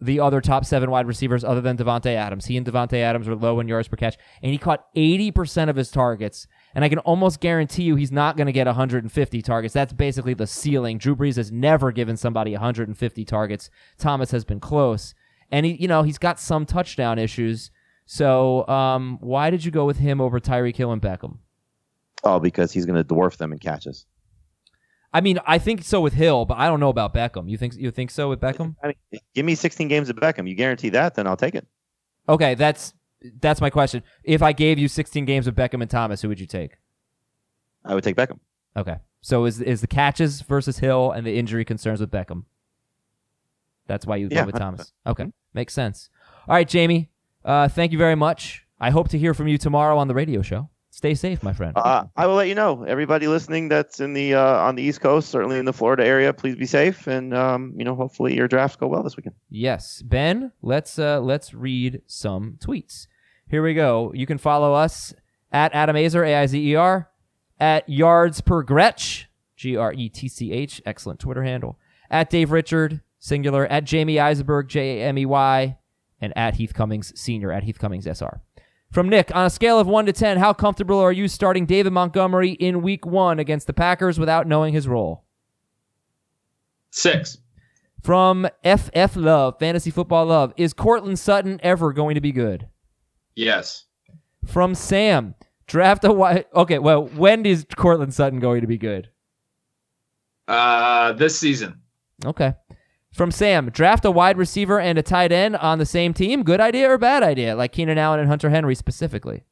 the 0.00 0.20
other 0.20 0.40
top 0.40 0.64
seven 0.64 0.90
wide 0.90 1.06
receivers 1.06 1.44
other 1.44 1.60
than 1.60 1.76
Davante 1.76 2.06
Adams. 2.14 2.46
He 2.46 2.56
and 2.56 2.66
Davante 2.66 2.94
Adams 2.98 3.28
are 3.28 3.36
low 3.36 3.60
in 3.60 3.68
yards 3.68 3.88
per 3.88 3.96
catch, 3.96 4.16
and 4.42 4.50
he 4.52 4.58
caught 4.58 4.86
80% 4.96 5.68
of 5.70 5.76
his 5.76 5.90
targets. 5.90 6.46
And 6.74 6.84
I 6.84 6.88
can 6.88 6.98
almost 7.00 7.40
guarantee 7.40 7.84
you 7.84 7.94
he's 7.96 8.10
not 8.10 8.36
going 8.36 8.46
to 8.46 8.52
get 8.52 8.66
150 8.66 9.42
targets. 9.42 9.74
That's 9.74 9.92
basically 9.92 10.34
the 10.34 10.46
ceiling. 10.46 10.98
Drew 10.98 11.14
Brees 11.14 11.36
has 11.36 11.52
never 11.52 11.92
given 11.92 12.16
somebody 12.16 12.52
150 12.52 13.24
targets. 13.24 13.70
Thomas 13.96 14.32
has 14.32 14.44
been 14.44 14.60
close. 14.60 15.14
And 15.50 15.64
he, 15.64 15.74
you 15.74 15.86
know, 15.86 16.02
he's 16.02 16.18
got 16.18 16.40
some 16.40 16.66
touchdown 16.66 17.18
issues. 17.18 17.70
So, 18.06 18.66
um, 18.66 19.18
why 19.20 19.50
did 19.50 19.64
you 19.64 19.70
go 19.70 19.84
with 19.84 19.98
him 19.98 20.20
over 20.20 20.40
Tyreek 20.40 20.76
Hill 20.76 20.92
and 20.92 21.00
Beckham? 21.00 21.38
Oh, 22.24 22.40
because 22.40 22.72
he's 22.72 22.86
going 22.86 23.02
to 23.02 23.14
dwarf 23.14 23.36
them 23.36 23.52
in 23.52 23.58
catches. 23.58 24.06
I 25.12 25.20
mean, 25.20 25.38
I 25.46 25.58
think 25.58 25.84
so 25.84 26.00
with 26.00 26.14
Hill, 26.14 26.44
but 26.44 26.58
I 26.58 26.66
don't 26.66 26.80
know 26.80 26.88
about 26.88 27.14
Beckham. 27.14 27.48
You 27.48 27.56
think 27.56 27.76
you 27.76 27.92
think 27.92 28.10
so 28.10 28.28
with 28.28 28.40
Beckham? 28.40 28.74
I 28.82 28.88
mean, 28.88 29.20
give 29.32 29.46
me 29.46 29.54
16 29.54 29.86
games 29.86 30.10
of 30.10 30.16
Beckham. 30.16 30.48
You 30.48 30.56
guarantee 30.56 30.88
that, 30.88 31.14
then 31.14 31.28
I'll 31.28 31.36
take 31.36 31.54
it. 31.54 31.68
Okay, 32.28 32.56
that's 32.56 32.94
that's 33.40 33.60
my 33.60 33.70
question. 33.70 34.02
If 34.22 34.42
I 34.42 34.52
gave 34.52 34.78
you 34.78 34.88
16 34.88 35.24
games 35.24 35.46
of 35.46 35.54
Beckham 35.54 35.80
and 35.80 35.90
Thomas, 35.90 36.22
who 36.22 36.28
would 36.28 36.40
you 36.40 36.46
take? 36.46 36.78
I 37.84 37.94
would 37.94 38.04
take 38.04 38.16
Beckham. 38.16 38.38
Okay. 38.76 38.96
So 39.20 39.44
is 39.46 39.60
is 39.60 39.80
the 39.80 39.86
catches 39.86 40.42
versus 40.42 40.78
Hill 40.78 41.10
and 41.10 41.26
the 41.26 41.36
injury 41.38 41.64
concerns 41.64 42.00
with 42.00 42.10
Beckham? 42.10 42.44
That's 43.86 44.06
why 44.06 44.16
you 44.16 44.28
Yeah, 44.30 44.40
go 44.42 44.46
with 44.46 44.54
100%. 44.56 44.58
Thomas. 44.58 44.92
Okay, 45.06 45.26
makes 45.52 45.72
sense. 45.74 46.10
All 46.48 46.54
right, 46.54 46.68
Jamey. 46.68 47.08
Uh, 47.44 47.68
thank 47.68 47.92
you 47.92 47.98
very 47.98 48.14
much. 48.14 48.66
I 48.80 48.90
hope 48.90 49.08
to 49.10 49.18
hear 49.18 49.34
from 49.34 49.48
you 49.48 49.58
tomorrow 49.58 49.96
on 49.98 50.08
the 50.08 50.14
radio 50.14 50.42
show. 50.42 50.70
Stay 50.90 51.14
safe, 51.14 51.42
my 51.42 51.52
friend. 51.52 51.72
Uh, 51.76 52.04
I 52.16 52.26
will 52.26 52.36
let 52.36 52.48
you 52.48 52.54
know. 52.54 52.84
Everybody 52.84 53.26
listening 53.26 53.68
that's 53.68 53.98
in 54.00 54.12
the 54.12 54.34
uh, 54.34 54.58
on 54.58 54.76
the 54.76 54.82
East 54.82 55.00
Coast, 55.00 55.28
certainly 55.28 55.58
in 55.58 55.64
the 55.64 55.72
Florida 55.72 56.04
area, 56.06 56.32
please 56.32 56.54
be 56.56 56.66
safe, 56.66 57.06
and 57.06 57.34
um, 57.34 57.74
you 57.76 57.84
know, 57.84 57.94
hopefully 57.96 58.36
your 58.36 58.46
drafts 58.46 58.76
go 58.76 58.86
well 58.86 59.02
this 59.02 59.16
weekend. 59.16 59.34
Yes, 59.50 60.02
Ben. 60.02 60.52
Let's 60.62 60.98
uh, 60.98 61.20
let's 61.20 61.52
read 61.52 62.02
some 62.06 62.58
tweets. 62.60 63.06
Here 63.54 63.62
we 63.62 63.74
go. 63.74 64.10
You 64.12 64.26
can 64.26 64.38
follow 64.38 64.74
us 64.74 65.14
at 65.52 65.72
Adam 65.72 65.94
Aizer, 65.94 66.26
A 66.26 66.34
I 66.34 66.46
Z 66.46 66.58
E 66.58 66.74
R, 66.74 67.08
at 67.60 67.88
Yards 67.88 68.40
Per 68.40 68.64
Gretch, 68.64 69.28
G 69.54 69.76
R 69.76 69.92
E 69.92 70.08
T 70.08 70.26
C 70.26 70.50
H, 70.50 70.82
excellent 70.84 71.20
Twitter 71.20 71.44
handle. 71.44 71.78
At 72.10 72.30
Dave 72.30 72.50
Richard, 72.50 73.00
singular. 73.20 73.64
At 73.66 73.84
Jamey 73.84 74.20
Eisenberg, 74.20 74.66
J 74.66 74.98
A 74.98 75.04
M 75.04 75.18
E 75.18 75.26
Y, 75.26 75.78
and 76.20 76.36
at 76.36 76.56
Heath 76.56 76.74
Cummings 76.74 77.16
Senior, 77.16 77.52
at 77.52 77.62
Heath 77.62 77.78
Cummings 77.78 78.08
S 78.08 78.20
R. 78.22 78.40
From 78.90 79.08
Nick, 79.08 79.32
on 79.32 79.46
a 79.46 79.50
scale 79.50 79.78
of 79.78 79.86
1 79.86 80.06
to 80.06 80.12
10, 80.12 80.38
how 80.38 80.52
comfortable 80.52 80.98
are 80.98 81.12
you 81.12 81.28
starting 81.28 81.64
David 81.64 81.92
Montgomery 81.92 82.54
in 82.54 82.82
week 82.82 83.06
one 83.06 83.38
against 83.38 83.68
the 83.68 83.72
Packers 83.72 84.18
without 84.18 84.48
knowing 84.48 84.74
his 84.74 84.88
role? 84.88 85.22
Six. 86.90 87.38
From 88.02 88.48
FF 88.64 89.14
Love, 89.14 89.60
Fantasy 89.60 89.92
Football 89.92 90.26
Love, 90.26 90.52
is 90.56 90.72
Courtland 90.72 91.20
Sutton 91.20 91.60
ever 91.62 91.92
going 91.92 92.16
to 92.16 92.20
be 92.20 92.32
good? 92.32 92.66
Yes. 93.36 93.84
From 94.46 94.74
Sam, 94.74 95.34
draft 95.66 96.04
a 96.04 96.12
wide. 96.12 96.46
Okay, 96.54 96.78
well, 96.78 97.06
when 97.06 97.46
is 97.46 97.66
Courtland 97.76 98.14
Sutton 98.14 98.40
going 98.40 98.60
to 98.60 98.66
be 98.66 98.78
good? 98.78 99.08
Uh, 100.46 101.12
this 101.12 101.38
season. 101.38 101.80
Okay. 102.24 102.54
From 103.12 103.30
Sam, 103.30 103.70
draft 103.70 104.04
a 104.04 104.10
wide 104.10 104.36
receiver 104.36 104.80
and 104.80 104.98
a 104.98 105.02
tight 105.02 105.30
end 105.30 105.56
on 105.56 105.78
the 105.78 105.86
same 105.86 106.12
team. 106.12 106.42
Good 106.42 106.60
idea 106.60 106.90
or 106.90 106.98
bad 106.98 107.22
idea? 107.22 107.54
Like 107.54 107.72
Keenan 107.72 107.96
Allen 107.96 108.18
and 108.18 108.28
Hunter 108.28 108.50
Henry 108.50 108.74
specifically. 108.74 109.44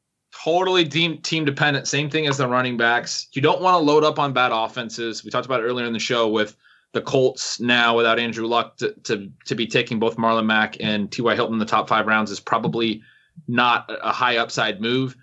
Totally 0.43 0.85
team 0.85 1.19
team 1.19 1.45
dependent. 1.45 1.87
Same 1.87 2.09
thing 2.09 2.27
as 2.27 2.37
the 2.37 2.47
running 2.47 2.75
backs. 2.75 3.27
You 3.31 3.41
don't 3.41 3.61
want 3.61 3.75
to 3.75 3.77
load 3.79 4.03
up 4.03 4.19
on 4.19 4.33
bad 4.33 4.51
offenses. 4.51 5.23
We 5.23 5.31
talked 5.31 5.45
about 5.45 5.61
it 5.61 5.63
earlier 5.63 5.85
in 5.85 5.93
the 5.93 5.99
show 5.99 6.27
with 6.27 6.57
the 6.91 7.01
Colts 7.01 7.59
now 7.59 7.95
without 7.95 8.19
Andrew 8.19 8.47
Luck 8.47 8.77
to, 8.77 8.93
to, 9.03 9.31
to 9.45 9.55
be 9.55 9.65
taking 9.65 9.99
both 9.99 10.17
Marlon 10.17 10.45
Mack 10.45 10.77
and 10.79 11.11
T.Y. 11.11 11.33
Hilton 11.33 11.53
in 11.53 11.59
the 11.59 11.65
top 11.65 11.87
five 11.87 12.05
rounds 12.05 12.31
is 12.31 12.39
probably 12.39 13.01
not 13.47 13.89
a 14.01 14.11
high 14.11 14.37
upside 14.37 14.81
move. 14.81 15.15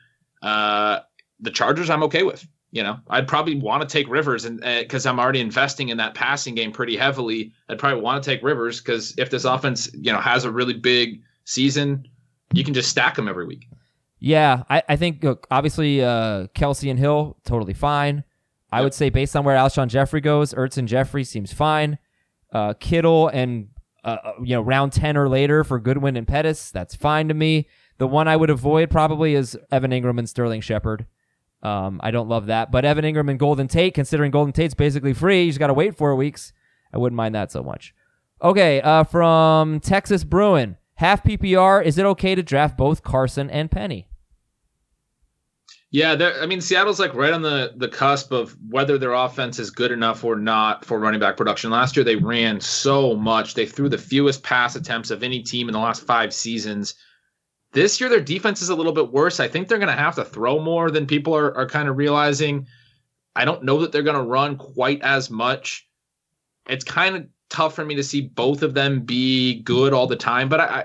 Uh, 0.42 1.00
the 1.40 1.50
Chargers, 1.50 1.90
I'm 1.90 2.02
okay 2.04 2.22
with. 2.22 2.46
You 2.72 2.84
know, 2.84 3.00
I'd 3.08 3.26
probably 3.26 3.56
want 3.56 3.82
to 3.82 3.88
take 3.88 4.08
Rivers, 4.08 4.44
and 4.44 4.60
because 4.60 5.04
I'm 5.04 5.18
already 5.18 5.40
investing 5.40 5.88
in 5.88 5.96
that 5.96 6.14
passing 6.14 6.54
game 6.54 6.70
pretty 6.70 6.96
heavily, 6.96 7.52
I'd 7.68 7.80
probably 7.80 8.00
want 8.00 8.22
to 8.22 8.30
take 8.30 8.44
Rivers 8.44 8.80
because 8.80 9.12
if 9.18 9.30
this 9.30 9.44
offense, 9.44 9.90
you 9.92 10.12
know, 10.12 10.20
has 10.20 10.44
a 10.44 10.52
really 10.52 10.74
big 10.74 11.20
season, 11.44 12.06
you 12.52 12.62
can 12.62 12.72
just 12.72 12.88
stack 12.88 13.16
them 13.16 13.26
every 13.26 13.44
week. 13.44 13.66
Yeah, 14.20 14.62
I, 14.70 14.82
I 14.88 14.96
think 14.96 15.24
look, 15.24 15.48
obviously 15.50 16.02
uh, 16.04 16.46
Kelce 16.54 16.88
and 16.88 16.98
Hill 16.98 17.38
totally 17.44 17.74
fine. 17.74 18.22
I 18.72 18.82
would 18.82 18.94
say 18.94 19.10
based 19.10 19.34
on 19.34 19.44
where 19.44 19.56
Alshon 19.56 19.88
Jeffery 19.88 20.20
goes, 20.20 20.54
Ertz 20.54 20.78
and 20.78 20.86
Jeffery 20.86 21.24
seems 21.24 21.52
fine. 21.52 21.98
Uh, 22.52 22.74
Kittle 22.74 23.28
and 23.28 23.68
uh, 24.04 24.16
uh, 24.22 24.32
you 24.42 24.54
know 24.54 24.60
round 24.60 24.92
ten 24.92 25.16
or 25.16 25.28
later 25.28 25.64
for 25.64 25.80
Goodwin 25.80 26.16
and 26.16 26.26
Pettis, 26.26 26.70
that's 26.70 26.94
fine 26.94 27.28
to 27.28 27.34
me. 27.34 27.66
The 28.00 28.06
one 28.06 28.28
I 28.28 28.34
would 28.34 28.48
avoid 28.48 28.90
probably 28.90 29.34
is 29.34 29.58
Evan 29.70 29.90
Engram 29.90 30.18
and 30.18 30.26
Sterling 30.26 30.62
Shepard. 30.62 31.04
Um, 31.62 32.00
I 32.02 32.10
don't 32.10 32.30
love 32.30 32.46
that, 32.46 32.70
but 32.70 32.86
Evan 32.86 33.04
Engram 33.04 33.28
and 33.28 33.38
Golden 33.38 33.68
Tate, 33.68 33.92
considering 33.92 34.30
Golden 34.30 34.54
Tate's 34.54 34.72
basically 34.72 35.12
free, 35.12 35.42
you 35.42 35.50
just 35.50 35.58
got 35.58 35.66
to 35.66 35.74
wait 35.74 35.98
four 35.98 36.16
weeks. 36.16 36.54
I 36.94 36.96
wouldn't 36.96 37.18
mind 37.18 37.34
that 37.34 37.52
so 37.52 37.62
much. 37.62 37.94
Okay, 38.42 38.80
uh, 38.80 39.04
from 39.04 39.80
Texas 39.80 40.24
Bruin, 40.24 40.78
half 40.94 41.22
PPR. 41.22 41.84
Is 41.84 41.98
it 41.98 42.06
okay 42.06 42.34
to 42.34 42.42
draft 42.42 42.78
both 42.78 43.02
Carson 43.02 43.50
and 43.50 43.70
Penny? 43.70 44.08
Yeah, 45.90 46.16
I 46.40 46.46
mean 46.46 46.62
Seattle's 46.62 47.00
like 47.00 47.12
right 47.12 47.34
on 47.34 47.42
the 47.42 47.74
the 47.76 47.88
cusp 47.88 48.32
of 48.32 48.56
whether 48.70 48.96
their 48.96 49.12
offense 49.12 49.58
is 49.58 49.70
good 49.70 49.92
enough 49.92 50.24
or 50.24 50.36
not 50.36 50.86
for 50.86 50.98
running 50.98 51.20
back 51.20 51.36
production. 51.36 51.70
Last 51.70 51.96
year 51.96 52.04
they 52.04 52.16
ran 52.16 52.62
so 52.62 53.14
much; 53.14 53.52
they 53.52 53.66
threw 53.66 53.90
the 53.90 53.98
fewest 53.98 54.42
pass 54.42 54.74
attempts 54.74 55.10
of 55.10 55.22
any 55.22 55.42
team 55.42 55.68
in 55.68 55.74
the 55.74 55.80
last 55.80 56.06
five 56.06 56.32
seasons. 56.32 56.94
This 57.72 58.00
year 58.00 58.10
their 58.10 58.20
defense 58.20 58.62
is 58.62 58.68
a 58.68 58.74
little 58.74 58.92
bit 58.92 59.12
worse. 59.12 59.38
I 59.40 59.48
think 59.48 59.68
they're 59.68 59.78
going 59.78 59.94
to 59.94 60.02
have 60.02 60.16
to 60.16 60.24
throw 60.24 60.60
more 60.60 60.90
than 60.90 61.06
people 61.06 61.36
are 61.36 61.56
are 61.56 61.68
kind 61.68 61.88
of 61.88 61.96
realizing. 61.96 62.66
I 63.36 63.44
don't 63.44 63.62
know 63.62 63.78
that 63.80 63.92
they're 63.92 64.02
going 64.02 64.16
to 64.16 64.22
run 64.22 64.56
quite 64.56 65.00
as 65.02 65.30
much. 65.30 65.88
It's 66.68 66.84
kind 66.84 67.16
of 67.16 67.26
tough 67.48 67.74
for 67.74 67.84
me 67.84 67.94
to 67.94 68.02
see 68.02 68.22
both 68.22 68.62
of 68.62 68.74
them 68.74 69.02
be 69.02 69.60
good 69.62 69.92
all 69.92 70.06
the 70.06 70.16
time, 70.16 70.48
but 70.48 70.60
I, 70.60 70.64
I 70.64 70.84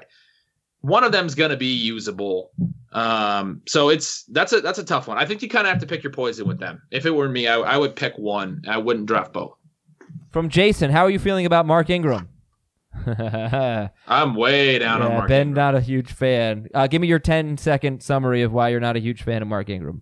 one 0.82 1.04
of 1.04 1.12
them's 1.12 1.34
going 1.34 1.50
to 1.50 1.58
be 1.58 1.74
usable. 1.74 2.52
Um, 2.92 3.62
so 3.68 3.90
it's 3.90 4.24
that's 4.26 4.54
a 4.54 4.62
that's 4.62 4.80
a 4.80 4.84
tough 4.84 5.08
one. 5.08 5.18
I 5.18 5.26
think 5.26 5.42
you 5.42 5.50
kind 5.50 5.66
of 5.66 5.74
have 5.74 5.82
to 5.82 5.88
pick 5.88 6.04
your 6.04 6.14
poison 6.14 6.48
with 6.48 6.60
them. 6.60 6.82
If 6.92 7.06
it 7.06 7.12
were 7.12 7.28
me, 7.28 7.48
I, 7.48 7.58
I 7.58 7.78
would 7.78 7.96
pick 7.96 8.16
one. 8.18 8.62
I 8.68 8.78
wouldn't 8.78 9.08
draft 9.08 9.34
both. 9.34 9.58
From 10.32 10.50
Jason, 10.50 10.92
how 10.92 11.04
are 11.04 11.10
you 11.10 11.20
feeling 11.20 11.46
about 11.46 11.66
Mark 11.66 11.90
Ingram? 11.90 12.30
Yeah, 13.08 13.90
I'm 14.08 14.36
way 14.36 14.80
down 14.80 15.02
on 15.02 15.12
Mark. 15.12 15.28
Ben, 15.28 15.50
Ingram. 15.50 15.56
not 15.56 15.76
a 15.76 15.82
huge 15.82 16.12
fan. 16.12 16.68
Uh, 16.74 16.88
give 16.88 17.02
me 17.02 17.08
your 17.08 17.20
10 17.20 17.58
second 17.58 18.02
summary 18.02 18.42
of 18.42 18.52
why 18.52 18.70
you're 18.70 18.80
not 18.80 18.96
a 18.96 19.00
huge 19.00 19.24
fan 19.24 19.42
of 19.42 19.48
Mark 19.48 19.70
Ingram. 19.70 20.02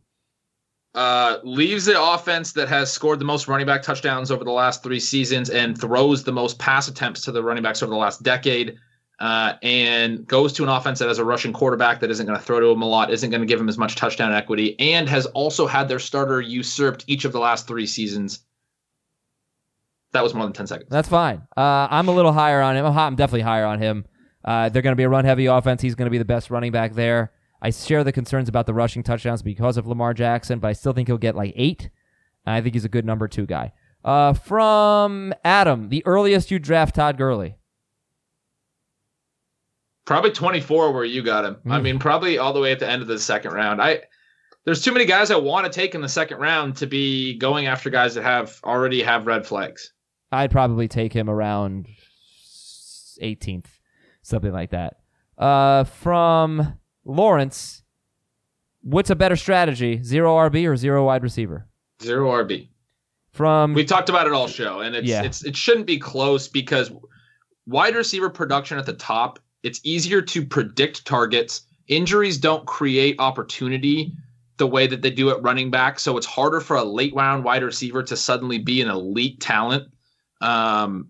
Uh, 0.95 1.39
leaves 1.43 1.85
the 1.85 1.99
offense 2.01 2.53
that 2.53 2.69
has 2.69 2.91
scored 2.91 3.17
the 3.19 3.25
most 3.25 3.47
running 3.47 3.65
back 3.65 3.81
touchdowns 3.81 4.29
over 4.29 4.43
the 4.43 4.51
last 4.51 4.83
three 4.83 4.99
seasons 4.99 5.49
and 5.49 5.75
throws 5.79 6.23
the 6.23 6.31
most 6.31 6.59
pass 6.59 6.87
attempts 6.87 7.21
to 7.21 7.31
the 7.31 7.41
running 7.41 7.63
backs 7.63 7.81
over 7.81 7.89
the 7.89 7.97
last 7.97 8.21
decade. 8.21 8.77
uh, 9.19 9.53
and 9.61 10.27
goes 10.27 10.51
to 10.53 10.63
an 10.63 10.69
offense 10.69 10.99
that 10.99 11.07
has 11.07 11.17
a 11.17 11.23
rushing 11.23 11.53
quarterback 11.53 11.99
that 11.99 12.11
isn't 12.11 12.25
going 12.25 12.37
to 12.37 12.43
throw 12.43 12.59
to 12.59 12.67
him 12.67 12.81
a 12.81 12.85
lot, 12.85 13.11
isn't 13.11 13.29
going 13.29 13.41
to 13.41 13.47
give 13.47 13.59
him 13.59 13.69
as 13.69 13.77
much 13.77 13.95
touchdown 13.95 14.33
equity, 14.33 14.77
and 14.79 15.07
has 15.07 15.25
also 15.27 15.65
had 15.65 15.87
their 15.87 15.99
starter 15.99 16.41
usurped 16.41 17.05
each 17.07 17.23
of 17.23 17.31
the 17.31 17.39
last 17.39 17.67
three 17.67 17.85
seasons. 17.85 18.39
That 20.13 20.23
was 20.23 20.33
more 20.33 20.45
than 20.45 20.53
10 20.53 20.67
seconds. 20.67 20.89
That's 20.89 21.09
fine. 21.09 21.41
Uh, 21.57 21.87
I'm 21.89 22.07
a 22.07 22.11
little 22.11 22.31
higher 22.33 22.61
on 22.61 22.75
him. 22.75 22.85
I'm 22.85 23.15
definitely 23.15 23.41
higher 23.41 23.65
on 23.65 23.79
him. 23.79 24.05
Uh, 24.45 24.69
they're 24.69 24.81
going 24.81 24.93
to 24.93 24.97
be 24.97 25.03
a 25.03 25.09
run 25.09 25.25
heavy 25.25 25.47
offense. 25.47 25.81
He's 25.81 25.95
going 25.95 26.05
to 26.05 26.11
be 26.11 26.17
the 26.17 26.25
best 26.25 26.51
running 26.51 26.71
back 26.71 26.93
there. 26.93 27.31
I 27.61 27.71
share 27.71 28.03
the 28.03 28.11
concerns 28.11 28.49
about 28.49 28.65
the 28.65 28.73
rushing 28.73 29.03
touchdowns 29.03 29.41
because 29.41 29.77
of 29.77 29.87
Lamar 29.87 30.13
Jackson, 30.13 30.59
but 30.59 30.67
I 30.67 30.73
still 30.73 30.93
think 30.93 31.07
he'll 31.07 31.17
get 31.17 31.35
like 31.35 31.53
eight. 31.55 31.89
I 32.45 32.61
think 32.61 32.75
he's 32.75 32.85
a 32.85 32.89
good 32.89 33.05
number 33.05 33.27
two 33.27 33.45
guy. 33.45 33.71
Uh, 34.03 34.33
from 34.33 35.33
Adam, 35.45 35.89
the 35.89 36.05
earliest 36.05 36.51
you 36.51 36.59
draft 36.59 36.95
Todd 36.95 37.17
Gurley. 37.17 37.55
Probably 40.05 40.31
24 40.31 40.91
where 40.91 41.05
you 41.05 41.23
got 41.23 41.45
him. 41.45 41.55
Mm. 41.65 41.71
I 41.71 41.81
mean, 41.81 41.99
probably 41.99 42.37
all 42.37 42.51
the 42.51 42.59
way 42.59 42.73
at 42.73 42.79
the 42.79 42.89
end 42.89 43.01
of 43.01 43.07
the 43.07 43.17
second 43.17 43.53
round. 43.53 43.81
I 43.81 44.01
there's 44.65 44.81
too 44.81 44.91
many 44.93 45.05
guys 45.05 45.31
I 45.31 45.37
want 45.37 45.65
to 45.65 45.71
take 45.71 45.95
in 45.95 46.01
the 46.01 46.09
second 46.09 46.39
round 46.39 46.77
to 46.77 46.87
be 46.87 47.37
going 47.37 47.67
after 47.67 47.89
guys 47.89 48.15
that 48.15 48.23
have 48.23 48.59
already 48.63 49.01
have 49.01 49.25
red 49.25 49.45
flags. 49.45 49.93
I'd 50.33 50.51
probably 50.51 50.87
take 50.87 51.13
him 51.13 51.29
around 51.29 51.87
18th, 53.21 53.67
something 54.23 54.51
like 54.51 54.71
that. 54.71 54.97
Uh, 55.37 55.83
from 55.83 56.77
Lawrence, 57.05 57.83
what's 58.81 59.09
a 59.09 59.15
better 59.15 59.35
strategy, 59.35 60.01
zero 60.03 60.35
RB 60.35 60.67
or 60.67 60.75
zero 60.75 61.05
wide 61.05 61.23
receiver? 61.23 61.67
Zero 62.01 62.31
RB. 62.31 62.69
From 63.31 63.73
We 63.73 63.83
talked 63.85 64.09
about 64.09 64.27
it 64.27 64.33
all 64.33 64.47
show, 64.47 64.81
and 64.81 64.95
it's 64.95 65.07
Yeah. 65.07 65.23
it's 65.23 65.43
it 65.43 65.55
shouldn't 65.55 65.87
be 65.87 65.97
close 65.97 66.47
because 66.47 66.91
wide 67.65 67.95
receiver 67.95 68.29
production 68.29 68.77
at 68.77 68.85
the 68.85 68.93
top. 68.93 69.39
It's 69.63 69.79
easier 69.83 70.21
to 70.21 70.45
predict 70.45 71.05
targets. 71.05 71.61
Injuries 71.87 72.37
don't 72.37 72.65
create 72.67 73.15
opportunity 73.19 74.13
the 74.57 74.67
way 74.67 74.85
that 74.85 75.01
they 75.01 75.09
do 75.09 75.31
at 75.31 75.41
running 75.41 75.71
back, 75.71 75.99
so 75.99 76.15
it's 76.15 76.27
harder 76.27 76.59
for 76.59 76.77
a 76.77 76.83
late 76.83 77.13
round 77.15 77.43
wide 77.43 77.63
receiver 77.63 78.03
to 78.03 78.15
suddenly 78.15 78.59
be 78.59 78.81
an 78.81 78.89
elite 78.89 79.39
talent. 79.39 79.89
Um, 80.43 81.09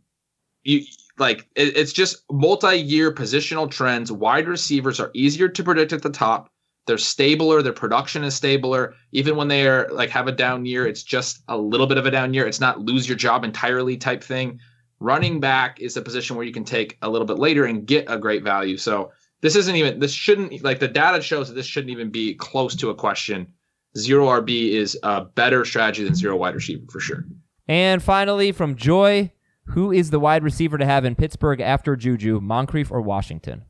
you 0.63 0.85
like 1.17 1.47
it, 1.55 1.75
it's 1.75 1.93
just 1.93 2.23
multi-year 2.31 3.11
positional 3.13 3.69
trends. 3.69 4.11
Wide 4.11 4.47
receivers 4.47 4.99
are 4.99 5.11
easier 5.13 5.49
to 5.49 5.63
predict 5.63 5.91
at 5.91 6.03
the 6.03 6.09
top. 6.09 6.49
They're 6.85 6.97
stabler. 6.97 7.61
Their 7.61 7.73
production 7.73 8.23
is 8.23 8.35
stabler. 8.35 8.93
Even 9.11 9.35
when 9.35 9.47
they 9.47 9.67
are 9.67 9.89
like 9.91 10.09
have 10.09 10.27
a 10.27 10.31
down 10.31 10.65
year, 10.65 10.85
it's 10.85 11.03
just 11.03 11.41
a 11.47 11.57
little 11.57 11.87
bit 11.87 11.97
of 11.97 12.05
a 12.05 12.11
down 12.11 12.33
year. 12.33 12.45
It's 12.45 12.59
not 12.59 12.79
lose 12.79 13.07
your 13.07 13.17
job 13.17 13.43
entirely 13.43 13.97
type 13.97 14.23
thing. 14.23 14.59
Running 14.99 15.39
back 15.39 15.79
is 15.79 15.97
a 15.97 16.01
position 16.01 16.35
where 16.35 16.45
you 16.45 16.53
can 16.53 16.63
take 16.63 16.97
a 17.01 17.09
little 17.09 17.27
bit 17.27 17.39
later 17.39 17.65
and 17.65 17.85
get 17.85 18.05
a 18.07 18.17
great 18.17 18.43
value. 18.43 18.77
So 18.77 19.11
this 19.41 19.55
isn't 19.55 19.75
even 19.75 19.99
this 19.99 20.13
shouldn't 20.13 20.63
like 20.63 20.79
the 20.79 20.87
data 20.87 21.21
shows 21.21 21.47
that 21.47 21.55
this 21.55 21.65
shouldn't 21.65 21.91
even 21.91 22.09
be 22.09 22.35
close 22.35 22.75
to 22.77 22.89
a 22.89 22.95
question. 22.95 23.47
Zero 23.97 24.27
RB 24.27 24.71
is 24.71 24.97
a 25.03 25.21
better 25.25 25.65
strategy 25.65 26.03
than 26.03 26.15
zero 26.15 26.35
wide 26.35 26.55
receiver 26.55 26.85
for 26.89 26.99
sure. 26.99 27.25
And 27.67 28.03
finally 28.03 28.51
from 28.51 28.75
Joy, 28.75 29.31
who 29.67 29.91
is 29.91 30.09
the 30.09 30.19
wide 30.19 30.43
receiver 30.43 30.77
to 30.77 30.85
have 30.85 31.05
in 31.05 31.15
Pittsburgh 31.15 31.61
after 31.61 31.95
Juju, 31.95 32.39
Moncrief 32.41 32.91
or 32.91 33.01
Washington? 33.01 33.63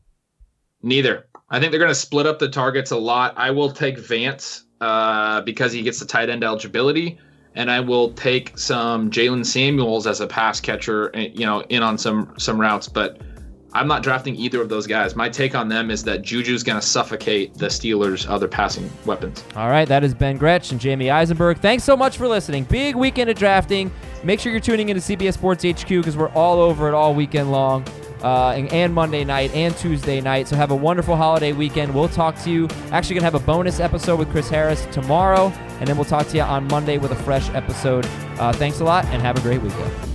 Neither. 0.81 1.27
I 1.49 1.59
think 1.59 1.71
they're 1.71 1.79
going 1.79 1.91
to 1.91 1.95
split 1.95 2.25
up 2.25 2.39
the 2.39 2.49
targets 2.49 2.91
a 2.91 2.97
lot. 2.97 3.33
I 3.37 3.51
will 3.51 3.71
take 3.71 3.99
Vance 3.99 4.65
uh, 4.81 5.41
because 5.41 5.71
he 5.71 5.83
gets 5.83 5.99
the 5.99 6.05
tight 6.05 6.29
end 6.29 6.43
eligibility, 6.43 7.19
and 7.55 7.69
I 7.69 7.79
will 7.79 8.11
take 8.13 8.57
some 8.57 9.11
Jaylen 9.11 9.45
Samuels 9.45 10.07
as 10.07 10.19
a 10.19 10.27
pass 10.27 10.59
catcher, 10.59 11.11
eh, 11.15 11.29
you 11.33 11.45
know, 11.45 11.61
in 11.69 11.83
on 11.83 11.97
some 11.97 12.33
some 12.37 12.59
routes. 12.59 12.87
But 12.87 13.21
I'm 13.73 13.87
not 13.87 14.03
drafting 14.03 14.35
either 14.35 14.61
of 14.61 14.69
those 14.69 14.85
guys. 14.85 15.15
My 15.15 15.29
take 15.29 15.55
on 15.55 15.67
them 15.67 15.89
is 15.89 16.03
that 16.03 16.21
Juju's 16.21 16.61
going 16.63 16.79
to 16.79 16.85
suffocate 16.85 17.55
the 17.55 17.67
Steelers' 17.67 18.29
other 18.29 18.47
passing 18.47 18.89
weapons. 19.05 19.43
All 19.55 19.69
right, 19.69 19.87
that 19.87 20.03
is 20.03 20.13
Ben 20.13 20.37
Gretch 20.37 20.71
and 20.71 20.79
Jamey 20.79 21.11
Eisenberg. 21.11 21.57
Thanks 21.57 21.83
so 21.83 21.97
much 21.97 22.17
for 22.17 22.27
listening. 22.27 22.65
Big 22.65 22.95
weekend 22.95 23.29
of 23.31 23.37
drafting. 23.37 23.91
Make 24.23 24.39
sure 24.39 24.51
you're 24.51 24.61
tuning 24.61 24.89
into 24.89 25.01
CBS 25.01 25.33
Sports 25.33 25.63
HQ 25.63 25.87
because 25.87 26.15
we're 26.15 26.29
all 26.29 26.59
over 26.59 26.87
it 26.87 26.93
all 26.93 27.15
weekend 27.15 27.51
long, 27.51 27.83
uh, 28.21 28.51
and, 28.51 28.71
and 28.71 28.93
Monday 28.93 29.23
night 29.23 29.53
and 29.53 29.75
Tuesday 29.75 30.21
night. 30.21 30.47
So 30.47 30.55
have 30.55 30.71
a 30.71 30.75
wonderful 30.75 31.15
holiday 31.15 31.51
weekend. 31.51 31.93
We'll 31.93 32.07
talk 32.07 32.39
to 32.43 32.51
you. 32.51 32.67
Actually, 32.91 33.15
gonna 33.15 33.25
have 33.25 33.35
a 33.35 33.39
bonus 33.39 33.79
episode 33.79 34.19
with 34.19 34.29
Chris 34.29 34.49
Harris 34.49 34.85
tomorrow, 34.91 35.51
and 35.79 35.87
then 35.87 35.97
we'll 35.97 36.05
talk 36.05 36.27
to 36.27 36.37
you 36.37 36.43
on 36.43 36.67
Monday 36.67 36.99
with 36.99 37.11
a 37.11 37.15
fresh 37.15 37.49
episode. 37.49 38.05
Uh, 38.37 38.53
thanks 38.53 38.79
a 38.79 38.83
lot, 38.83 39.03
and 39.05 39.21
have 39.21 39.37
a 39.37 39.41
great 39.41 39.61
weekend. 39.61 40.12